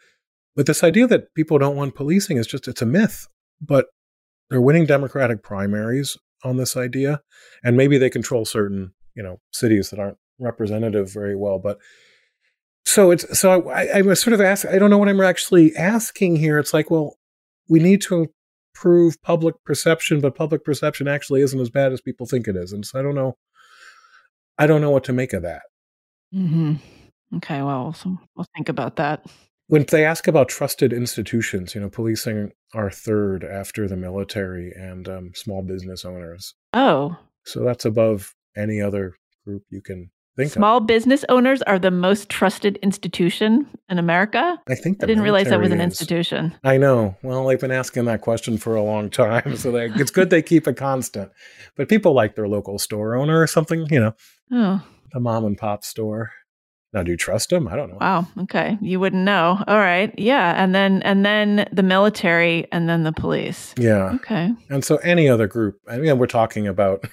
But 0.58 0.66
this 0.66 0.84
idea 0.84 1.08
that 1.08 1.34
people 1.36 1.58
don't 1.58 1.78
want 1.78 1.96
policing 1.96 2.36
is 2.36 2.48
just, 2.48 2.68
it's 2.68 2.82
a 2.82 2.86
myth. 2.86 3.28
But 3.62 3.86
they're 4.50 4.62
winning 4.62 4.86
Democratic 4.86 5.42
primaries 5.42 6.18
on 6.44 6.58
this 6.58 6.76
idea. 6.76 7.22
And 7.64 7.78
maybe 7.78 7.98
they 7.98 8.10
control 8.10 8.44
certain, 8.44 8.94
you 9.16 9.24
know, 9.24 9.40
cities 9.54 9.90
that 9.90 10.00
aren't 10.00 10.18
representative 10.40 11.12
very 11.12 11.36
well. 11.36 11.60
But 11.60 11.80
so 12.86 13.12
it's, 13.12 13.38
so 13.38 13.70
I, 13.70 13.88
I 13.96 14.02
was 14.02 14.22
sort 14.22 14.34
of 14.34 14.42
asking, 14.42 14.72
I 14.72 14.80
don't 14.80 14.90
know 14.90 14.98
what 14.98 15.10
I'm 15.10 15.20
actually 15.22 15.76
asking 15.76 16.38
here. 16.38 16.58
It's 16.60 16.74
like, 16.74 16.90
well, 16.90 17.18
we 17.68 17.80
need 17.80 18.02
to 18.04 18.30
improve 18.76 19.22
public 19.22 19.56
perception, 19.66 20.22
but 20.22 20.36
public 20.36 20.64
perception 20.64 21.08
actually 21.08 21.42
isn't 21.42 21.60
as 21.60 21.70
bad 21.70 21.92
as 21.92 22.02
people 22.02 22.26
think 22.26 22.48
it 22.48 22.56
is. 22.56 22.72
And 22.72 22.86
so 22.86 23.00
I 23.00 23.02
don't 23.02 23.16
know. 23.16 23.38
I 24.58 24.68
don't 24.68 24.82
know 24.82 24.92
what 24.92 25.04
to 25.06 25.14
make 25.14 25.34
of 25.34 25.44
that. 25.44 25.64
Mm-hmm. 26.34 26.76
Okay, 27.38 27.62
well, 27.62 27.94
so 27.94 28.18
we'll 28.36 28.48
think 28.56 28.70
about 28.70 28.96
that. 28.96 29.26
When 29.68 29.84
they 29.84 30.06
ask 30.06 30.28
about 30.28 30.48
trusted 30.48 30.94
institutions, 30.94 31.76
you 31.76 31.82
know, 31.82 31.90
policing 31.90 32.54
are 32.74 32.90
third 32.90 33.44
after 33.44 33.88
the 33.88 33.98
military 33.98 34.72
and 34.72 35.10
um, 35.10 35.32
small 35.36 35.62
business 35.62 36.06
owners. 36.06 36.54
Oh. 36.74 37.18
So 37.46 37.64
that's 37.66 37.84
above 37.84 38.34
any 38.56 38.82
other 38.82 39.16
group 39.46 39.64
you 39.70 39.82
can 39.82 40.10
think 40.38 40.52
Small 40.54 40.78
of. 40.78 40.88
business 40.88 41.26
owners 41.30 41.62
are 41.64 41.80
the 41.80 41.92
most 41.92 42.30
trusted 42.30 42.78
institution 42.78 43.68
in 43.90 43.98
America. 43.98 44.58
I 44.70 44.76
think 44.76 45.04
I 45.04 45.08
didn't 45.08 45.24
realize 45.24 45.50
that 45.50 45.60
was 45.60 45.72
an 45.72 45.82
is. 45.82 45.86
institution. 45.86 46.56
I 46.64 46.78
know. 46.78 47.18
Well, 47.24 47.46
they've 47.48 47.60
been 47.60 47.72
asking 47.72 48.06
that 48.06 48.22
question 48.22 48.58
for 48.58 48.76
a 48.76 48.84
long 48.84 49.10
time, 49.10 49.58
so 49.58 49.72
they, 49.72 49.88
it's 49.88 50.12
good 50.12 50.30
they 50.30 50.42
keep 50.42 50.68
it 50.68 50.78
constant. 50.78 51.32
But 51.76 51.90
people 51.90 52.14
like 52.14 52.36
their 52.36 52.48
local 52.48 52.80
store 52.80 53.16
owner 53.16 53.42
or 53.42 53.48
something, 53.48 53.88
you 53.90 54.00
know, 54.00 54.14
oh. 54.52 54.82
the 55.12 55.20
mom 55.20 55.44
and 55.44 55.58
pop 55.58 55.84
store. 55.84 56.32
Now, 56.94 57.04
do 57.04 57.12
you 57.12 57.18
trust 57.18 57.50
them? 57.50 57.68
I 57.68 57.76
don't 57.76 57.90
know. 57.90 57.98
Wow. 58.00 58.28
Okay, 58.44 58.78
you 58.82 59.00
wouldn't 59.00 59.24
know. 59.24 59.62
All 59.68 59.78
right. 59.78 60.18
Yeah, 60.18 60.54
and 60.62 60.74
then 60.74 61.02
and 61.02 61.26
then 61.26 61.68
the 61.72 61.84
military, 61.84 62.66
and 62.72 62.88
then 62.88 63.04
the 63.04 63.12
police. 63.12 63.76
Yeah. 63.78 64.14
Okay. 64.16 64.54
And 64.70 64.86
so 64.86 64.96
any 64.98 65.28
other 65.28 65.48
group. 65.48 65.80
I 65.88 65.98
mean, 65.98 66.18
we're 66.18 66.28
talking 66.28 66.66
about 66.66 67.06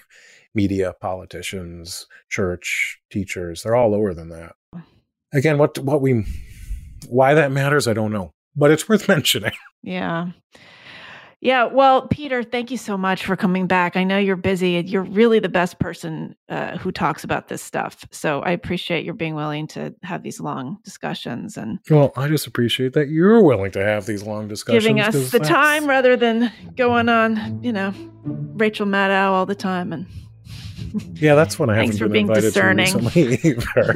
media, 0.55 0.94
politicians, 1.01 2.06
church, 2.28 3.01
teachers. 3.10 3.62
They're 3.62 3.74
all 3.74 3.90
lower 3.90 4.14
than 4.14 4.28
that. 4.31 4.55
Again, 5.32 5.59
what 5.59 5.78
what 5.78 6.01
we 6.01 6.24
why 7.09 7.35
that 7.35 7.52
matters, 7.52 7.89
I 7.89 7.93
don't 7.93 8.12
know, 8.12 8.32
but 8.56 8.70
it's 8.70 8.89
worth 8.89 9.09
mentioning. 9.09 9.52
Yeah. 9.82 10.28
Yeah, 11.44 11.66
well, 11.66 12.09
Peter, 12.09 12.43
thank 12.43 12.70
you 12.70 12.78
so 12.78 12.97
much 12.97 13.26
for 13.26 13.36
coming 13.36 13.66
back. 13.66 13.98
I 13.98 14.05
know 14.05 14.16
you're 14.16 14.35
busy. 14.35 14.76
And 14.76 14.89
you're 14.89 15.02
really 15.02 15.40
the 15.40 15.51
best 15.51 15.78
person 15.78 16.35
uh, 16.48 16.78
who 16.78 16.90
talks 16.90 17.22
about 17.22 17.48
this 17.48 17.60
stuff. 17.60 18.06
So 18.10 18.40
I 18.40 18.52
appreciate 18.52 19.05
your 19.05 19.12
being 19.12 19.35
willing 19.35 19.66
to 19.68 19.94
have 20.05 20.22
these 20.22 20.40
long 20.40 20.78
discussions 20.85 21.59
and. 21.59 21.81
Well, 21.90 22.14
I 22.16 22.28
just 22.28 22.47
appreciate 22.47 22.94
that 22.94 23.10
you're 23.10 23.43
willing 23.43 23.72
to 23.72 23.85
have 23.85 24.06
these 24.06 24.22
long 24.22 24.48
discussions. 24.48 24.85
Giving 24.85 25.01
us 25.01 25.32
the 25.32 25.39
time 25.39 25.86
rather 25.86 26.16
than 26.16 26.51
going 26.76 27.10
on, 27.10 27.62
you 27.62 27.74
know, 27.74 27.93
Rachel 28.24 28.86
Maddow 28.86 29.32
all 29.32 29.44
the 29.44 29.55
time 29.55 29.93
and. 29.93 30.06
Yeah, 31.14 31.34
that's 31.34 31.59
when 31.59 31.70
I 31.70 31.76
thanks 31.76 31.98
haven't 31.98 32.12
been 32.12 32.20
invited 32.22 32.42
discerning. 32.42 32.86
to 32.86 32.98
recently 32.98 33.51
either. 33.51 33.94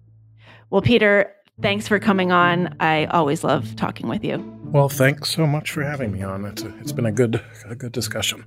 well, 0.70 0.82
Peter, 0.82 1.34
thanks 1.60 1.88
for 1.88 1.98
coming 1.98 2.32
on. 2.32 2.74
I 2.80 3.06
always 3.06 3.44
love 3.44 3.76
talking 3.76 4.08
with 4.08 4.24
you. 4.24 4.38
Well, 4.64 4.88
thanks 4.88 5.30
so 5.30 5.46
much 5.46 5.72
for 5.72 5.82
having 5.82 6.12
me 6.12 6.22
on. 6.22 6.44
It's, 6.44 6.62
a, 6.62 6.78
it's 6.78 6.92
been 6.92 7.06
a 7.06 7.12
good 7.12 7.42
a 7.66 7.74
good 7.74 7.92
discussion. 7.92 8.44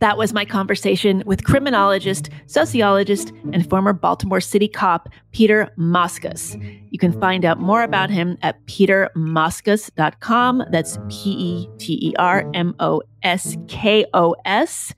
That 0.00 0.16
was 0.16 0.32
my 0.32 0.46
conversation 0.46 1.22
with 1.26 1.44
criminologist, 1.44 2.30
sociologist, 2.46 3.32
and 3.52 3.68
former 3.68 3.92
Baltimore 3.92 4.40
City 4.40 4.66
cop 4.66 5.10
Peter 5.32 5.70
Moskos. 5.78 6.56
You 6.90 6.98
can 6.98 7.18
find 7.20 7.44
out 7.44 7.60
more 7.60 7.82
about 7.82 8.08
him 8.08 8.38
at 8.40 8.64
petermoskos.com. 8.66 10.64
That's 10.70 10.98
P 11.10 11.30
E 11.30 11.68
T 11.78 11.98
E 12.02 12.14
R 12.18 12.50
M 12.54 12.74
O 12.80 13.02
S 13.22 13.58
K 13.68 14.06
O 14.14 14.34
S. 14.46 14.94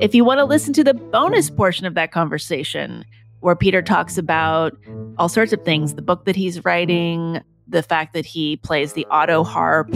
If 0.00 0.16
you 0.16 0.24
want 0.24 0.38
to 0.38 0.44
listen 0.44 0.72
to 0.74 0.84
the 0.84 0.94
bonus 0.94 1.48
portion 1.48 1.86
of 1.86 1.94
that 1.94 2.10
conversation, 2.10 3.04
where 3.40 3.56
Peter 3.56 3.82
talks 3.82 4.18
about 4.18 4.76
all 5.16 5.28
sorts 5.28 5.52
of 5.52 5.64
things 5.64 5.94
the 5.94 6.02
book 6.02 6.24
that 6.24 6.34
he's 6.36 6.64
writing, 6.64 7.40
the 7.68 7.82
fact 7.84 8.14
that 8.14 8.26
he 8.26 8.56
plays 8.58 8.94
the 8.94 9.06
auto 9.06 9.44
harp, 9.44 9.94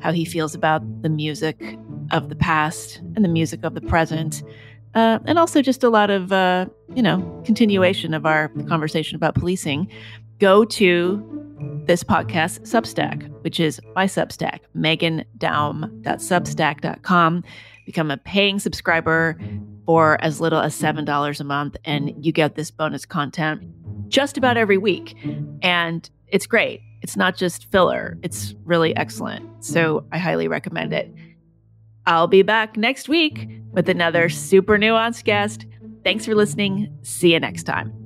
how 0.00 0.10
he 0.10 0.24
feels 0.24 0.54
about 0.54 0.82
the 1.02 1.10
music 1.10 1.76
of 2.10 2.28
the 2.28 2.34
past 2.34 2.98
and 3.16 3.24
the 3.24 3.28
music 3.28 3.64
of 3.64 3.74
the 3.74 3.80
present. 3.80 4.42
Uh, 4.94 5.20
and 5.24 5.38
also 5.38 5.62
just 5.62 5.82
a 5.84 5.88
lot 5.88 6.10
of, 6.10 6.32
uh, 6.32 6.66
you 6.94 7.02
know, 7.02 7.42
continuation 7.44 8.12
of 8.12 8.26
our 8.26 8.48
conversation 8.68 9.16
about 9.16 9.34
policing. 9.34 9.88
Go 10.38 10.64
to 10.64 11.22
this 11.86 12.02
podcast 12.02 12.62
Substack, 12.62 13.28
which 13.42 13.60
is 13.60 13.80
my 13.94 14.06
Substack, 14.06 14.60
meghandaum.substack.com. 14.76 17.44
Become 17.86 18.10
a 18.10 18.16
paying 18.16 18.58
subscriber 18.58 19.38
for 19.86 20.20
as 20.22 20.40
little 20.40 20.60
as 20.60 20.74
$7 20.80 21.40
a 21.40 21.44
month, 21.44 21.76
and 21.84 22.24
you 22.24 22.32
get 22.32 22.54
this 22.54 22.70
bonus 22.70 23.04
content 23.04 23.62
just 24.08 24.38
about 24.38 24.56
every 24.56 24.78
week. 24.78 25.16
And 25.62 26.08
it's 26.28 26.46
great. 26.46 26.80
It's 27.02 27.16
not 27.16 27.36
just 27.36 27.70
filler, 27.70 28.18
it's 28.22 28.54
really 28.64 28.96
excellent. 28.96 29.64
So 29.64 30.04
I 30.12 30.18
highly 30.18 30.48
recommend 30.48 30.92
it. 30.92 31.12
I'll 32.10 32.26
be 32.26 32.42
back 32.42 32.76
next 32.76 33.08
week 33.08 33.48
with 33.70 33.88
another 33.88 34.28
super 34.28 34.76
nuanced 34.76 35.22
guest. 35.22 35.64
Thanks 36.02 36.26
for 36.26 36.34
listening. 36.34 36.92
See 37.02 37.34
you 37.34 37.38
next 37.38 37.62
time. 37.62 37.99